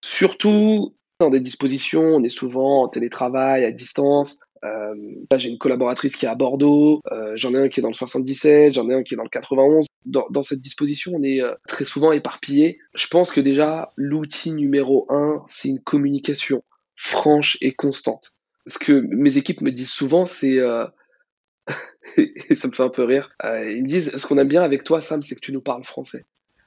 Surtout 0.00 0.96
dans 1.20 1.30
des 1.30 1.40
dispositions, 1.40 2.16
on 2.16 2.22
est 2.22 2.28
souvent 2.28 2.84
en 2.84 2.88
télétravail, 2.88 3.64
à 3.64 3.72
distance. 3.72 4.40
Euh, 4.64 4.94
j'ai 5.36 5.48
une 5.48 5.58
collaboratrice 5.58 6.16
qui 6.16 6.26
est 6.26 6.28
à 6.28 6.34
Bordeaux, 6.34 7.00
euh, 7.12 7.32
j'en 7.36 7.54
ai 7.54 7.58
un 7.58 7.68
qui 7.68 7.80
est 7.80 7.82
dans 7.82 7.88
le 7.88 7.94
77, 7.94 8.74
j'en 8.74 8.88
ai 8.88 8.94
un 8.94 9.02
qui 9.02 9.14
est 9.14 9.16
dans 9.16 9.22
le 9.22 9.28
91. 9.28 9.86
Dans, 10.04 10.42
cette 10.42 10.60
disposition, 10.60 11.12
on 11.14 11.22
est 11.22 11.42
euh, 11.42 11.54
très 11.66 11.84
souvent 11.84 12.12
éparpillé. 12.12 12.78
Je 12.94 13.06
pense 13.08 13.30
que 13.30 13.40
déjà, 13.40 13.92
l'outil 13.96 14.52
numéro 14.52 15.06
un, 15.10 15.42
c'est 15.46 15.68
une 15.68 15.80
communication 15.80 16.62
franche 16.96 17.58
et 17.60 17.74
constante. 17.74 18.34
Ce 18.66 18.78
que 18.78 18.92
mes 18.92 19.36
équipes 19.36 19.60
me 19.60 19.70
disent 19.70 19.90
souvent, 19.90 20.24
c'est 20.24 20.58
et 22.16 22.56
ça 22.56 22.68
me 22.68 22.72
fait 22.72 22.82
un 22.82 22.88
peu 22.88 23.04
rire. 23.04 23.30
Ils 23.44 23.82
me 23.82 23.86
disent, 23.86 24.16
ce 24.16 24.26
qu'on 24.26 24.38
aime 24.38 24.48
bien 24.48 24.62
avec 24.62 24.82
toi, 24.84 25.00
Sam, 25.00 25.22
c'est 25.22 25.34
que 25.34 25.40
tu 25.40 25.52
nous 25.52 25.60
parles 25.60 25.84
français. 25.84 26.26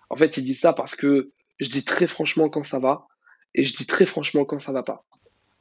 En 0.10 0.16
fait, 0.16 0.38
ils 0.38 0.44
disent 0.44 0.60
ça 0.60 0.74
parce 0.74 0.96
que 0.96 1.32
je 1.60 1.70
dis 1.70 1.86
très 1.86 2.08
franchement 2.08 2.50
quand 2.50 2.64
ça 2.64 2.80
va, 2.80 3.08
et 3.54 3.64
je 3.64 3.76
dis 3.76 3.86
très 3.86 4.06
franchement 4.06 4.46
quand 4.46 4.60
ça 4.60 4.72
va 4.72 4.84
pas. 4.84 5.06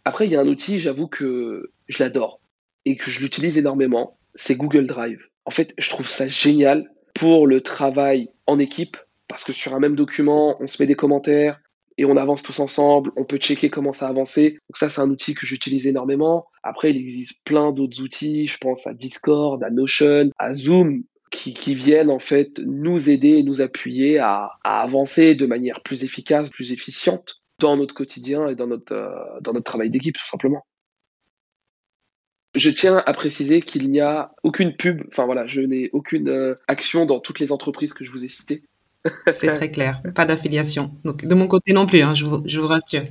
Après, 0.04 0.26
il 0.26 0.32
y 0.32 0.36
a 0.36 0.40
un 0.40 0.48
outil, 0.48 0.80
j'avoue 0.80 1.08
que 1.08 1.72
je 1.88 2.02
l'adore 2.02 2.40
et 2.84 2.96
que 2.96 3.10
je 3.10 3.20
l'utilise 3.20 3.58
énormément, 3.58 4.18
c'est 4.34 4.56
Google 4.56 4.86
Drive. 4.86 5.26
En 5.44 5.50
fait, 5.50 5.74
je 5.78 5.90
trouve 5.90 6.08
ça 6.08 6.26
génial 6.26 6.90
pour 7.14 7.46
le 7.46 7.60
travail 7.60 8.30
en 8.46 8.58
équipe 8.58 8.96
parce 9.28 9.44
que 9.44 9.52
sur 9.52 9.74
un 9.74 9.78
même 9.78 9.94
document, 9.94 10.56
on 10.60 10.66
se 10.66 10.82
met 10.82 10.86
des 10.86 10.94
commentaires 10.94 11.60
et 11.98 12.04
on 12.04 12.16
avance 12.16 12.42
tous 12.42 12.58
ensemble, 12.60 13.12
on 13.16 13.24
peut 13.24 13.36
checker 13.36 13.68
comment 13.68 13.92
ça 13.92 14.06
a 14.06 14.10
avancé. 14.10 14.50
Donc 14.50 14.76
ça, 14.76 14.88
c'est 14.88 15.00
un 15.00 15.10
outil 15.10 15.34
que 15.34 15.46
j'utilise 15.46 15.86
énormément. 15.86 16.46
Après, 16.62 16.90
il 16.90 16.96
existe 16.96 17.44
plein 17.44 17.72
d'autres 17.72 18.00
outils, 18.00 18.46
je 18.46 18.58
pense 18.58 18.86
à 18.86 18.94
Discord, 18.94 19.62
à 19.62 19.70
Notion, 19.70 20.30
à 20.38 20.54
Zoom, 20.54 21.04
qui, 21.30 21.54
qui, 21.54 21.74
viennent 21.74 22.10
en 22.10 22.18
fait 22.18 22.58
nous 22.64 23.08
aider 23.10 23.38
et 23.38 23.42
nous 23.42 23.60
appuyer 23.60 24.18
à, 24.18 24.50
à, 24.64 24.80
avancer 24.80 25.34
de 25.34 25.46
manière 25.46 25.82
plus 25.82 26.02
efficace, 26.02 26.50
plus 26.50 26.72
efficiente 26.72 27.39
dans 27.60 27.76
notre 27.76 27.94
quotidien 27.94 28.48
et 28.48 28.54
dans 28.54 28.66
notre, 28.66 28.92
euh, 28.92 29.40
dans 29.40 29.52
notre 29.52 29.64
travail 29.64 29.90
d'équipe, 29.90 30.16
tout 30.16 30.26
simplement. 30.26 30.64
Je 32.56 32.70
tiens 32.70 33.02
à 33.06 33.12
préciser 33.12 33.60
qu'il 33.60 33.88
n'y 33.90 34.00
a 34.00 34.32
aucune 34.42 34.74
pub, 34.74 35.02
enfin 35.06 35.24
voilà, 35.24 35.46
je 35.46 35.60
n'ai 35.60 35.88
aucune 35.92 36.28
euh, 36.28 36.54
action 36.66 37.06
dans 37.06 37.20
toutes 37.20 37.38
les 37.38 37.52
entreprises 37.52 37.92
que 37.92 38.04
je 38.04 38.10
vous 38.10 38.24
ai 38.24 38.28
citées. 38.28 38.64
C'est 39.28 39.46
très 39.46 39.70
clair, 39.70 40.02
pas 40.14 40.26
d'affiliation. 40.26 40.90
Donc 41.04 41.24
de 41.24 41.34
mon 41.34 41.46
côté 41.46 41.72
non 41.72 41.86
plus, 41.86 42.02
hein, 42.02 42.14
je, 42.14 42.26
vous, 42.26 42.42
je, 42.44 42.60
vous, 42.60 42.66
rassure. 42.66 43.04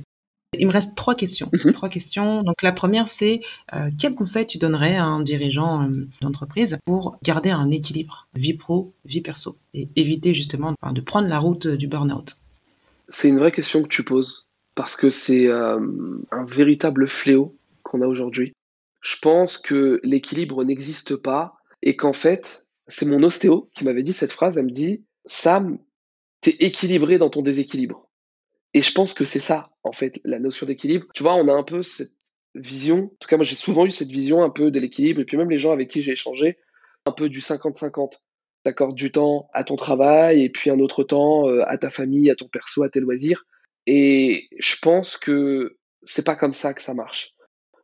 Il 0.58 0.66
me 0.66 0.72
reste 0.72 0.94
trois 0.94 1.14
questions. 1.14 1.48
Mhm. 1.52 1.72
Trois 1.72 1.88
questions. 1.88 2.42
Donc 2.42 2.60
la 2.62 2.72
première, 2.72 3.08
c'est 3.08 3.40
euh, 3.72 3.90
quel 3.98 4.14
conseil 4.14 4.46
tu 4.46 4.58
donnerais 4.58 4.96
à 4.96 5.04
un 5.04 5.22
dirigeant 5.22 5.88
euh, 5.88 6.06
d'entreprise 6.20 6.78
pour 6.84 7.16
garder 7.24 7.50
un 7.50 7.70
équilibre 7.70 8.28
vie 8.34 8.54
pro, 8.54 8.92
vie 9.06 9.22
perso 9.22 9.56
et 9.72 9.88
éviter 9.96 10.34
justement 10.34 10.74
de 10.92 11.00
prendre 11.00 11.28
la 11.28 11.38
route 11.38 11.66
du 11.66 11.88
burn-out? 11.88 12.39
C'est 13.10 13.28
une 13.28 13.38
vraie 13.38 13.52
question 13.52 13.82
que 13.82 13.88
tu 13.88 14.04
poses 14.04 14.48
parce 14.74 14.96
que 14.96 15.10
c'est 15.10 15.48
euh, 15.48 15.78
un 16.30 16.44
véritable 16.44 17.08
fléau 17.08 17.58
qu'on 17.82 18.02
a 18.02 18.06
aujourd'hui. 18.06 18.54
Je 19.00 19.16
pense 19.20 19.58
que 19.58 20.00
l'équilibre 20.04 20.64
n'existe 20.64 21.16
pas 21.16 21.54
et 21.82 21.96
qu'en 21.96 22.12
fait, 22.12 22.68
c'est 22.86 23.06
mon 23.06 23.22
ostéo 23.22 23.68
qui 23.74 23.84
m'avait 23.84 24.02
dit 24.02 24.12
cette 24.12 24.32
phrase. 24.32 24.56
Elle 24.56 24.66
me 24.66 24.70
dit 24.70 25.04
Sam, 25.26 25.78
t'es 26.40 26.56
équilibré 26.60 27.18
dans 27.18 27.30
ton 27.30 27.42
déséquilibre. 27.42 28.08
Et 28.72 28.80
je 28.80 28.92
pense 28.92 29.14
que 29.14 29.24
c'est 29.24 29.40
ça, 29.40 29.72
en 29.82 29.92
fait, 29.92 30.20
la 30.24 30.38
notion 30.38 30.66
d'équilibre. 30.66 31.06
Tu 31.12 31.22
vois, 31.22 31.34
on 31.34 31.48
a 31.48 31.52
un 31.52 31.64
peu 31.64 31.82
cette 31.82 32.12
vision, 32.54 33.04
en 33.04 33.16
tout 33.18 33.28
cas, 33.28 33.36
moi 33.36 33.44
j'ai 33.44 33.54
souvent 33.54 33.86
eu 33.86 33.90
cette 33.90 34.10
vision 34.10 34.42
un 34.42 34.50
peu 34.50 34.70
de 34.70 34.78
l'équilibre, 34.78 35.20
et 35.20 35.24
puis 35.24 35.36
même 35.36 35.50
les 35.50 35.58
gens 35.58 35.72
avec 35.72 35.90
qui 35.90 36.02
j'ai 36.02 36.12
échangé, 36.12 36.58
un 37.06 37.12
peu 37.12 37.28
du 37.28 37.40
50-50 37.40 38.18
t'accordes 38.62 38.96
du 38.96 39.10
temps 39.10 39.48
à 39.52 39.64
ton 39.64 39.76
travail 39.76 40.42
et 40.42 40.50
puis 40.50 40.70
un 40.70 40.78
autre 40.80 41.02
temps 41.02 41.48
euh, 41.48 41.62
à 41.66 41.78
ta 41.78 41.90
famille, 41.90 42.30
à 42.30 42.34
ton 42.34 42.48
perso, 42.48 42.82
à 42.82 42.88
tes 42.88 43.00
loisirs. 43.00 43.44
Et 43.86 44.48
je 44.58 44.76
pense 44.80 45.16
que 45.16 45.78
c'est 46.04 46.24
pas 46.24 46.36
comme 46.36 46.54
ça 46.54 46.74
que 46.74 46.82
ça 46.82 46.94
marche. 46.94 47.34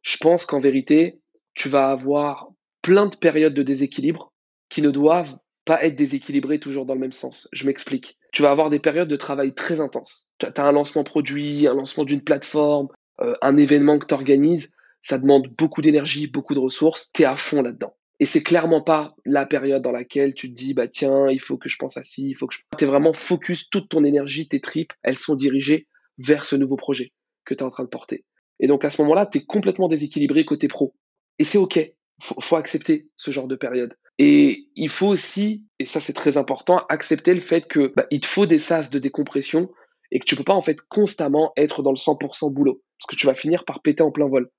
Je 0.02 0.16
pense 0.18 0.44
qu'en 0.44 0.60
vérité, 0.60 1.20
tu 1.54 1.68
vas 1.68 1.90
avoir 1.90 2.48
plein 2.82 3.06
de 3.06 3.16
périodes 3.16 3.54
de 3.54 3.62
déséquilibre 3.62 4.32
qui 4.68 4.82
ne 4.82 4.90
doivent 4.90 5.36
pas 5.64 5.82
être 5.84 5.96
déséquilibrées 5.96 6.60
toujours 6.60 6.86
dans 6.86 6.94
le 6.94 7.00
même 7.00 7.12
sens. 7.12 7.48
Je 7.52 7.66
m'explique. 7.66 8.16
Tu 8.32 8.42
vas 8.42 8.50
avoir 8.50 8.70
des 8.70 8.78
périodes 8.78 9.08
de 9.08 9.16
travail 9.16 9.52
très 9.54 9.80
intenses. 9.80 10.28
Tu 10.38 10.46
as 10.46 10.64
un 10.64 10.72
lancement 10.72 11.02
produit, 11.02 11.66
un 11.66 11.74
lancement 11.74 12.04
d'une 12.04 12.22
plateforme, 12.22 12.88
euh, 13.20 13.34
un 13.42 13.56
événement 13.56 13.98
que 13.98 14.06
tu 14.06 14.14
organises. 14.14 14.70
Ça 15.02 15.18
demande 15.18 15.48
beaucoup 15.58 15.82
d'énergie, 15.82 16.28
beaucoup 16.28 16.54
de 16.54 16.60
ressources. 16.60 17.10
Tu 17.12 17.22
es 17.22 17.24
à 17.24 17.36
fond 17.36 17.62
là-dedans. 17.62 17.95
Et 18.18 18.26
c'est 18.26 18.42
clairement 18.42 18.80
pas 18.80 19.14
la 19.26 19.44
période 19.44 19.82
dans 19.82 19.92
laquelle 19.92 20.34
tu 20.34 20.48
te 20.48 20.54
dis, 20.54 20.72
bah 20.72 20.88
tiens, 20.88 21.28
il 21.28 21.40
faut 21.40 21.58
que 21.58 21.68
je 21.68 21.76
pense 21.76 21.96
à 21.96 22.02
ci, 22.02 22.28
il 22.28 22.34
faut 22.34 22.46
que 22.46 22.54
je... 22.54 22.60
T'es 22.78 22.86
vraiment 22.86 23.12
focus, 23.12 23.68
toute 23.68 23.90
ton 23.90 24.04
énergie, 24.04 24.48
tes 24.48 24.60
tripes, 24.60 24.92
elles 25.02 25.18
sont 25.18 25.34
dirigées 25.34 25.86
vers 26.18 26.44
ce 26.44 26.56
nouveau 26.56 26.76
projet 26.76 27.12
que 27.44 27.54
tu 27.54 27.62
es 27.62 27.66
en 27.66 27.70
train 27.70 27.84
de 27.84 27.88
porter. 27.88 28.24
Et 28.58 28.66
donc 28.66 28.84
à 28.84 28.90
ce 28.90 29.02
moment-là, 29.02 29.26
tu 29.26 29.38
es 29.38 29.44
complètement 29.44 29.88
déséquilibré 29.88 30.44
côté 30.44 30.66
pro. 30.68 30.94
Et 31.38 31.44
c'est 31.44 31.58
OK. 31.58 31.78
Faut, 32.22 32.40
faut 32.40 32.56
accepter 32.56 33.10
ce 33.16 33.30
genre 33.30 33.46
de 33.46 33.56
période. 33.56 33.94
Et 34.18 34.70
il 34.74 34.88
faut 34.88 35.08
aussi, 35.08 35.66
et 35.78 35.84
ça 35.84 36.00
c'est 36.00 36.14
très 36.14 36.38
important, 36.38 36.86
accepter 36.88 37.34
le 37.34 37.40
fait 37.40 37.68
que 37.68 37.92
bah, 37.94 38.06
il 38.10 38.20
te 38.20 38.26
faut 38.26 38.46
des 38.46 38.58
sas 38.58 38.88
de 38.88 38.98
décompression 38.98 39.68
et 40.10 40.18
que 40.18 40.24
tu 40.24 40.36
peux 40.36 40.44
pas 40.44 40.54
en 40.54 40.62
fait 40.62 40.80
constamment 40.80 41.52
être 41.58 41.82
dans 41.82 41.90
le 41.90 41.96
100% 41.96 42.50
boulot 42.50 42.82
parce 42.98 43.10
que 43.10 43.16
tu 43.16 43.26
vas 43.26 43.34
finir 43.34 43.64
par 43.64 43.82
péter 43.82 44.02
en 44.02 44.10
plein 44.10 44.28
vol. 44.28 44.50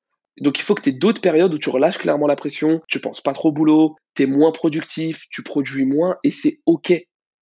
Donc 0.42 0.60
il 0.60 0.62
faut 0.62 0.76
que 0.76 0.82
tu 0.82 0.90
aies 0.90 0.94
d'autres 0.94 1.22
périodes 1.22 1.54
où 1.54 1.58
tu 1.58 1.70
relâches 1.70 1.98
clairement 1.98 2.28
la 2.28 2.36
pression, 2.36 2.82
tu 2.88 3.00
penses 3.00 3.22
pas 3.22 3.34
trop 3.34 3.50
au 3.50 3.52
boulot, 3.52 3.96
tu 4.16 4.24
es 4.24 4.26
moins 4.26 4.52
productif, 4.52 5.24
tu 5.30 5.44
produis 5.44 5.86
moins 5.86 6.18
et 6.24 6.32
c'est 6.32 6.60
OK 6.66 6.94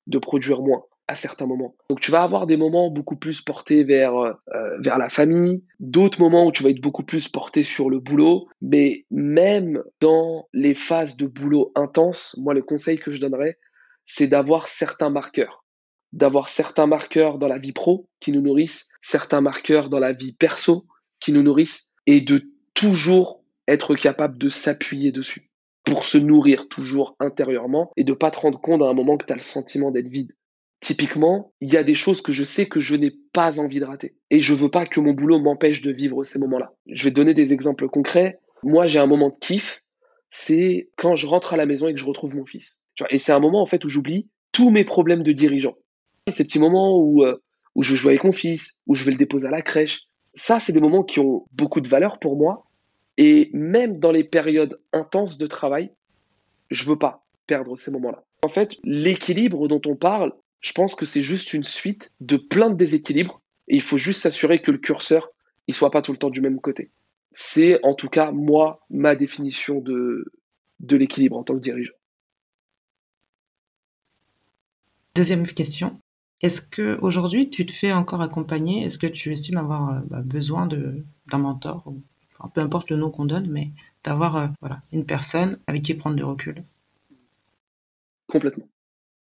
de 0.08 0.18
produire 0.18 0.62
moins 0.62 0.84
à 1.08 1.16
certains 1.16 1.46
moments. 1.46 1.76
Donc 1.90 2.00
tu 2.00 2.12
vas 2.12 2.24
avoir 2.24 2.48
des 2.48 2.58
moments 2.58 2.90
beaucoup 2.90 3.16
plus 3.16 3.42
portés 3.42 3.84
vers 3.84 4.16
euh, 4.16 4.34
vers 4.80 4.98
la 4.98 5.10
famille, 5.10 5.64
d'autres 5.80 6.20
moments 6.20 6.48
où 6.48 6.52
tu 6.52 6.64
vas 6.64 6.70
être 6.70 6.82
beaucoup 6.82 7.04
plus 7.04 7.28
porté 7.28 7.64
sur 7.64 7.90
le 7.90 8.00
boulot, 8.00 8.48
mais 8.62 9.06
même 9.12 9.84
dans 10.00 10.48
les 10.54 10.74
phases 10.74 11.16
de 11.16 11.28
boulot 11.28 11.72
intense, 11.76 12.36
moi 12.42 12.54
le 12.54 12.64
conseil 12.64 12.98
que 12.98 13.12
je 13.12 13.22
donnerais, 13.22 13.60
c'est 14.06 14.28
d'avoir 14.28 14.68
certains 14.68 15.10
marqueurs, 15.10 15.66
d'avoir 16.12 16.50
certains 16.50 16.88
marqueurs 16.88 17.38
dans 17.38 17.48
la 17.48 17.60
vie 17.60 17.74
pro 17.74 18.08
qui 18.20 18.32
nous 18.32 18.42
nourrissent, 18.42 18.88
certains 19.02 19.42
marqueurs 19.42 19.90
dans 19.90 20.00
la 20.00 20.14
vie 20.14 20.34
perso 20.34 20.88
qui 21.20 21.34
nous 21.34 21.44
nourrissent 21.44 21.92
et 22.08 22.22
de 22.22 22.52
toujours 22.76 23.44
être 23.68 23.96
capable 23.96 24.38
de 24.38 24.50
s'appuyer 24.50 25.12
dessus 25.12 25.50
pour 25.84 26.04
se 26.04 26.18
nourrir 26.18 26.68
toujours 26.68 27.16
intérieurement 27.20 27.92
et 27.96 28.04
de 28.04 28.14
pas 28.14 28.30
te 28.30 28.40
rendre 28.40 28.60
compte 28.60 28.84
à 28.84 28.86
un 28.86 28.94
moment 28.94 29.18
que 29.18 29.26
tu 29.26 29.34
as 29.34 29.38
le 29.38 29.42
sentiment 29.42 29.92
d'être 29.92 30.08
vide. 30.10 30.36
Typiquement, 30.82 31.54
il 31.62 31.74
y 31.74 31.78
a 31.78 31.84
des 31.84 31.96
choses 31.96 32.22
que 32.22 32.32
je 32.32 32.44
sais 32.44 32.68
que 32.68 32.80
je 32.80 32.96
n'ai 32.96 33.12
pas 33.34 33.60
envie 33.60 33.80
de 33.80 33.86
rater. 33.86 34.16
Et 34.30 34.40
je 34.40 34.54
veux 34.54 34.70
pas 34.70 34.86
que 34.86 35.00
mon 35.00 35.14
boulot 35.14 35.40
m'empêche 35.40 35.82
de 35.82 35.92
vivre 35.92 36.24
ces 36.24 36.38
moments-là. 36.38 36.74
Je 36.88 37.04
vais 37.06 37.12
donner 37.12 37.34
des 37.34 37.54
exemples 37.54 37.88
concrets. 37.88 38.40
Moi, 38.62 38.86
j'ai 38.88 39.00
un 39.00 39.08
moment 39.08 39.30
de 39.30 39.38
kiff, 39.38 39.84
c'est 40.30 40.90
quand 40.98 41.16
je 41.16 41.28
rentre 41.28 41.54
à 41.54 41.58
la 41.58 41.66
maison 41.66 41.88
et 41.88 41.94
que 41.94 42.00
je 42.00 42.06
retrouve 42.06 42.36
mon 42.36 42.46
fils. 42.46 42.80
Et 43.10 43.20
c'est 43.20 43.32
un 43.32 43.40
moment, 43.40 43.62
en 43.62 43.66
fait, 43.66 43.84
où 43.86 43.90
j'oublie 43.90 44.30
tous 44.52 44.70
mes 44.70 44.84
problèmes 44.84 45.24
de 45.24 45.32
dirigeant. 45.32 45.76
Ces 46.30 46.44
petits 46.44 46.60
moments 46.60 46.98
où, 46.98 47.24
euh, 47.24 47.38
où 47.76 47.84
je 47.84 47.92
vais 47.92 47.98
jouer 47.98 48.12
avec 48.12 48.24
mon 48.24 48.32
fils, 48.32 48.78
où 48.88 48.96
je 48.96 49.04
vais 49.04 49.12
le 49.12 49.18
déposer 49.18 49.48
à 49.48 49.52
la 49.52 49.62
crèche. 49.62 50.08
Ça, 50.36 50.60
c'est 50.60 50.74
des 50.74 50.82
moments 50.82 51.04
qui 51.04 51.20
ont 51.20 51.46
beaucoup 51.54 51.82
de 51.82 51.88
valeur 51.88 52.20
pour 52.20 52.38
moi. 52.38 52.66
Et 53.18 53.50
même 53.54 54.00
dans 54.00 54.12
les 54.12 54.24
périodes 54.24 54.80
intenses 54.92 55.38
de 55.38 55.48
travail, 55.48 55.92
je 56.70 56.84
veux 56.86 56.98
pas 56.98 57.26
perdre 57.48 57.78
ces 57.78 57.92
moments-là. 57.92 58.24
En 58.44 58.50
fait, 58.50 58.76
l'équilibre 58.84 59.68
dont 59.68 59.82
on 59.86 59.96
parle, 59.96 60.34
je 60.60 60.74
pense 60.74 60.96
que 60.96 61.06
c'est 61.06 61.22
juste 61.22 61.54
une 61.54 61.64
suite 61.64 62.14
de 62.20 62.38
plein 62.38 62.70
de 62.70 62.76
déséquilibres 62.76 63.42
et 63.68 63.76
il 63.76 63.82
faut 63.82 63.98
juste 63.98 64.24
s'assurer 64.24 64.62
que 64.62 64.72
le 64.72 64.78
curseur 64.78 65.30
il 65.68 65.74
soit 65.74 65.92
pas 65.92 66.02
tout 66.02 66.12
le 66.12 66.18
temps 66.18 66.30
du 66.30 66.42
même 66.42 66.60
côté. 66.60 66.92
C'est 67.32 67.84
en 67.84 67.96
tout 67.96 68.10
cas 68.10 68.32
moi 68.32 68.86
ma 68.90 69.16
définition 69.16 69.80
de 69.80 70.32
de 70.80 70.96
l'équilibre 70.96 71.38
en 71.38 71.44
tant 71.44 71.56
que 71.56 71.62
dirigeant. 71.62 71.94
Deuxième 75.16 75.48
question. 75.48 76.00
Est-ce 76.42 76.62
que 76.62 77.00
aujourd'hui 77.02 77.50
tu 77.50 77.66
te 77.66 77.72
fais 77.72 77.92
encore 77.92 78.22
accompagner? 78.22 78.84
Est-ce 78.84 78.98
que 78.98 79.08
tu 79.08 79.32
estimes 79.32 79.58
avoir 79.58 79.90
euh, 79.90 80.00
bah, 80.10 80.22
besoin 80.22 80.68
d'un 80.68 81.38
mentor 81.38 81.94
peu 82.54 82.62
importe 82.62 82.90
le 82.90 82.98
nom 82.98 83.12
qu'on 83.12 83.26
donne, 83.26 83.50
mais 83.50 83.72
d'avoir 84.04 84.36
euh, 84.36 84.48
une 84.92 85.06
personne 85.06 85.60
avec 85.68 85.84
qui 85.84 85.94
prendre 85.94 86.16
du 86.16 86.24
recul? 86.24 86.64
Complètement. 88.28 88.68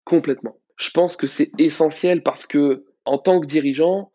Complètement. 0.05 0.57
Je 0.77 0.91
pense 0.91 1.17
que 1.17 1.27
c'est 1.27 1.51
essentiel 1.59 2.23
parce 2.23 2.47
que 2.47 2.87
en 3.05 3.19
tant 3.19 3.41
que 3.41 3.47
dirigeant, 3.47 4.13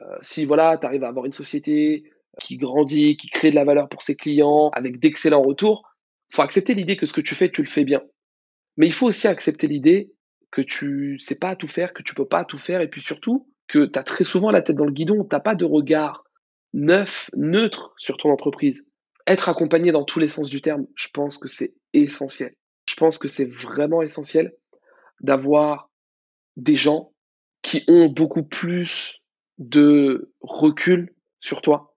euh, 0.00 0.16
si 0.20 0.44
voilà, 0.44 0.78
tu 0.78 0.86
arrives 0.86 1.04
à 1.04 1.08
avoir 1.08 1.26
une 1.26 1.32
société 1.32 2.10
qui 2.40 2.56
grandit, 2.56 3.16
qui 3.16 3.28
crée 3.28 3.50
de 3.50 3.54
la 3.54 3.64
valeur 3.64 3.88
pour 3.88 4.02
ses 4.02 4.16
clients, 4.16 4.70
avec 4.74 4.98
d'excellents 4.98 5.42
retours, 5.42 5.82
faut 6.30 6.42
accepter 6.42 6.74
l'idée 6.74 6.96
que 6.96 7.06
ce 7.06 7.12
que 7.12 7.20
tu 7.20 7.34
fais, 7.34 7.50
tu 7.50 7.62
le 7.62 7.68
fais 7.68 7.84
bien. 7.84 8.02
Mais 8.76 8.86
il 8.86 8.92
faut 8.92 9.06
aussi 9.06 9.28
accepter 9.28 9.66
l'idée 9.66 10.12
que 10.52 10.60
tu 10.60 11.18
sais 11.18 11.38
pas 11.38 11.56
tout 11.56 11.66
faire, 11.66 11.92
que 11.92 12.02
tu 12.02 12.14
peux 12.14 12.28
pas 12.28 12.44
tout 12.44 12.58
faire, 12.58 12.80
et 12.80 12.88
puis 12.88 13.00
surtout 13.00 13.48
que 13.66 13.86
tu 13.86 13.98
as 13.98 14.04
très 14.04 14.22
souvent 14.22 14.50
la 14.50 14.62
tête 14.62 14.76
dans 14.76 14.84
le 14.84 14.92
guidon, 14.92 15.24
t'as 15.24 15.40
pas 15.40 15.56
de 15.56 15.64
regard 15.64 16.24
neuf, 16.74 17.30
neutre 17.34 17.94
sur 17.96 18.16
ton 18.18 18.30
entreprise. 18.30 18.86
Être 19.26 19.48
accompagné 19.48 19.92
dans 19.92 20.04
tous 20.04 20.18
les 20.18 20.28
sens 20.28 20.50
du 20.50 20.60
terme, 20.60 20.86
je 20.94 21.08
pense 21.12 21.38
que 21.38 21.48
c'est 21.48 21.74
essentiel. 21.94 22.54
Je 22.88 22.94
pense 22.96 23.18
que 23.18 23.28
c'est 23.28 23.50
vraiment 23.50 24.02
essentiel 24.02 24.52
d'avoir 25.20 25.90
des 26.56 26.74
gens 26.74 27.12
qui 27.62 27.84
ont 27.88 28.08
beaucoup 28.08 28.42
plus 28.42 29.22
de 29.58 30.32
recul 30.40 31.14
sur 31.40 31.62
toi, 31.62 31.94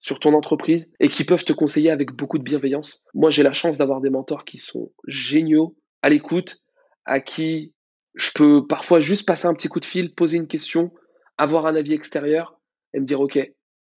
sur 0.00 0.18
ton 0.18 0.34
entreprise, 0.34 0.90
et 1.00 1.08
qui 1.08 1.24
peuvent 1.24 1.44
te 1.44 1.52
conseiller 1.52 1.90
avec 1.90 2.12
beaucoup 2.12 2.38
de 2.38 2.42
bienveillance. 2.42 3.04
Moi, 3.14 3.30
j'ai 3.30 3.42
la 3.42 3.52
chance 3.54 3.78
d'avoir 3.78 4.02
des 4.02 4.10
mentors 4.10 4.44
qui 4.44 4.58
sont 4.58 4.92
géniaux, 5.06 5.76
à 6.02 6.10
l'écoute, 6.10 6.62
à 7.06 7.20
qui 7.20 7.72
je 8.14 8.30
peux 8.34 8.66
parfois 8.66 9.00
juste 9.00 9.26
passer 9.26 9.46
un 9.46 9.54
petit 9.54 9.68
coup 9.68 9.80
de 9.80 9.84
fil, 9.84 10.14
poser 10.14 10.38
une 10.38 10.46
question, 10.46 10.92
avoir 11.36 11.66
un 11.66 11.74
avis 11.74 11.92
extérieur 11.92 12.60
et 12.92 13.00
me 13.00 13.04
dire, 13.04 13.20
OK, 13.20 13.38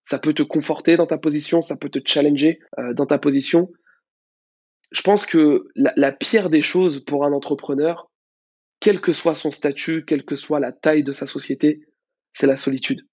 ça 0.04 0.20
peut 0.20 0.34
te 0.34 0.44
conforter 0.44 0.98
dans 0.98 1.06
ta 1.06 1.18
position, 1.18 1.62
ça 1.62 1.76
peut 1.76 1.90
te 1.90 2.00
challenger 2.04 2.60
euh, 2.80 2.94
dans 2.94 3.06
ta 3.06 3.20
position. 3.20 3.72
Je 4.92 5.02
pense 5.02 5.26
que 5.26 5.68
la, 5.76 5.94
la 5.96 6.12
pire 6.12 6.50
des 6.50 6.62
choses 6.62 7.04
pour 7.04 7.26
un 7.26 7.34
entrepreneur, 7.34 8.10
quel 8.80 9.02
que 9.02 9.14
soit 9.14 9.36
son 9.36 9.52
statut, 9.52 10.06
quelle 10.06 10.26
que 10.26 10.36
soit 10.36 10.60
la 10.60 10.72
taille 10.72 11.04
de 11.04 11.12
sa 11.12 11.28
société, 11.28 11.82
c'est 12.34 12.48
la 12.48 12.56
solitude. 12.56 13.08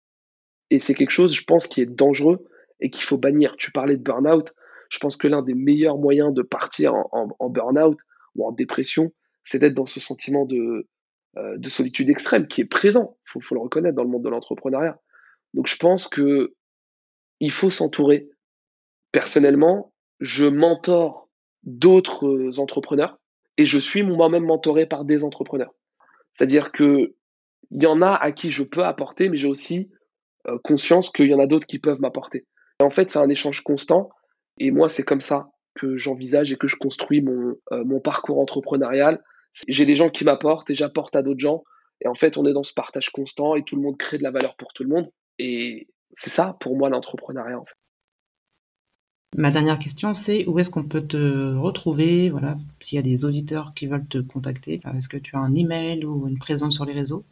Et 0.71 0.79
c'est 0.79 0.95
quelque 0.95 1.11
chose, 1.11 1.35
je 1.35 1.45
pense, 1.45 1.67
qui 1.67 1.81
est 1.81 1.87
dangereux 1.87 2.47
et 2.81 2.91
qu'il 2.91 3.05
faut 3.05 3.19
bannir. 3.19 3.57
Tu 3.57 3.73
parlais 3.73 3.97
de 3.97 4.03
burn-out. 4.03 4.55
Je 4.91 4.99
pense 4.99 5.17
que 5.17 5.27
l'un 5.27 5.43
des 5.43 5.55
meilleurs 5.55 5.99
moyens 5.99 6.33
de 6.33 6.43
partir 6.43 6.95
en, 6.95 7.29
en, 7.39 7.51
burn-out 7.51 7.99
ou 8.35 8.47
en 8.47 8.53
dépression, 8.53 9.13
c'est 9.43 9.59
d'être 9.59 9.75
dans 9.75 9.87
ce 9.87 10.01
sentiment 10.01 10.47
de, 10.47 10.87
de 11.37 11.69
solitude 11.69 12.11
extrême 12.11 12.47
qui 12.47 12.61
est 12.61 12.67
présent, 12.67 13.17
il 13.35 13.43
faut, 13.43 13.55
le 13.55 13.61
reconnaître 13.61 13.97
dans 13.97 14.05
le 14.05 14.11
monde 14.11 14.25
de 14.25 14.29
l'entrepreneuriat. 14.29 15.01
Donc 15.53 15.67
je 15.67 15.77
pense 15.77 16.07
que 16.07 16.55
il 17.41 17.51
faut 17.51 17.71
s'entourer. 17.71 18.29
Personnellement, 19.13 19.93
je 20.21 20.47
mentor 20.47 21.29
d'autres 21.63 22.59
entrepreneurs 22.59 23.19
et 23.57 23.67
je 23.67 23.79
suis 23.79 24.03
moi-même 24.03 24.45
mentoré 24.45 24.87
par 24.87 25.05
des 25.05 25.25
entrepreneurs. 25.25 25.75
C'est-à-dire 26.33 26.73
que 26.73 27.15
il 27.71 27.83
y 27.83 27.87
en 27.87 28.03
a 28.03 28.15
à 28.15 28.33
qui 28.33 28.51
je 28.51 28.63
peux 28.63 28.85
apporter, 28.85 29.29
mais 29.29 29.37
j'ai 29.37 29.49
aussi 29.49 29.91
euh, 30.47 30.59
conscience 30.63 31.11
qu'il 31.11 31.27
y 31.27 31.35
en 31.35 31.39
a 31.39 31.47
d'autres 31.47 31.67
qui 31.67 31.79
peuvent 31.79 32.01
m'apporter. 32.01 32.47
En 32.81 32.91
fait, 32.91 33.11
c'est 33.11 33.19
un 33.19 33.29
échange 33.29 33.63
constant 33.63 34.11
et 34.59 34.71
moi, 34.71 34.89
c'est 34.89 35.03
comme 35.03 35.21
ça 35.21 35.51
que 35.75 35.97
j'envisage 35.97 36.53
et 36.53 36.57
que 36.57 36.69
je 36.69 36.77
construis 36.77 37.21
mon, 37.21 37.57
euh, 37.73 37.85
mon 37.85 38.01
parcours 38.01 38.39
entrepreneurial 38.39 39.23
j'ai 39.69 39.87
des 39.87 39.95
gens 39.95 40.11
qui 40.11 40.25
m'apportent 40.25 40.71
et 40.71 40.75
j'apporte 40.75 41.17
à 41.17 41.23
d'autres 41.23 41.41
gens. 41.41 41.65
Et 42.01 42.09
en 42.09 42.15
fait, 42.15 42.37
on 42.37 42.45
est 42.45 42.53
dans 42.53 42.63
ce 42.63 42.75
partage 42.75 43.11
constant 43.11 43.55
et 43.55 43.63
tout 43.63 43.77
le 43.77 43.83
monde 43.83 43.97
crée 43.97 44.19
de 44.19 44.23
la 44.23 44.31
valeur 44.31 44.57
pour 44.57 44.73
tout 44.73 44.83
le 44.83 44.91
monde. 44.91 45.11
Et 45.39 45.89
c'est 46.13 46.31
ça, 46.31 46.57
pour 46.61 46.77
moi, 46.77 46.89
l'entrepreneuriat, 46.89 47.59
en 47.59 47.65
fait. 47.65 47.75
Ma 49.37 49.51
dernière 49.51 49.81
question, 49.81 50.15
c'est 50.15 50.47
où 50.47 50.61
est-ce 50.61 50.71
qu'on 50.71 50.85
peut 50.85 51.05
te 51.05 51.57
retrouver? 51.57 52.31
Voilà, 52.31 52.55
s'il 52.81 52.97
y 52.97 52.99
a 53.01 53.03
des 53.03 53.25
auditeurs 53.25 53.73
qui 53.75 53.87
veulent 53.87 54.07
te 54.07 54.19
contacter, 54.19 54.81
est-ce 54.97 55.09
que 55.09 55.17
tu 55.17 55.35
as 55.35 55.41
un 55.41 55.55
email 55.55 56.05
ou 56.05 56.29
une 56.29 56.39
présence 56.39 56.75
sur 56.75 56.85
les 56.85 56.93
réseaux? 56.93 57.25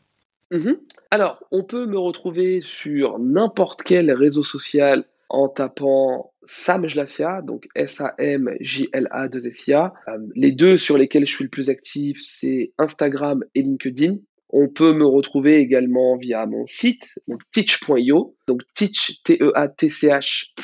Mmh 0.51 0.73
Alors, 1.13 1.43
on 1.53 1.63
peut 1.63 1.87
me 1.87 1.99
retrouver 1.99 2.61
sur 2.61 3.21
n'importe 3.21 3.85
quel 3.85 4.11
réseau 4.11 4.43
social 4.43 5.05
en 5.33 5.49
tapant 5.49 6.33
Sam 6.45 6.87
Jlasia, 6.87 7.43
donc 7.43 7.67
S-A-M-J-L-A-2-S-I-A. 7.75 9.93
Euh, 10.09 10.19
les 10.37 10.53
deux 10.53 10.77
sur 10.77 10.97
lesquels 10.99 11.27
je 11.27 11.35
suis 11.35 11.43
le 11.45 11.51
plus 11.51 11.71
actif, 11.71 12.21
c'est 12.23 12.73
Instagram 12.79 13.43
et 13.55 13.63
LinkedIn. 13.63 14.19
On 14.51 14.69
peut 14.69 14.93
me 14.93 15.07
retrouver 15.07 15.57
également 15.57 16.19
via 16.19 16.45
mon 16.47 16.67
site, 16.67 17.19
donc 17.27 17.41
teach.io, 17.51 18.37
donc 18.47 18.61
teach, 18.75 19.23
T-E-A-T-C-H.io, 19.25 20.61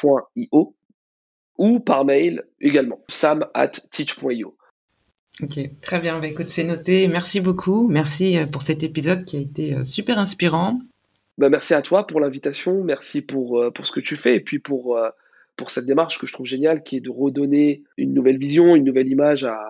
ou 1.56 1.80
par 1.80 2.04
mail 2.04 2.44
également, 2.60 3.02
sam 3.08 3.46
at 3.54 3.72
teach.io. 3.90 4.54
Ok, 5.42 5.58
très 5.80 6.00
bien. 6.00 6.20
Bah, 6.20 6.26
écoute, 6.26 6.50
c'est 6.50 6.64
noté. 6.64 7.08
Merci 7.08 7.40
beaucoup. 7.40 7.88
Merci 7.88 8.36
euh, 8.36 8.46
pour 8.46 8.60
cet 8.62 8.82
épisode 8.82 9.24
qui 9.24 9.36
a 9.36 9.40
été 9.40 9.72
euh, 9.72 9.84
super 9.84 10.18
inspirant. 10.18 10.80
Bah, 11.39 11.49
merci 11.49 11.72
à 11.72 11.82
toi 11.82 12.05
pour 12.07 12.18
l'invitation, 12.18 12.82
merci 12.82 13.22
pour, 13.22 13.62
euh, 13.62 13.70
pour 13.70 13.86
ce 13.86 13.93
que 13.93 14.01
tu 14.01 14.16
fais 14.16 14.34
et 14.34 14.41
puis 14.41 14.59
pour, 14.59 14.97
euh, 14.97 15.09
pour 15.57 15.70
cette 15.70 15.86
démarche 15.86 16.18
que 16.18 16.26
je 16.26 16.32
trouve 16.32 16.47
géniale 16.47 16.82
qui 16.82 16.97
est 16.97 17.01
de 17.01 17.11
redonner 17.11 17.84
une 17.97 18.12
nouvelle 18.12 18.39
vision, 18.39 18.74
une 18.74 18.84
nouvelle 18.84 19.09
image 19.09 19.45
à, 19.45 19.61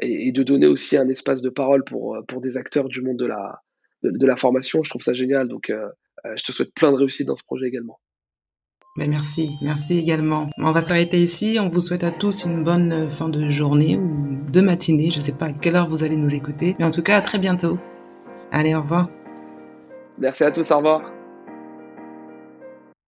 et, 0.00 0.32
de 0.32 0.42
donner 0.42 0.66
aussi 0.66 0.98
un 0.98 1.08
espace 1.08 1.40
de 1.40 1.48
parole 1.48 1.82
pour, 1.82 2.14
euh, 2.14 2.22
pour 2.22 2.42
des 2.42 2.58
acteurs 2.58 2.88
du 2.88 3.00
monde 3.00 3.16
de 3.16 3.24
la, 3.26 3.62
de, 4.02 4.26
la 4.26 4.36
formation. 4.36 4.82
Je 4.82 4.90
trouve 4.90 5.02
ça 5.02 5.14
génial. 5.14 5.48
Donc, 5.48 5.72
je 6.36 6.42
te 6.42 6.52
souhaite 6.52 6.74
plein 6.74 6.92
de 6.92 6.96
réussite 6.96 7.26
dans 7.26 7.36
ce 7.36 7.44
projet 7.44 7.66
également. 7.66 7.98
Ben 8.98 9.08
merci, 9.08 9.50
merci 9.62 9.98
également. 9.98 10.50
On 10.58 10.72
va 10.72 10.82
s'arrêter 10.82 11.22
ici. 11.22 11.56
On 11.58 11.68
vous 11.68 11.80
souhaite 11.80 12.04
à 12.04 12.10
tous 12.10 12.44
une 12.44 12.62
bonne 12.64 13.10
fin 13.10 13.28
de 13.30 13.48
journée 13.50 13.96
ou 13.96 14.50
de 14.50 14.60
matinée. 14.60 15.10
Je 15.10 15.18
ne 15.18 15.22
sais 15.22 15.32
pas 15.32 15.46
à 15.46 15.52
quelle 15.52 15.76
heure 15.76 15.88
vous 15.88 16.04
allez 16.04 16.16
nous 16.16 16.34
écouter. 16.34 16.76
Mais 16.78 16.84
en 16.84 16.90
tout 16.90 17.02
cas, 17.02 17.16
à 17.16 17.22
très 17.22 17.38
bientôt. 17.38 17.78
Allez, 18.52 18.74
au 18.74 18.82
revoir. 18.82 19.08
Merci 20.18 20.44
à 20.44 20.50
tous, 20.50 20.70
au 20.70 20.76
revoir. 20.76 21.13